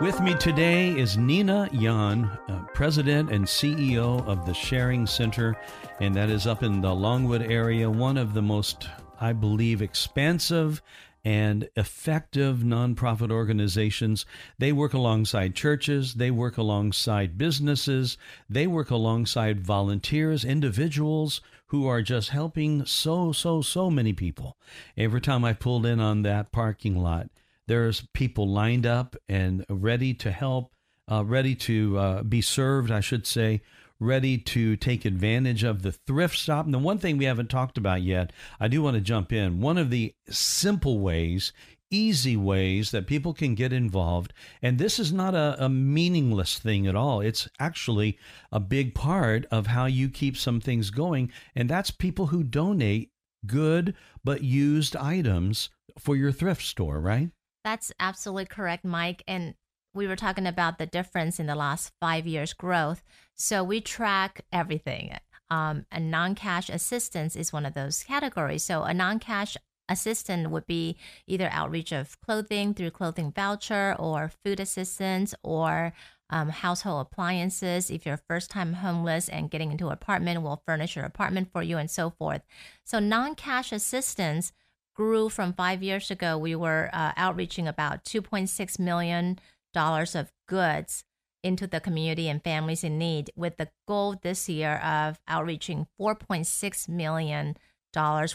With 0.00 0.20
me 0.20 0.34
today 0.34 0.90
is 0.90 1.16
Nina 1.16 1.68
Yon, 1.72 2.24
uh, 2.24 2.64
President 2.74 3.32
and 3.32 3.44
CEO 3.44 4.26
of 4.26 4.44
the 4.44 4.54
Sharing 4.54 5.06
Center, 5.06 5.56
and 6.00 6.12
that 6.16 6.30
is 6.30 6.48
up 6.48 6.64
in 6.64 6.80
the 6.80 6.92
Longwood 6.92 7.42
area, 7.42 7.88
one 7.88 8.16
of 8.16 8.34
the 8.34 8.42
most, 8.42 8.88
I 9.20 9.32
believe, 9.32 9.82
expansive 9.82 10.82
and 11.28 11.68
effective 11.76 12.60
nonprofit 12.60 13.30
organizations. 13.30 14.24
They 14.58 14.72
work 14.72 14.94
alongside 14.94 15.54
churches, 15.54 16.14
they 16.14 16.30
work 16.30 16.56
alongside 16.56 17.36
businesses, 17.36 18.16
they 18.48 18.66
work 18.66 18.90
alongside 18.90 19.60
volunteers, 19.60 20.42
individuals 20.42 21.42
who 21.66 21.86
are 21.86 22.00
just 22.00 22.30
helping 22.30 22.86
so, 22.86 23.30
so, 23.32 23.60
so 23.60 23.90
many 23.90 24.14
people. 24.14 24.56
Every 24.96 25.20
time 25.20 25.44
I 25.44 25.52
pulled 25.52 25.84
in 25.84 26.00
on 26.00 26.22
that 26.22 26.50
parking 26.50 26.96
lot, 26.96 27.28
there's 27.66 28.06
people 28.14 28.48
lined 28.48 28.86
up 28.86 29.14
and 29.28 29.66
ready 29.68 30.14
to 30.14 30.30
help, 30.30 30.72
uh, 31.12 31.26
ready 31.26 31.54
to 31.56 31.98
uh, 31.98 32.22
be 32.22 32.40
served, 32.40 32.90
I 32.90 33.00
should 33.00 33.26
say, 33.26 33.60
ready 34.00 34.38
to 34.38 34.76
take 34.76 35.04
advantage 35.04 35.64
of 35.64 35.82
the 35.82 35.92
thrift 35.92 36.36
shop. 36.36 36.64
And 36.64 36.74
the 36.74 36.78
one 36.78 36.98
thing 36.98 37.18
we 37.18 37.24
haven't 37.24 37.50
talked 37.50 37.76
about 37.76 38.02
yet, 38.02 38.32
I 38.60 38.68
do 38.68 38.82
want 38.82 38.94
to 38.94 39.00
jump 39.00 39.32
in. 39.32 39.60
One 39.60 39.78
of 39.78 39.90
the 39.90 40.14
simple 40.28 41.00
ways 41.00 41.52
easy 41.90 42.36
ways 42.36 42.90
that 42.90 43.06
people 43.06 43.32
can 43.32 43.54
get 43.54 43.72
involved. 43.72 44.32
And 44.62 44.78
this 44.78 44.98
is 44.98 45.12
not 45.12 45.34
a, 45.34 45.56
a, 45.58 45.68
meaningless 45.68 46.58
thing 46.58 46.86
at 46.86 46.94
all. 46.94 47.20
It's 47.20 47.48
actually 47.58 48.18
a 48.52 48.60
big 48.60 48.94
part 48.94 49.46
of 49.50 49.68
how 49.68 49.86
you 49.86 50.08
keep 50.08 50.36
some 50.36 50.60
things 50.60 50.90
going. 50.90 51.32
And 51.54 51.68
that's 51.68 51.90
people 51.90 52.26
who 52.26 52.42
donate 52.42 53.10
good 53.46 53.94
but 54.24 54.42
used 54.42 54.96
items 54.96 55.70
for 55.98 56.16
your 56.16 56.32
thrift 56.32 56.62
store, 56.62 57.00
right? 57.00 57.30
That's 57.64 57.92
absolutely 57.98 58.46
correct, 58.46 58.84
Mike. 58.84 59.22
And 59.26 59.54
we 59.94 60.06
were 60.06 60.16
talking 60.16 60.46
about 60.46 60.78
the 60.78 60.86
difference 60.86 61.40
in 61.40 61.46
the 61.46 61.54
last 61.54 61.92
five 62.00 62.26
years' 62.26 62.52
growth. 62.52 63.02
So 63.38 63.62
we 63.62 63.80
track 63.80 64.44
everything. 64.52 65.16
Um, 65.48 65.86
a 65.92 66.00
non 66.00 66.34
cash 66.34 66.68
assistance 66.68 67.36
is 67.36 67.52
one 67.52 67.64
of 67.64 67.74
those 67.74 68.02
categories. 68.02 68.64
So 68.64 68.82
a 68.82 68.92
non 68.92 69.18
cash 69.20 69.56
assistant 69.88 70.50
would 70.50 70.66
be 70.66 70.96
either 71.26 71.48
outreach 71.50 71.92
of 71.92 72.20
clothing 72.20 72.74
through 72.74 72.90
clothing 72.90 73.32
voucher 73.32 73.94
or 73.98 74.30
food 74.44 74.60
assistance 74.60 75.34
or 75.42 75.94
um, 76.30 76.50
household 76.50 77.06
appliances. 77.06 77.90
If 77.90 78.04
you're 78.04 78.20
first 78.28 78.50
time 78.50 78.74
homeless 78.74 79.28
and 79.28 79.50
getting 79.50 79.70
into 79.70 79.86
an 79.86 79.94
apartment, 79.94 80.42
we'll 80.42 80.62
furnish 80.66 80.96
your 80.96 81.06
apartment 81.06 81.50
for 81.52 81.62
you 81.62 81.78
and 81.78 81.90
so 81.90 82.10
forth. 82.10 82.42
So 82.84 82.98
non 82.98 83.36
cash 83.36 83.72
assistance 83.72 84.52
grew 84.94 85.28
from 85.28 85.52
five 85.52 85.80
years 85.82 86.10
ago. 86.10 86.36
We 86.36 86.56
were 86.56 86.90
uh, 86.92 87.12
outreaching 87.16 87.68
about 87.68 88.04
$2.6 88.04 88.78
million 88.80 89.38
of 89.76 90.32
goods 90.48 91.04
into 91.48 91.66
the 91.66 91.80
community 91.80 92.28
and 92.28 92.44
families 92.44 92.84
in 92.84 92.98
need 92.98 93.32
with 93.34 93.56
the 93.56 93.68
goal 93.88 94.14
this 94.22 94.48
year 94.48 94.76
of 94.76 95.18
outreaching 95.26 95.88
$4.6 96.00 96.88
million 96.88 97.56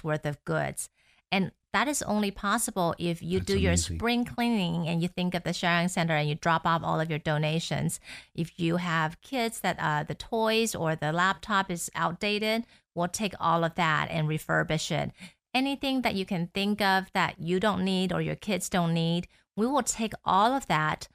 worth 0.03 0.25
of 0.25 0.43
goods. 0.43 0.89
And 1.31 1.51
that 1.73 1.87
is 1.87 2.03
only 2.03 2.29
possible 2.29 2.93
if 2.99 3.23
you 3.23 3.39
That's 3.39 3.47
do 3.47 3.57
your 3.57 3.71
amazing. 3.71 3.97
spring 3.97 4.25
cleaning 4.25 4.87
and 4.87 5.01
you 5.01 5.07
think 5.07 5.33
of 5.33 5.43
the 5.43 5.53
sharing 5.53 5.87
center 5.87 6.13
and 6.15 6.29
you 6.29 6.35
drop 6.35 6.67
off 6.67 6.83
all 6.83 6.99
of 6.99 7.09
your 7.09 7.17
donations. 7.19 7.99
If 8.35 8.59
you 8.59 8.77
have 8.77 9.21
kids 9.21 9.61
that 9.61 9.77
uh, 9.79 10.03
the 10.03 10.13
toys 10.13 10.75
or 10.75 10.95
the 10.95 11.11
laptop 11.11 11.71
is 11.71 11.89
outdated, 11.95 12.65
we'll 12.93 13.07
take 13.07 13.33
all 13.39 13.63
of 13.63 13.73
that 13.75 14.09
and 14.11 14.27
refurbish 14.27 14.91
it. 14.91 15.11
Anything 15.55 16.01
that 16.03 16.15
you 16.15 16.25
can 16.25 16.47
think 16.53 16.81
of 16.81 17.11
that 17.13 17.39
you 17.39 17.59
don't 17.59 17.83
need 17.83 18.13
or 18.13 18.21
your 18.21 18.35
kids 18.35 18.69
don't 18.69 18.93
need, 18.93 19.27
we 19.55 19.65
will 19.65 19.83
take 19.83 20.13
all 20.23 20.53
of 20.53 20.67
that. 20.67 21.07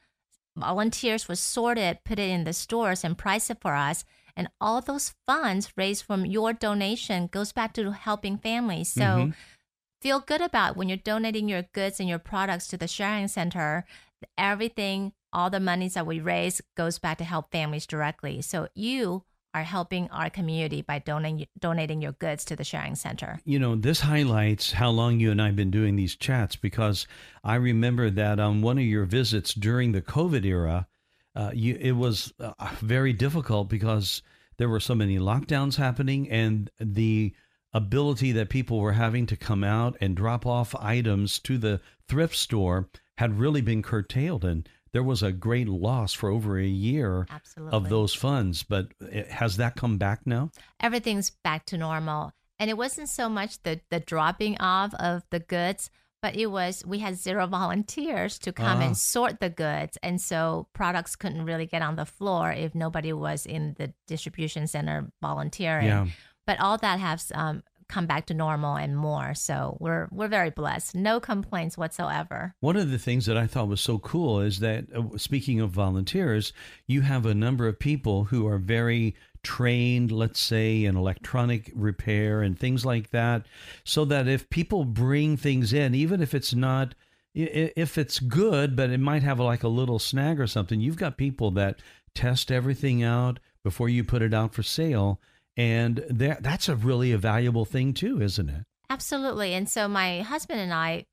Volunteers 0.59 1.29
will 1.29 1.37
sort 1.37 1.79
it, 1.79 2.05
put 2.05 2.19
it 2.19 2.31
in 2.31 2.45
the 2.45 2.53
stores, 2.53 3.05
and 3.05 3.17
price 3.17 3.51
it 3.51 3.61
for 3.61 3.75
us. 3.75 4.05
And 4.37 4.49
all 4.61 4.81
those 4.81 5.15
funds 5.27 5.73
raised 5.77 6.05
from 6.05 6.25
your 6.27 6.53
donation 6.53 7.27
goes 7.27 7.53
back 7.53 7.73
to 7.75 7.91
helping 7.93 8.39
families. 8.39 8.89
So 8.93 9.03
Mhm. 9.03 9.35
feel 10.01 10.21
good 10.21 10.41
about 10.41 10.77
when 10.77 10.89
you're 10.89 10.97
donating 10.99 11.49
your 11.49 11.63
goods 11.73 11.99
and 12.01 12.09
your 12.09 12.21
products 12.21 12.69
to 12.69 12.77
the 12.77 12.87
sharing 12.87 13.29
center 13.29 13.85
everything 14.37 15.13
all 15.33 15.51
the 15.51 15.61
monies 15.61 15.95
that 15.95 16.07
we 16.07 16.21
raise 16.21 16.61
goes 16.77 16.99
back 16.99 17.19
to 17.19 17.25
help 17.25 17.51
families 17.51 17.87
directly 17.87 18.41
so 18.41 18.69
you 18.75 19.25
are 19.55 19.63
helping 19.63 20.09
our 20.11 20.31
community 20.31 20.83
by 20.83 20.99
donating 20.99 21.47
donating 21.59 22.03
your 22.03 22.13
goods 22.13 22.45
to 22.47 22.57
the 22.57 22.65
sharing 22.65 22.95
center. 22.95 23.41
You 23.45 23.59
know, 23.59 23.75
this 23.75 24.01
highlights 24.01 24.73
how 24.73 24.91
long 24.91 25.21
you 25.21 25.31
and 25.31 25.41
I 25.41 25.47
have 25.47 25.57
been 25.57 25.71
doing 25.71 25.97
these 25.97 26.17
chats 26.17 26.57
because 26.57 27.07
I 27.43 27.55
remember 27.57 28.11
that 28.11 28.39
on 28.39 28.63
one 28.63 28.79
of 28.79 28.85
your 28.85 29.05
visits 29.05 29.55
during 29.55 29.93
the 29.93 30.03
COVID 30.03 30.45
era, 30.45 30.87
uh, 31.35 31.51
you, 31.55 31.77
it 31.81 31.93
was 31.93 32.33
uh, 32.41 32.53
very 32.81 33.13
difficult 33.13 33.69
because 33.69 34.23
there 34.59 34.69
were 34.69 34.81
so 34.81 34.95
many 34.95 35.19
lockdowns 35.19 35.77
happening 35.77 36.29
and 36.31 36.71
the 36.79 37.33
ability 37.73 38.33
that 38.33 38.49
people 38.49 38.81
were 38.81 38.93
having 38.93 39.27
to 39.27 39.37
come 39.37 39.63
out 39.63 39.97
and 40.01 40.17
drop 40.17 40.47
off 40.47 40.75
items 40.77 41.39
to 41.39 41.59
the 41.59 41.81
thrift 42.09 42.35
store 42.35 42.89
had 43.19 43.39
really 43.39 43.61
been 43.61 43.83
curtailed. 43.83 44.45
And 44.45 44.69
there 44.93 45.03
was 45.03 45.23
a 45.23 45.33
great 45.33 45.69
loss 45.69 46.13
for 46.13 46.29
over 46.31 46.59
a 46.59 46.67
year 46.67 47.27
absolutely. 47.31 47.77
of 47.77 47.89
those 47.89 48.15
funds 48.15 48.63
but 48.63 48.89
it- 49.01 49.29
has 49.31 49.57
that 49.57 49.77
come 49.77 49.99
back 49.99 50.21
now? 50.27 50.51
Everything's 50.81 51.31
back 51.45 51.65
to 51.67 51.77
normal. 51.79 52.33
And 52.61 52.69
it 52.71 52.77
wasn't 52.77 53.09
so 53.09 53.29
much 53.29 53.63
the 53.63 53.81
the 53.91 54.01
dropping 54.01 54.57
off 54.61 54.93
of 54.95 55.23
the 55.31 55.41
goods 55.41 55.91
but 56.21 56.35
it 56.35 56.47
was 56.47 56.83
we 56.85 56.99
had 56.99 57.15
zero 57.17 57.47
volunteers 57.47 58.39
to 58.41 58.53
come 58.53 58.79
Ah. 58.81 58.87
and 58.87 58.97
sort 58.97 59.39
the 59.39 59.51
goods. 59.51 59.97
And 60.03 60.21
so 60.21 60.67
products 60.73 61.15
couldn't 61.15 61.45
really 61.45 61.67
get 61.67 61.81
on 61.83 61.95
the 61.95 62.05
floor 62.05 62.51
if 62.51 62.75
nobody 62.75 63.13
was 63.13 63.47
in 63.47 63.75
the 63.79 63.93
distribution 64.09 64.67
center 64.67 65.13
volunteering. 65.23 65.87
Yeah. 65.87 66.07
But 66.47 66.59
all 66.61 66.77
that 66.79 66.99
has 66.99 67.31
um, 67.35 67.63
come 67.89 68.07
back 68.07 68.27
to 68.27 68.35
normal 68.35 68.77
and 68.77 68.97
more 68.97 69.35
so 69.35 69.77
we're 69.81 70.09
we're 70.11 70.29
very 70.29 70.51
blessed 70.51 70.95
no 70.95 71.19
complaints 71.19 71.79
whatsoever 71.79 72.55
One 72.61 72.77
of 72.77 72.91
the 72.91 72.99
things 72.99 73.27
that 73.27 73.37
I 73.37 73.47
thought 73.47 73.69
was 73.69 73.81
so 73.81 73.99
cool 73.99 74.41
is 74.41 74.61
that, 74.61 74.87
uh, 74.95 75.17
speaking 75.17 75.61
of 75.61 75.71
volunteers, 75.71 76.53
you 76.87 77.03
have 77.03 77.27
a 77.27 77.35
number 77.35 77.67
of 77.67 77.79
people 77.79 78.25
who 78.25 78.47
are 78.47 78.59
very 78.59 79.15
trained, 79.43 80.11
let's 80.11 80.41
say, 80.41 80.85
in 80.85 80.97
electronic 80.97 81.71
repair 81.75 82.43
and 82.43 82.59
things 82.59 82.85
like 82.85 83.11
that, 83.11 83.47
so 83.85 84.05
that 84.05 84.29
if 84.29 84.51
people 84.51 84.85
bring 84.85 85.37
things 85.37 85.73
in, 85.73 85.95
even 85.95 86.21
if 86.21 86.35
it's 86.35 86.55
not, 86.55 86.95
if 87.35 87.97
it's 87.97 88.19
good, 88.19 88.75
but 88.77 88.91
it 88.91 89.01
might 89.01 89.23
have 89.23 89.39
like 89.41 89.63
a 89.63 89.69
little 89.69 89.99
snag 89.99 90.41
or 90.41 90.47
something, 90.47 90.81
you've 90.81 90.97
got 90.97 91.17
people 91.17 91.51
that 91.53 91.81
test 92.15 92.51
everything 92.51 93.03
out 93.03 93.39
before 93.63 93.89
you 93.89 94.03
put 94.03 94.23
it 94.23 94.35
out 94.35 94.55
for 94.55 94.63
sale. 94.63 95.21
And 95.59 96.05
that 96.09 96.43
that's 96.43 96.69
a 96.69 96.77
really 96.77 97.13
a 97.13 97.19
valuable 97.19 97.65
thing 97.65 97.93
too, 97.93 98.23
isn't 98.23 98.49
it? 98.49 98.63
Absolutely. 98.89 99.53
And 99.53 99.69
so 99.69 99.89
my 99.89 100.21
husband 100.23 100.61
and 100.61 100.73
I 100.73 101.05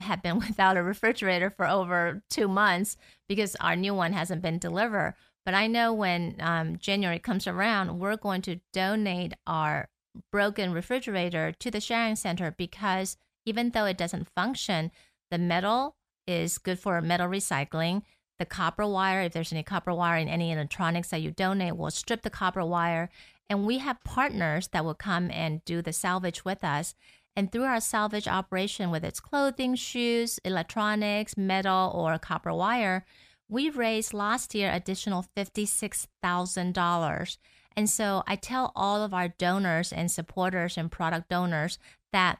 have 0.00 0.22
been 0.22 0.38
without 0.48 0.76
a 0.76 0.82
refrigerator 0.82 1.50
for 1.50 1.68
over 1.68 2.22
two 2.30 2.48
months 2.48 2.96
because 3.28 3.54
our 3.56 3.76
new 3.76 3.94
one 3.94 4.14
hasn't 4.14 4.42
been 4.42 4.58
delivered. 4.58 5.14
But 5.44 5.54
I 5.54 5.66
know 5.66 5.92
when 5.92 6.36
um, 6.40 6.78
January 6.78 7.18
comes 7.18 7.46
around, 7.46 7.98
we're 7.98 8.16
going 8.16 8.42
to 8.42 8.60
donate 8.72 9.34
our 9.46 9.88
broken 10.30 10.72
refrigerator 10.72 11.52
to 11.58 11.70
the 11.70 11.80
sharing 11.80 12.16
center 12.16 12.54
because 12.56 13.16
even 13.44 13.70
though 13.70 13.86
it 13.86 13.98
doesn't 13.98 14.28
function, 14.34 14.90
the 15.30 15.38
metal 15.38 15.96
is 16.26 16.58
good 16.58 16.78
for 16.78 17.00
metal 17.00 17.26
recycling. 17.26 18.02
The 18.38 18.46
copper 18.46 18.86
wire, 18.86 19.22
if 19.22 19.32
there's 19.32 19.52
any 19.52 19.62
copper 19.62 19.94
wire 19.94 20.18
in 20.18 20.28
any 20.28 20.52
electronics 20.52 21.08
that 21.08 21.22
you 21.22 21.30
donate, 21.30 21.76
we'll 21.76 21.90
strip 21.90 22.22
the 22.22 22.30
copper 22.30 22.64
wire. 22.64 23.10
And 23.48 23.66
we 23.66 23.78
have 23.78 24.02
partners 24.04 24.68
that 24.68 24.84
will 24.84 24.94
come 24.94 25.30
and 25.30 25.64
do 25.64 25.82
the 25.82 25.92
salvage 25.92 26.44
with 26.44 26.64
us. 26.64 26.94
And 27.34 27.50
through 27.50 27.64
our 27.64 27.80
salvage 27.80 28.28
operation, 28.28 28.90
whether 28.90 29.08
it's 29.08 29.20
clothing, 29.20 29.74
shoes, 29.74 30.38
electronics, 30.44 31.36
metal, 31.36 31.90
or 31.94 32.18
copper 32.18 32.52
wire, 32.52 33.04
we 33.48 33.70
raised 33.70 34.14
last 34.14 34.54
year 34.54 34.70
additional 34.72 35.26
$56,000. 35.36 37.36
And 37.76 37.88
so 37.88 38.22
I 38.26 38.36
tell 38.36 38.72
all 38.76 39.02
of 39.02 39.14
our 39.14 39.28
donors 39.28 39.92
and 39.92 40.10
supporters 40.10 40.76
and 40.76 40.90
product 40.90 41.28
donors 41.28 41.78
that 42.12 42.38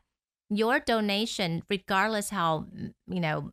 your 0.50 0.80
donation, 0.80 1.62
regardless 1.70 2.30
how, 2.30 2.66
you 3.06 3.20
know, 3.20 3.52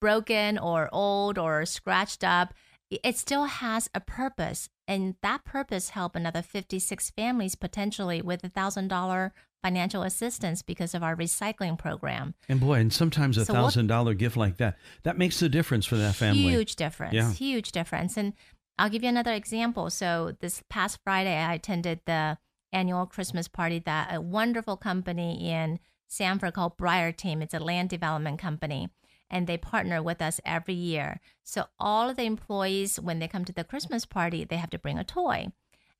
broken 0.00 0.58
or 0.58 0.88
old 0.92 1.38
or 1.38 1.66
scratched 1.66 2.24
up, 2.24 2.54
it 3.02 3.16
still 3.16 3.44
has 3.44 3.88
a 3.94 4.00
purpose. 4.00 4.68
And 4.88 5.14
that 5.22 5.44
purpose 5.44 5.90
help 5.90 6.16
another 6.16 6.42
56 6.42 7.10
families 7.10 7.54
potentially 7.54 8.20
with 8.20 8.44
a 8.44 8.48
thousand 8.48 8.88
dollar 8.88 9.32
financial 9.62 10.02
assistance 10.02 10.60
because 10.60 10.94
of 10.94 11.02
our 11.02 11.14
recycling 11.14 11.78
program. 11.78 12.34
And 12.48 12.60
boy, 12.60 12.80
and 12.80 12.92
sometimes 12.92 13.38
a 13.38 13.44
thousand 13.44 13.86
dollar 13.86 14.14
gift 14.14 14.36
like 14.36 14.56
that, 14.56 14.76
that 15.04 15.16
makes 15.16 15.38
the 15.38 15.48
difference 15.48 15.86
for 15.86 15.96
that 15.96 16.14
family. 16.14 16.42
Huge 16.42 16.76
difference. 16.76 17.14
Yeah. 17.14 17.32
Huge 17.32 17.72
difference. 17.72 18.16
And 18.16 18.32
I'll 18.78 18.90
give 18.90 19.02
you 19.02 19.08
another 19.08 19.32
example. 19.32 19.90
So 19.90 20.36
this 20.40 20.62
past 20.68 20.98
Friday, 21.04 21.36
I 21.36 21.54
attended 21.54 22.00
the 22.06 22.38
annual 22.72 23.06
Christmas 23.06 23.48
party 23.48 23.78
that 23.80 24.12
a 24.12 24.20
wonderful 24.20 24.76
company 24.76 25.50
in 25.50 25.78
Sanford 26.08 26.54
called 26.54 26.76
Briar 26.76 27.12
Team. 27.12 27.42
It's 27.42 27.54
a 27.54 27.60
land 27.60 27.90
development 27.90 28.38
company. 28.38 28.90
And 29.32 29.46
they 29.46 29.56
partner 29.56 30.02
with 30.02 30.22
us 30.22 30.40
every 30.44 30.74
year. 30.74 31.20
So 31.42 31.64
all 31.80 32.10
of 32.10 32.16
the 32.16 32.24
employees, 32.24 33.00
when 33.00 33.18
they 33.18 33.26
come 33.26 33.44
to 33.46 33.52
the 33.52 33.64
Christmas 33.64 34.04
party, 34.04 34.44
they 34.44 34.56
have 34.56 34.70
to 34.70 34.78
bring 34.78 34.98
a 34.98 35.04
toy. 35.04 35.48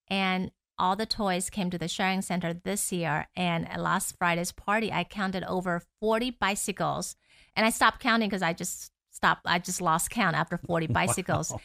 And 0.09 0.53
all 0.79 0.97
the 0.97 1.07
toys 1.07 1.49
came 1.49 1.71
to 1.71 1.79
the 1.79 1.89
sharing 1.89 2.23
center 2.23 2.53
this 2.53 2.93
year. 2.93 3.29
And 3.35 3.69
at 3.71 3.81
last 3.81 4.17
Friday's 4.19 4.53
party, 4.53 4.93
I 4.93 5.05
counted 5.05 5.45
over 5.45 5.83
40 6.01 6.33
bicycles. 6.33 7.17
And 7.57 7.65
I 7.65 7.71
stopped 7.71 8.01
counting 8.01 8.29
because 8.29 8.43
I 8.43 8.53
just 8.53 8.93
stopped. 9.11 9.43
I 9.47 9.59
just 9.59 9.81
lost 9.81 10.11
count 10.11 10.37
after 10.37 10.59
40 10.59 10.87
bicycles. 10.89 11.51
Wow. 11.51 11.61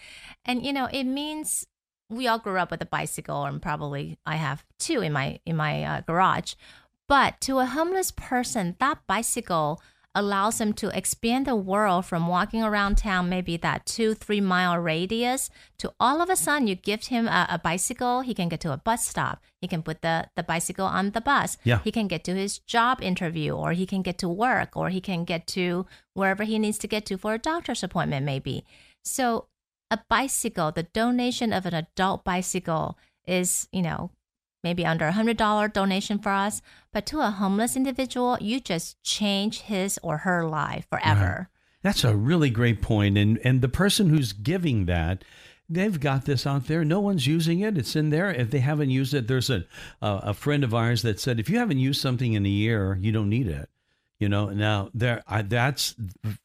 And, 0.45 0.65
you 0.65 0.71
know, 0.71 0.85
it 0.85 1.03
means 1.03 1.65
we 2.09 2.27
all 2.27 2.39
grew 2.39 2.57
up 2.57 2.71
with 2.71 2.81
a 2.81 2.85
bicycle 2.85 3.43
and 3.43 3.61
probably 3.61 4.17
I 4.25 4.37
have 4.37 4.63
two 4.79 5.01
in 5.01 5.11
my, 5.11 5.39
in 5.45 5.57
my 5.57 5.83
uh, 5.83 6.01
garage. 6.01 6.53
But 7.07 7.41
to 7.41 7.59
a 7.59 7.65
homeless 7.65 8.11
person, 8.11 8.75
that 8.79 8.99
bicycle 9.07 9.81
allows 10.17 10.57
them 10.57 10.73
to 10.73 10.89
expand 10.97 11.45
the 11.45 11.55
world 11.55 12.05
from 12.05 12.27
walking 12.27 12.63
around 12.63 12.97
town, 12.97 13.29
maybe 13.29 13.55
that 13.57 13.85
two, 13.85 14.13
three 14.13 14.41
mile 14.41 14.77
radius, 14.77 15.49
to 15.77 15.93
all 15.99 16.21
of 16.21 16.29
a 16.29 16.35
sudden 16.35 16.67
you 16.67 16.75
give 16.75 17.05
him 17.05 17.27
a, 17.27 17.47
a 17.51 17.59
bicycle, 17.59 18.21
he 18.21 18.33
can 18.33 18.49
get 18.49 18.59
to 18.61 18.73
a 18.73 18.77
bus 18.77 19.05
stop. 19.07 19.43
He 19.61 19.67
can 19.67 19.83
put 19.83 20.01
the, 20.01 20.27
the 20.35 20.43
bicycle 20.43 20.87
on 20.87 21.11
the 21.11 21.21
bus. 21.21 21.57
Yeah. 21.63 21.79
He 21.83 21.91
can 21.91 22.07
get 22.07 22.23
to 22.25 22.33
his 22.33 22.57
job 22.59 23.01
interview, 23.01 23.53
or 23.53 23.73
he 23.73 23.85
can 23.85 24.01
get 24.01 24.17
to 24.17 24.27
work, 24.27 24.75
or 24.75 24.89
he 24.89 25.01
can 25.01 25.23
get 25.23 25.45
to 25.47 25.85
wherever 26.13 26.43
he 26.43 26.57
needs 26.57 26.79
to 26.79 26.87
get 26.87 27.05
to 27.05 27.17
for 27.17 27.35
a 27.35 27.39
doctor's 27.39 27.83
appointment, 27.83 28.25
maybe. 28.25 28.65
So 29.05 29.47
a 29.91 29.99
bicycle, 30.09 30.71
the 30.71 30.83
donation 30.83 31.53
of 31.53 31.65
an 31.65 31.73
adult 31.73 32.23
bicycle 32.23 32.97
is, 33.25 33.67
you 33.71 33.81
know, 33.81 34.11
maybe 34.63 34.85
under 34.85 35.05
a 35.05 35.11
hundred 35.11 35.37
dollar 35.37 35.67
donation 35.67 36.19
for 36.19 36.31
us. 36.31 36.61
But 36.91 37.05
to 37.07 37.21
a 37.21 37.31
homeless 37.31 37.75
individual, 37.75 38.37
you 38.41 38.59
just 38.59 39.01
change 39.03 39.61
his 39.61 39.99
or 40.03 40.19
her 40.19 40.47
life 40.47 40.87
forever. 40.89 41.49
That's 41.83 42.03
a 42.03 42.15
really 42.15 42.49
great 42.49 42.81
point. 42.81 43.17
And 43.17 43.39
and 43.43 43.61
the 43.61 43.69
person 43.69 44.09
who's 44.09 44.33
giving 44.33 44.85
that, 44.85 45.23
they've 45.69 45.99
got 45.99 46.25
this 46.25 46.47
out 46.47 46.67
there. 46.67 46.83
No 46.83 46.99
one's 46.99 47.27
using 47.27 47.59
it. 47.61 47.77
It's 47.77 47.95
in 47.95 48.09
there. 48.09 48.31
If 48.31 48.51
they 48.51 48.59
haven't 48.59 48.89
used 48.89 49.13
it, 49.13 49.27
there's 49.27 49.49
a, 49.49 49.65
a 50.01 50.33
friend 50.33 50.63
of 50.63 50.73
ours 50.73 51.01
that 51.03 51.19
said 51.19 51.39
if 51.39 51.49
you 51.49 51.59
haven't 51.59 51.79
used 51.79 52.01
something 52.01 52.33
in 52.33 52.45
a 52.45 52.49
year, 52.49 52.97
you 53.01 53.11
don't 53.11 53.29
need 53.29 53.47
it. 53.47 53.69
You 54.19 54.29
know, 54.29 54.49
now 54.49 54.89
there 54.95 55.21
I, 55.27 55.43
that's 55.43 55.95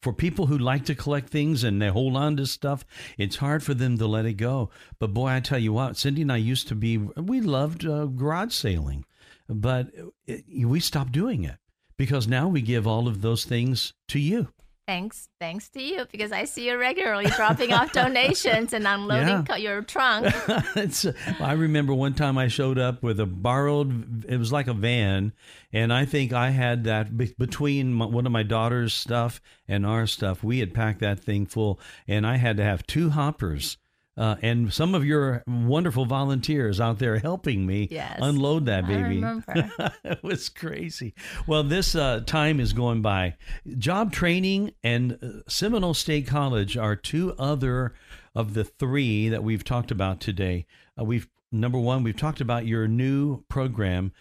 for 0.03 0.13
people 0.13 0.47
who 0.47 0.59
like 0.59 0.85
to 0.87 0.95
collect 0.95 1.31
things 1.31 1.65
and 1.65 1.81
they 1.81 1.89
hold 1.89 2.17
on 2.17 2.37
to 2.37 2.47
stuff. 2.47 2.85
It's 3.17 3.37
hard 3.37 3.63
for 3.63 3.73
them 3.73 3.97
to 3.97 4.07
let 4.07 4.27
it 4.27 4.35
go. 4.35 4.69
But 4.99 5.15
boy, 5.15 5.29
I 5.29 5.41
tell 5.41 5.59
you 5.59 5.73
what, 5.73 5.97
Cindy 5.97 6.23
and 6.23 6.33
I 6.33 6.37
used 6.37 6.69
to 6.69 6.75
be 6.75 6.99
we 6.99 7.41
loved 7.41 7.87
uh, 7.87 8.07
garage 8.07 8.53
sailing, 8.53 9.07
but 9.49 9.89
it, 10.27 10.45
we 10.67 10.81
stopped 10.81 11.13
doing 11.13 11.45
it 11.45 11.57
because 11.97 12.29
now 12.29 12.47
we 12.47 12.61
give 12.61 12.87
all 12.87 13.09
of 13.09 13.23
those 13.23 13.45
things 13.45 13.95
to 14.09 14.19
you. 14.19 14.49
Thanks, 14.89 15.29
thanks 15.41 15.69
to 15.71 15.83
you 15.83 16.07
because 16.11 16.33
I 16.33 16.45
see 16.45 16.69
you 16.69 16.77
regularly 16.77 17.27
dropping 17.27 17.73
off 17.73 17.93
donations 17.93 18.73
and 18.73 18.85
unloading 18.87 19.47
Yeah. 19.49 19.57
your 19.57 19.83
trunk. 19.83 20.27
I 21.41 21.53
remember 21.53 21.95
one 21.95 22.15
time 22.15 22.37
I 22.37 22.49
showed 22.49 22.79
up 22.79 23.01
with 23.03 23.21
a 23.21 23.27
borrowed, 23.27 24.25
it 24.29 24.39
was 24.39 24.51
like 24.53 24.67
a 24.67 24.75
van, 24.75 25.33
and 25.73 25.93
I 25.93 26.05
think 26.05 26.33
I 26.33 26.51
had 26.51 26.85
that 26.85 27.17
be- 27.17 27.33
between 27.39 27.93
my, 27.95 28.07
one 28.07 28.27
of 28.27 28.33
my 28.33 28.43
daughter's 28.43 28.93
stuff 28.93 29.41
and 29.69 29.87
our 29.87 30.07
stuff. 30.07 30.43
We 30.43 30.59
had 30.59 30.75
packed 30.75 30.99
that 31.01 31.21
thing 31.21 31.47
full, 31.47 31.79
and 32.09 32.27
I 32.27 32.37
had 32.37 32.57
to 32.57 32.65
have 32.65 32.85
two 32.87 33.11
hoppers. 33.11 33.79
Uh, 34.17 34.37
and 34.43 34.73
some 34.73 34.95
of 34.95 35.05
your 35.07 35.43
wonderful 35.47 36.05
volunteers 36.05 36.81
out 36.81 36.99
there 36.99 37.19
helping 37.19 37.65
me 37.67 37.89
Yes. 37.91 38.19
unload 38.21 38.67
that 38.67 38.85
I 38.85 38.87
baby. 38.89 39.15
remember. 39.17 39.45
it 40.05 40.23
was 40.23 40.49
crazy. 40.51 41.15
Well, 41.47 41.63
this 41.63 41.95
uh, 41.95 42.21
time 42.27 42.61
is 42.61 42.73
going 42.75 43.01
by. 43.01 43.37
Job 43.79 44.13
training 44.13 44.73
and 44.85 45.19
uh, 45.23 45.29
Seminole 45.49 45.95
State 45.95 46.27
College 46.27 46.77
are 46.77 46.95
two 46.95 47.33
other 47.39 47.95
of 48.35 48.53
the 48.55 48.65
three 48.65 49.29
that 49.31 49.43
we've 49.43 49.65
talked 49.65 49.91
about 49.91 50.21
today. 50.21 50.67
Uh, 51.01 51.05
we've 51.05 51.29
number 51.51 51.79
one, 51.79 52.03
we've 52.03 52.17
talked 52.17 52.41
about 52.41 52.67
your 52.67 52.87
new 52.89 53.45
program 53.49 54.13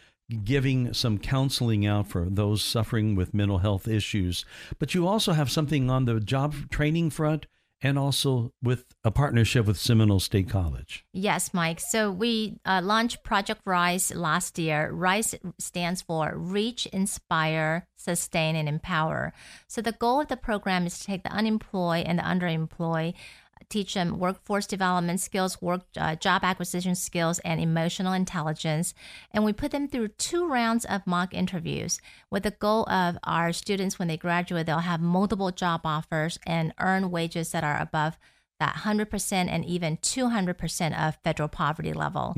giving 0.46 0.94
some 0.94 1.18
counseling 1.18 1.86
out 1.86 2.08
for 2.08 2.28
those 2.30 2.64
suffering 2.64 3.16
with 3.16 3.34
mental 3.34 3.58
health 3.58 3.88
issues. 3.90 4.46
But 4.80 4.96
you 4.96 5.06
also 5.06 5.34
have 5.34 5.52
something 5.52 5.90
on 5.90 6.06
the 6.06 6.22
job 6.22 6.56
training 6.70 7.10
front 7.10 7.48
and 7.82 7.98
also 7.98 8.54
with 8.62 8.86
a 9.04 9.12
partnership 9.12 9.66
with 9.66 9.78
Seminole 9.78 10.20
State 10.20 10.50
College. 10.50 11.04
Yes, 11.14 11.54
Mike. 11.54 11.80
So 11.80 12.12
we 12.12 12.60
uh, 12.66 12.82
launched 12.84 13.24
Project 13.24 13.62
Rise 13.66 14.14
last 14.14 14.60
year. 14.60 14.92
Rise 14.92 15.34
stands 15.58 16.02
for 16.02 16.34
Reach, 16.36 16.86
Inspire, 16.88 17.88
Sustain, 17.96 18.56
and 18.56 18.70
Empower. 18.70 19.34
So 19.68 19.82
the 19.82 19.94
goal 19.94 20.22
of 20.22 20.28
the 20.28 20.38
program 20.38 20.86
is 20.86 21.00
to 21.00 21.06
take 21.06 21.24
the 21.24 21.32
unemployed 21.32 22.06
and 22.06 22.20
the 22.20 22.24
underemployed, 22.24 23.16
teach 23.72 23.96
them 23.96 24.20
workforce 24.20 24.68
development 24.68 25.20
skills, 25.20 25.62
work 25.62 25.82
uh, 25.98 26.16
job 26.16 26.44
acquisition 26.44 26.94
skills, 26.94 27.40
and 27.40 27.60
emotional 27.60 28.14
intelligence. 28.14 28.94
And 29.32 29.44
we 29.44 29.54
put 29.54 29.72
them 29.72 29.88
through 29.88 30.10
two 30.10 30.48
rounds 30.48 30.86
of 30.86 31.08
mock 31.08 31.34
interviews 31.34 32.00
with 32.30 32.44
the 32.44 32.52
goal 32.52 32.88
of 32.90 33.18
our 33.24 33.52
students 33.54 33.98
when 33.98 34.08
they 34.08 34.18
graduate, 34.18 34.66
they'll 34.66 34.80
have 34.80 35.02
multiple 35.02 35.52
job 35.52 35.82
offers 35.86 36.38
and 36.46 36.74
earn 36.80 37.10
wages 37.10 37.52
that 37.52 37.64
are 37.64 37.80
above 37.80 38.18
that 38.60 38.76
100% 38.76 39.32
and 39.50 39.66
even 39.66 39.98
200% 39.98 41.08
of 41.08 41.18
federal 41.24 41.50
poverty 41.50 41.94
level. 41.94 42.34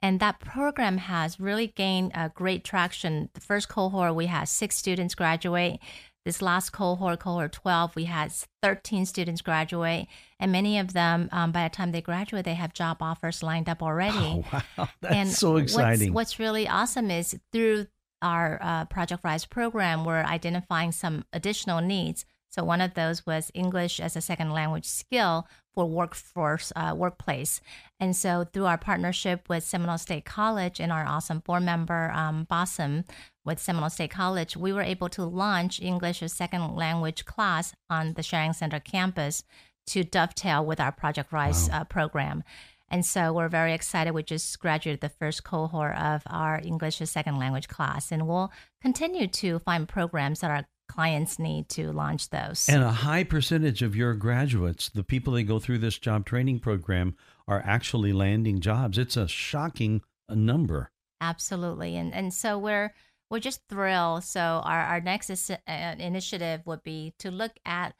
And 0.00 0.20
that 0.20 0.38
program 0.38 0.98
has 0.98 1.40
really 1.40 1.66
gained 1.66 2.12
uh, 2.14 2.28
great 2.28 2.62
traction. 2.62 3.28
The 3.34 3.40
first 3.40 3.68
cohort, 3.68 4.14
we 4.14 4.26
had 4.26 4.44
six 4.44 4.76
students 4.76 5.16
graduate. 5.16 5.80
This 6.24 6.40
last 6.40 6.70
cohort, 6.70 7.20
cohort 7.20 7.52
12, 7.52 7.96
we 7.96 8.04
had 8.04 8.32
13 8.62 9.04
students 9.04 9.42
graduate. 9.42 10.06
And 10.40 10.50
many 10.50 10.78
of 10.78 10.94
them, 10.94 11.28
um, 11.32 11.52
by 11.52 11.64
the 11.68 11.74
time 11.74 11.92
they 11.92 12.00
graduate, 12.00 12.46
they 12.46 12.54
have 12.54 12.72
job 12.72 12.98
offers 13.02 13.42
lined 13.42 13.68
up 13.68 13.82
already. 13.82 14.16
Oh, 14.16 14.44
wow. 14.78 14.88
That's 15.02 15.14
and 15.14 15.30
so 15.30 15.52
what's- 15.52 15.64
exciting. 15.64 16.14
What's, 16.14 16.38
really 16.38 16.66
awesome 16.66 17.10
is 17.10 17.38
through 17.52 17.88
our 18.22 18.58
uh, 18.62 18.86
Project 18.86 19.22
Rise 19.22 19.44
program, 19.44 20.04
we're 20.04 20.22
identifying 20.22 20.92
some 20.92 21.24
additional 21.32 21.82
needs. 21.82 22.24
So 22.54 22.62
one 22.62 22.80
of 22.80 22.94
those 22.94 23.26
was 23.26 23.50
English 23.52 23.98
as 23.98 24.14
a 24.14 24.20
second 24.20 24.52
language 24.52 24.84
skill 24.84 25.48
for 25.74 25.86
workforce 25.86 26.72
uh, 26.76 26.94
workplace. 26.96 27.60
And 27.98 28.14
so 28.14 28.44
through 28.44 28.66
our 28.66 28.78
partnership 28.78 29.48
with 29.48 29.64
Seminole 29.64 29.98
State 29.98 30.24
College 30.24 30.78
and 30.78 30.92
our 30.92 31.04
awesome 31.04 31.40
board 31.40 31.64
member 31.64 32.12
um, 32.14 32.46
Bossum 32.48 33.06
with 33.44 33.58
Seminole 33.58 33.90
State 33.90 34.12
College, 34.12 34.56
we 34.56 34.72
were 34.72 34.82
able 34.82 35.08
to 35.08 35.24
launch 35.24 35.82
English 35.82 36.22
as 36.22 36.32
second 36.32 36.76
language 36.76 37.24
class 37.24 37.74
on 37.90 38.12
the 38.12 38.22
Sharing 38.22 38.52
Center 38.52 38.78
campus 38.78 39.42
to 39.88 40.04
dovetail 40.04 40.64
with 40.64 40.78
our 40.78 40.92
Project 40.92 41.32
Rise 41.32 41.68
uh, 41.70 41.82
program. 41.82 42.44
And 42.88 43.04
so 43.04 43.32
we're 43.32 43.48
very 43.48 43.72
excited. 43.72 44.12
We 44.12 44.22
just 44.22 44.60
graduated 44.60 45.00
the 45.00 45.08
first 45.08 45.42
cohort 45.42 45.96
of 45.96 46.22
our 46.28 46.60
English 46.62 47.00
as 47.00 47.10
second 47.10 47.36
language 47.36 47.66
class, 47.66 48.12
and 48.12 48.28
we'll 48.28 48.52
continue 48.80 49.26
to 49.26 49.58
find 49.58 49.88
programs 49.88 50.40
that 50.40 50.52
our 50.52 50.66
clients 50.88 51.38
need 51.38 51.68
to 51.70 51.92
launch 51.92 52.30
those. 52.30 52.68
And 52.68 52.82
a 52.82 52.92
high 52.92 53.24
percentage 53.24 53.82
of 53.82 53.96
your 53.96 54.14
graduates, 54.14 54.88
the 54.88 55.04
people 55.04 55.32
that 55.34 55.44
go 55.44 55.58
through 55.58 55.78
this 55.78 55.98
job 55.98 56.26
training 56.26 56.60
program, 56.60 57.16
are 57.46 57.62
actually 57.64 58.12
landing 58.12 58.60
jobs. 58.60 58.98
It's 58.98 59.16
a 59.16 59.28
shocking 59.28 60.02
number. 60.28 60.90
Absolutely, 61.20 61.96
and 61.96 62.12
and 62.14 62.32
so 62.32 62.58
we're 62.58 62.92
we're 63.30 63.40
just 63.40 63.62
thrilled. 63.68 64.24
So 64.24 64.40
our 64.40 64.80
our 64.80 65.00
next 65.00 65.30
is, 65.30 65.50
uh, 65.50 65.94
initiative 65.98 66.62
would 66.66 66.82
be 66.82 67.14
to 67.18 67.30
look 67.30 67.52
at 67.64 67.94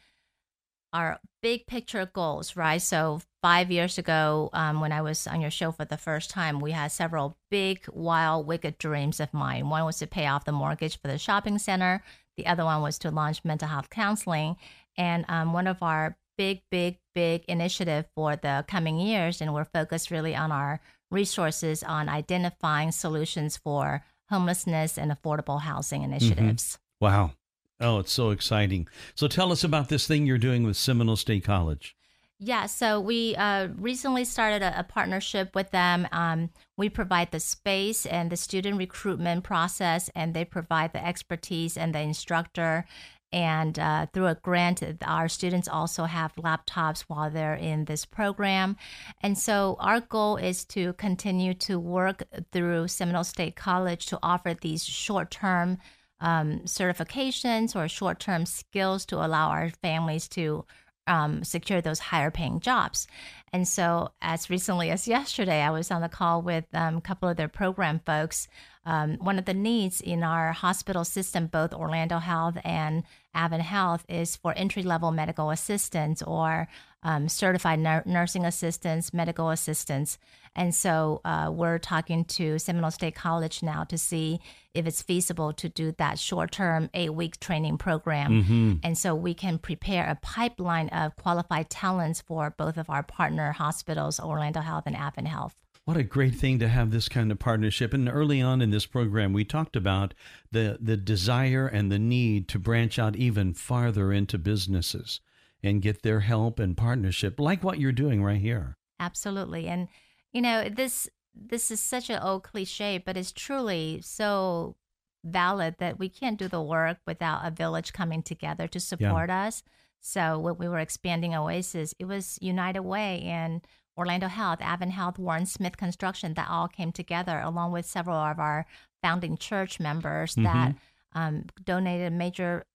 our 0.95 1.19
big 1.43 1.67
picture 1.67 2.07
goals, 2.07 2.57
right? 2.57 2.81
So 2.81 3.21
five 3.43 3.71
years 3.71 3.99
ago, 3.99 4.49
um, 4.53 4.81
when 4.81 4.93
I 4.93 5.03
was 5.03 5.27
on 5.27 5.41
your 5.41 5.51
show 5.51 5.73
for 5.73 5.85
the 5.85 5.97
first 5.97 6.31
time, 6.31 6.61
we 6.61 6.71
had 6.71 6.93
several 6.93 7.37
big, 7.51 7.85
wild, 7.93 8.47
wicked 8.47 8.79
dreams 8.79 9.19
of 9.19 9.35
mine. 9.35 9.69
One 9.69 9.85
was 9.85 9.99
to 9.99 10.07
pay 10.07 10.27
off 10.27 10.45
the 10.45 10.53
mortgage 10.53 11.01
for 11.01 11.09
the 11.09 11.19
shopping 11.19 11.59
center. 11.59 12.03
The 12.37 12.47
other 12.47 12.65
one 12.65 12.83
was 12.83 12.99
to 13.01 13.11
launch 13.11 13.45
mental 13.45 13.69
health 13.69 13.91
counseling, 13.91 14.57
and 14.97 15.25
um, 15.29 15.53
one 15.53 15.67
of 15.67 15.83
our 15.83 16.17
big, 16.37 16.63
big, 16.71 16.99
big 17.15 17.45
initiative 17.49 18.07
for 18.15 18.37
the 18.37 18.65
coming 18.69 18.99
years, 18.99 19.41
and 19.41 19.55
we're 19.55 19.65
focused 19.65 20.11
really 20.11 20.35
on 20.35 20.51
our 20.53 20.81
resources 21.11 21.83
on 21.83 22.09
identifying 22.09 22.91
solutions 22.93 23.57
for 23.57 24.05
homelessness 24.31 24.99
and 24.99 25.13
affordable 25.13 25.61
housing 25.61 26.03
initiatives. 26.03 26.79
Wow. 27.01 27.33
Oh, 27.81 27.99
it's 27.99 28.13
so 28.13 28.31
exciting. 28.31 28.89
So 29.15 29.29
tell 29.29 29.53
us 29.53 29.65
about 29.65 29.89
this 29.89 30.07
thing 30.07 30.27
you're 30.27 30.39
doing 30.39 30.65
with 30.65 30.77
Seminole 30.77 31.17
State 31.17 31.45
College. 31.45 31.97
Yeah, 32.41 32.67
so 32.67 33.01
we 33.01 33.37
uh, 33.37 33.69
recently 33.79 34.25
started 34.25 34.61
a, 34.63 34.81
a 34.81 34.83
partnership 34.83 35.55
with 35.55 35.71
them. 35.71 36.09
Um, 36.11 36.51
we 36.77 36.89
provide 36.89 37.31
the 37.31 37.41
space 37.41 38.07
and 38.07 38.31
the 38.31 38.37
student 38.37 38.77
recruitment 38.77 39.45
process, 39.45 40.11
and 40.15 40.35
they 40.35 40.45
provide 40.45 40.93
the 40.93 41.05
expertise 41.05 41.77
and 41.77 41.95
the 41.95 42.01
instructor. 42.01 42.87
And 43.33 43.79
uh, 43.79 44.07
through 44.13 44.29
a 44.29 44.35
grant, 44.37 44.83
our 45.05 45.29
students 45.29 45.69
also 45.69 46.05
have 46.05 46.35
laptops 46.37 47.03
while 47.09 47.31
they're 47.31 47.55
in 47.55 47.85
this 47.85 48.05
program. 48.05 48.77
And 49.23 49.37
so 49.37 49.77
our 49.81 50.01
goal 50.01 50.37
is 50.37 50.65
to 50.67 50.93
continue 50.95 51.55
to 51.55 51.79
work 51.79 52.23
through 52.53 52.89
Seminole 52.89 53.25
State 53.25 53.57
College 53.57 54.07
to 54.07 54.19
offer 54.23 54.55
these 54.55 54.85
short 54.85 55.31
term 55.31 55.79
um, 56.21 56.61
certifications 56.61 57.75
or 57.75 57.89
short 57.89 58.21
term 58.21 58.47
skills 58.47 59.05
to 59.07 59.17
allow 59.17 59.49
our 59.49 59.71
families 59.83 60.29
to 60.29 60.65
um, 61.07 61.45
secure 61.45 61.81
those 61.81 61.99
higher 61.99 62.31
paying 62.31 62.61
jobs. 62.61 63.07
And 63.53 63.69
so, 63.69 64.11
as 64.21 64.51
recently 64.51 64.91
as 64.91 65.07
yesterday, 65.07 65.63
I 65.63 65.71
was 65.71 65.91
on 65.91 66.03
the 66.03 66.09
call 66.09 66.43
with 66.43 66.65
um, 66.75 66.97
a 66.97 67.01
couple 67.01 67.29
of 67.29 67.37
their 67.37 67.49
program 67.49 68.01
folks. 68.05 68.49
Um, 68.85 69.17
one 69.19 69.39
of 69.39 69.45
the 69.45 69.55
needs 69.55 70.01
in 70.01 70.23
our 70.23 70.53
hospital 70.53 71.05
system, 71.05 71.47
both 71.47 71.73
Orlando 71.73 72.19
Health 72.19 72.59
and 72.65 73.05
Advent 73.33 73.63
Health 73.63 74.05
is 74.09 74.37
for 74.37 74.53
entry 74.57 74.83
level 74.83 75.11
medical 75.11 75.51
assistants 75.51 76.21
or 76.23 76.69
um, 77.05 77.29
certified 77.29 77.79
nur- 77.79 78.03
nursing 78.07 78.45
assistants, 78.45 79.15
medical 79.15 79.51
assistants. 79.51 80.19
And 80.57 80.75
so 80.75 81.21
uh, 81.25 81.51
we're 81.53 81.79
talking 81.79 82.25
to 82.25 82.59
Seminole 82.59 82.91
State 82.91 83.15
College 83.15 83.63
now 83.63 83.85
to 83.85 83.99
see 83.99 84.41
if 84.75 84.87
it's 84.87 85.03
feasible 85.03 85.53
to 85.55 85.69
do 85.69 85.93
that 85.99 86.19
short 86.19 86.51
term, 86.51 86.91
eight 86.95 87.15
week 87.15 87.39
training 87.41 87.79
program. 87.79 88.43
Mm-hmm. 88.43 88.73
And 88.83 88.99
so 88.99 89.15
we 89.15 89.33
can 89.35 89.59
prepare 89.59 90.09
a 90.09 90.17
pipeline 90.17 90.89
of 90.89 91.17
qualified 91.17 91.71
talents 91.71 92.21
for 92.21 92.55
both 92.57 92.77
of 92.77 92.91
our 92.91 93.03
partner 93.03 93.53
hospitals, 93.53 94.19
Orlando 94.21 94.61
Health 94.61 94.85
and 94.87 94.97
Advent 94.97 95.29
Health. 95.29 95.55
What 95.85 95.97
a 95.99 96.03
great 96.03 96.35
thing 96.35 96.59
to 96.61 96.69
have 96.69 96.91
this 96.91 97.11
kind 97.11 97.31
of 97.31 97.39
partnership. 97.39 97.93
And 97.93 98.09
early 98.09 98.41
on 98.41 98.63
in 98.63 98.71
this 98.71 98.87
program, 98.87 99.35
we 99.35 99.45
talked 99.45 99.77
about 99.77 100.15
the, 100.51 100.79
the 100.81 100.97
desire 100.97 101.67
and 101.67 101.93
the 101.93 101.99
need 101.99 102.49
to 102.49 102.59
branch 102.59 102.99
out 102.99 103.17
even 103.17 103.53
farther 103.53 104.11
into 104.11 104.39
businesses 104.39 105.21
and 105.63 105.83
get 105.83 106.03
their 106.03 106.21
help 106.21 106.59
and 106.59 106.77
partnership, 106.77 107.39
like 107.39 107.63
what 107.63 107.79
you're 107.79 107.93
doing 107.93 108.25
right 108.25 108.41
here. 108.41 108.77
Absolutely. 108.99 109.67
And, 109.67 109.89
you 110.33 110.41
know, 110.41 110.69
this 110.71 111.09
this 111.35 111.71
is 111.71 111.81
such 111.81 112.11
an 112.11 112.23
old 112.23 112.43
cliche, 112.43 112.99
but 112.99 113.17
it's 113.17 113.33
truly 113.33 114.01
so 114.03 114.77
valid 115.25 115.77
that 115.79 115.99
we 115.99 116.09
can't 116.09 116.39
do 116.39 116.49
the 116.49 116.63
work 116.63 116.99
without 117.07 117.45
a 117.45 117.51
village 117.51 117.93
coming 117.93 118.23
together 118.23 118.69
to 118.69 118.79
support 118.81 119.31
yeah. 119.31 119.47
us. 119.47 119.63
So 120.01 120.39
when 120.39 120.59
we 120.59 120.69
were 120.69 120.79
expanding 120.79 121.35
Oasis, 121.35 121.95
it 121.99 122.05
was 122.05 122.39
United 122.43 122.83
Way 122.83 123.23
and 123.23 123.67
Orlando 123.97 124.29
Health, 124.29 124.59
Advent 124.61 124.93
Health, 124.93 125.19
Warren 125.19 125.47
Smith 125.47 125.77
Construction 125.77 126.35
that 126.35 126.51
all 126.51 126.69
came 126.69 126.93
together, 126.93 127.41
along 127.41 127.73
with 127.73 127.87
several 127.87 128.17
of 128.17 128.39
our 128.39 128.67
founding 129.03 129.39
church 129.39 129.81
members 129.81 130.35
mm-hmm. 130.35 130.45
that 130.45 130.75
um, 131.15 131.45
donated 131.65 132.13
major 132.13 132.67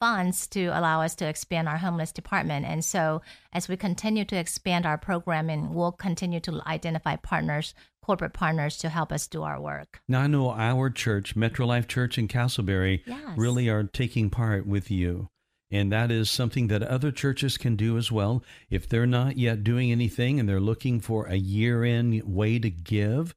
funds 0.00 0.46
to 0.48 0.66
allow 0.66 1.02
us 1.02 1.14
to 1.16 1.26
expand 1.26 1.68
our 1.68 1.78
homeless 1.78 2.12
department. 2.12 2.66
And 2.66 2.84
so, 2.84 3.22
as 3.52 3.68
we 3.68 3.76
continue 3.76 4.24
to 4.26 4.36
expand 4.36 4.86
our 4.86 4.98
programming, 4.98 5.74
we'll 5.74 5.92
continue 5.92 6.40
to 6.40 6.60
identify 6.66 7.16
partners, 7.16 7.74
corporate 8.02 8.32
partners, 8.32 8.78
to 8.78 8.88
help 8.88 9.12
us 9.12 9.26
do 9.26 9.42
our 9.42 9.60
work. 9.60 10.00
Now, 10.08 10.20
I 10.20 10.26
know 10.26 10.50
our 10.50 10.90
church, 10.90 11.36
Metro 11.36 11.66
Life 11.66 11.88
Church 11.88 12.18
in 12.18 12.28
Casselberry, 12.28 13.02
yes. 13.06 13.36
really 13.36 13.68
are 13.68 13.84
taking 13.84 14.30
part 14.30 14.66
with 14.66 14.90
you. 14.90 15.28
And 15.70 15.92
that 15.92 16.10
is 16.10 16.30
something 16.30 16.68
that 16.68 16.82
other 16.82 17.10
churches 17.10 17.58
can 17.58 17.76
do 17.76 17.98
as 17.98 18.10
well. 18.10 18.42
If 18.70 18.88
they're 18.88 19.06
not 19.06 19.36
yet 19.36 19.64
doing 19.64 19.92
anything 19.92 20.40
and 20.40 20.48
they're 20.48 20.60
looking 20.60 21.00
for 21.00 21.26
a 21.26 21.36
year 21.36 21.84
in 21.84 22.22
way 22.24 22.58
to 22.58 22.70
give, 22.70 23.34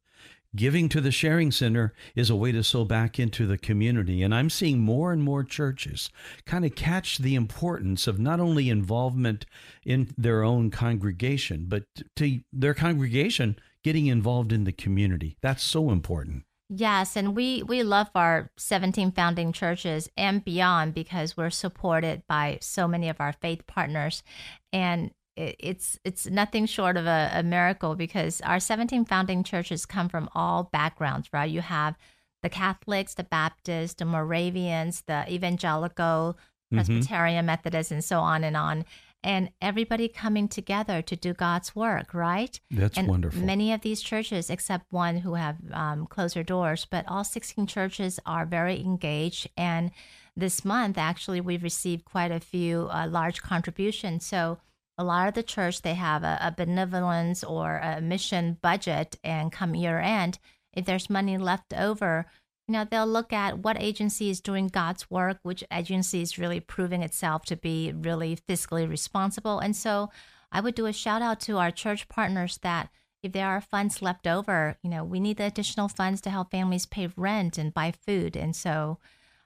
Giving 0.54 0.90
to 0.90 1.00
the 1.00 1.12
Sharing 1.12 1.50
Center 1.50 1.94
is 2.14 2.30
a 2.30 2.36
way 2.36 2.52
to 2.52 2.62
sow 2.62 2.84
back 2.84 3.18
into 3.18 3.48
the 3.48 3.58
community. 3.58 4.22
And 4.22 4.36
I'm 4.36 4.50
seeing 4.50 4.80
more 4.80 5.14
and 5.14 5.24
more 5.24 5.46
churches 5.46 6.10
kind 6.46 6.66
of 6.66 6.76
catch 6.76 7.20
the 7.20 7.36
importance 7.36 8.06
of 8.06 8.20
not 8.20 8.42
only 8.42 8.70
involvement 8.70 9.46
in 9.86 10.14
their 10.18 10.44
own 10.44 10.70
congregation, 10.70 11.68
but 11.70 11.84
to 12.18 12.42
their 12.52 12.74
congregation 12.74 13.58
getting 13.82 14.08
involved 14.08 14.52
in 14.52 14.66
the 14.66 14.74
community. 14.74 15.38
That's 15.42 15.64
so 15.64 15.90
important. 15.90 16.44
Yes, 16.74 17.18
and 17.18 17.36
we 17.36 17.64
we 17.64 17.84
love 17.84 18.10
our 18.16 18.50
17 18.58 19.12
founding 19.12 19.52
churches 19.52 20.10
and 20.16 20.44
beyond 20.44 20.94
because 20.94 21.36
we're 21.36 21.50
supported 21.50 22.24
by 22.28 22.60
so 22.62 22.88
many 22.88 23.10
of 23.10 23.20
our 23.20 23.34
faith 23.34 23.68
partners 23.68 24.24
and 24.72 25.12
it's 25.38 25.98
it's 26.04 26.28
nothing 26.28 26.66
short 26.66 26.98
of 26.98 27.06
a, 27.06 27.32
a, 27.34 27.44
miracle 27.44 27.96
because 27.96 28.42
our 28.42 28.60
17 28.60 29.06
founding 29.06 29.44
churches 29.44 29.86
come 29.86 30.10
from 30.10 30.30
all 30.36 30.70
backgrounds, 30.74 31.30
right? 31.32 31.50
You 31.50 31.62
have 31.62 31.98
the 32.44 32.50
Catholics, 32.50 33.14
the 33.14 33.24
Baptists, 33.24 33.96
the 33.96 34.06
Moravians, 34.06 35.04
the 35.08 35.26
Evangelical, 35.32 36.38
mm-hmm. 36.38 36.78
Presbyterian, 36.78 37.40
mm-hmm. 37.40 37.46
Methodist, 37.48 37.92
and 37.92 38.04
so 38.04 38.20
on 38.20 38.44
and 38.44 38.58
on. 38.58 38.86
And 39.24 39.52
everybody 39.62 40.08
coming 40.08 40.48
together 40.48 41.04
to 41.04 41.16
do 41.16 41.34
God's 41.34 41.76
work, 41.76 42.14
right? 42.14 42.60
That's 42.72 42.98
and 42.98 43.08
wonderful. 43.08 43.42
Many 43.42 43.72
of 43.72 43.82
these 43.82 44.02
churches, 44.02 44.50
except 44.50 44.92
one 44.92 45.18
who 45.18 45.36
have 45.36 45.58
um, 45.72 46.08
closed 46.08 46.36
their 46.36 46.44
doors, 46.44 46.88
but 46.90 47.06
all 47.08 47.24
16 47.24 47.68
churches 47.68 48.20
are 48.26 48.48
very 48.48 48.82
engaged. 48.82 49.48
And 49.56 49.92
this 50.36 50.66
month, 50.66 50.98
actually, 50.98 51.40
we've 51.40 51.62
received 51.62 52.04
quite 52.04 52.32
a 52.32 52.40
few 52.40 52.90
uh, 52.92 53.06
large 53.08 53.44
contributions. 53.44 54.26
So 54.26 54.58
a 55.02 55.04
lot 55.04 55.28
of 55.28 55.34
the 55.34 55.44
church 55.44 55.82
they 55.82 55.96
have 55.96 56.24
a, 56.24 56.38
a 56.42 56.52
benevolence 56.52 57.44
or 57.44 57.78
a 57.78 58.00
mission 58.00 58.58
budget 58.62 59.18
and 59.24 59.52
come 59.52 59.76
year 59.76 60.00
end. 60.00 60.40
If 60.74 60.86
there's 60.86 61.10
money 61.10 61.38
left 61.38 61.74
over 61.74 62.28
you 62.68 62.74
know 62.74 62.86
they'll 62.90 63.08
look 63.08 63.34
at 63.34 63.60
what 63.60 63.82
agency 63.82 64.30
is 64.30 64.40
doing 64.40 64.68
god's 64.68 65.10
work 65.10 65.40
which 65.42 65.64
agency 65.74 66.22
is 66.22 66.38
really 66.38 66.60
proving 66.60 67.02
itself 67.02 67.44
to 67.46 67.58
be 67.58 67.92
really 67.94 68.38
fiscally 68.48 68.88
responsible. 68.88 69.60
And 69.60 69.76
so 69.76 70.10
i 70.52 70.62
would 70.62 70.76
do 70.76 70.86
a 70.86 70.94
shout 70.94 71.22
out 71.22 71.40
to 71.42 71.58
our 71.58 71.72
church 71.72 72.08
partners 72.08 72.60
that 72.62 72.90
if 73.24 73.32
there 73.32 73.48
are 73.48 73.62
funds 73.62 74.02
left 74.02 74.28
over 74.28 74.78
you 74.84 74.90
know 74.90 75.04
we 75.04 75.20
need 75.20 75.38
the 75.38 75.46
additional 75.46 75.90
funds 75.90 76.22
to 76.22 76.30
help 76.30 76.52
families 76.52 76.86
pay 76.86 77.10
rent 77.18 77.58
and 77.58 77.74
buy 77.74 77.92
food. 77.92 78.38
And 78.38 78.56
so 78.56 79.00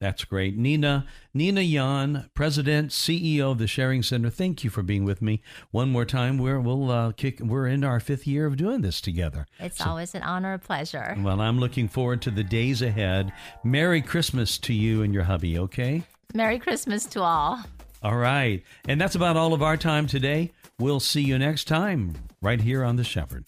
That's 0.03 0.25
great. 0.25 0.57
Nina, 0.57 1.05
Nina 1.33 1.61
Yon, 1.61 2.29
President, 2.33 2.89
CEO 2.89 3.53
of 3.53 3.57
the 3.57 3.67
Sharing 3.67 4.03
Center. 4.03 4.29
Thank 4.29 4.65
you 4.65 4.69
for 4.69 4.83
being 4.83 5.05
with 5.05 5.21
me 5.21 5.41
one 5.71 5.89
more 5.89 6.03
time. 6.03 6.37
We're 6.37 6.59
we'll 6.59 6.91
uh, 6.91 7.13
kick. 7.13 7.39
We're 7.39 7.67
in 7.67 7.85
our 7.85 8.01
fifth 8.01 8.27
year 8.27 8.45
of 8.45 8.57
doing 8.57 8.81
this 8.81 8.99
together. 8.99 9.45
It's 9.61 9.77
so, 9.77 9.85
always 9.85 10.13
an 10.13 10.21
honor, 10.23 10.55
a 10.55 10.59
pleasure. 10.59 11.15
Well, 11.17 11.39
I'm 11.39 11.57
looking 11.57 11.87
forward 11.87 12.21
to 12.23 12.31
the 12.31 12.43
days 12.43 12.81
ahead. 12.81 13.31
Merry 13.63 14.01
Christmas 14.01 14.57
to 14.57 14.73
you 14.73 15.03
and 15.03 15.13
your 15.13 15.23
hubby. 15.23 15.57
Okay. 15.57 16.03
Merry 16.33 16.59
Christmas 16.59 17.05
to 17.05 17.21
all. 17.21 17.59
All 18.01 18.17
right, 18.17 18.63
and 18.87 18.99
that's 18.99 19.15
about 19.15 19.37
all 19.37 19.53
of 19.53 19.61
our 19.61 19.77
time 19.77 20.07
today. 20.07 20.51
We'll 20.79 20.99
see 20.99 21.21
you 21.21 21.37
next 21.37 21.65
time 21.65 22.15
right 22.41 22.59
here 22.59 22.83
on 22.83 22.95
the 22.95 23.03
Shepherd. 23.03 23.45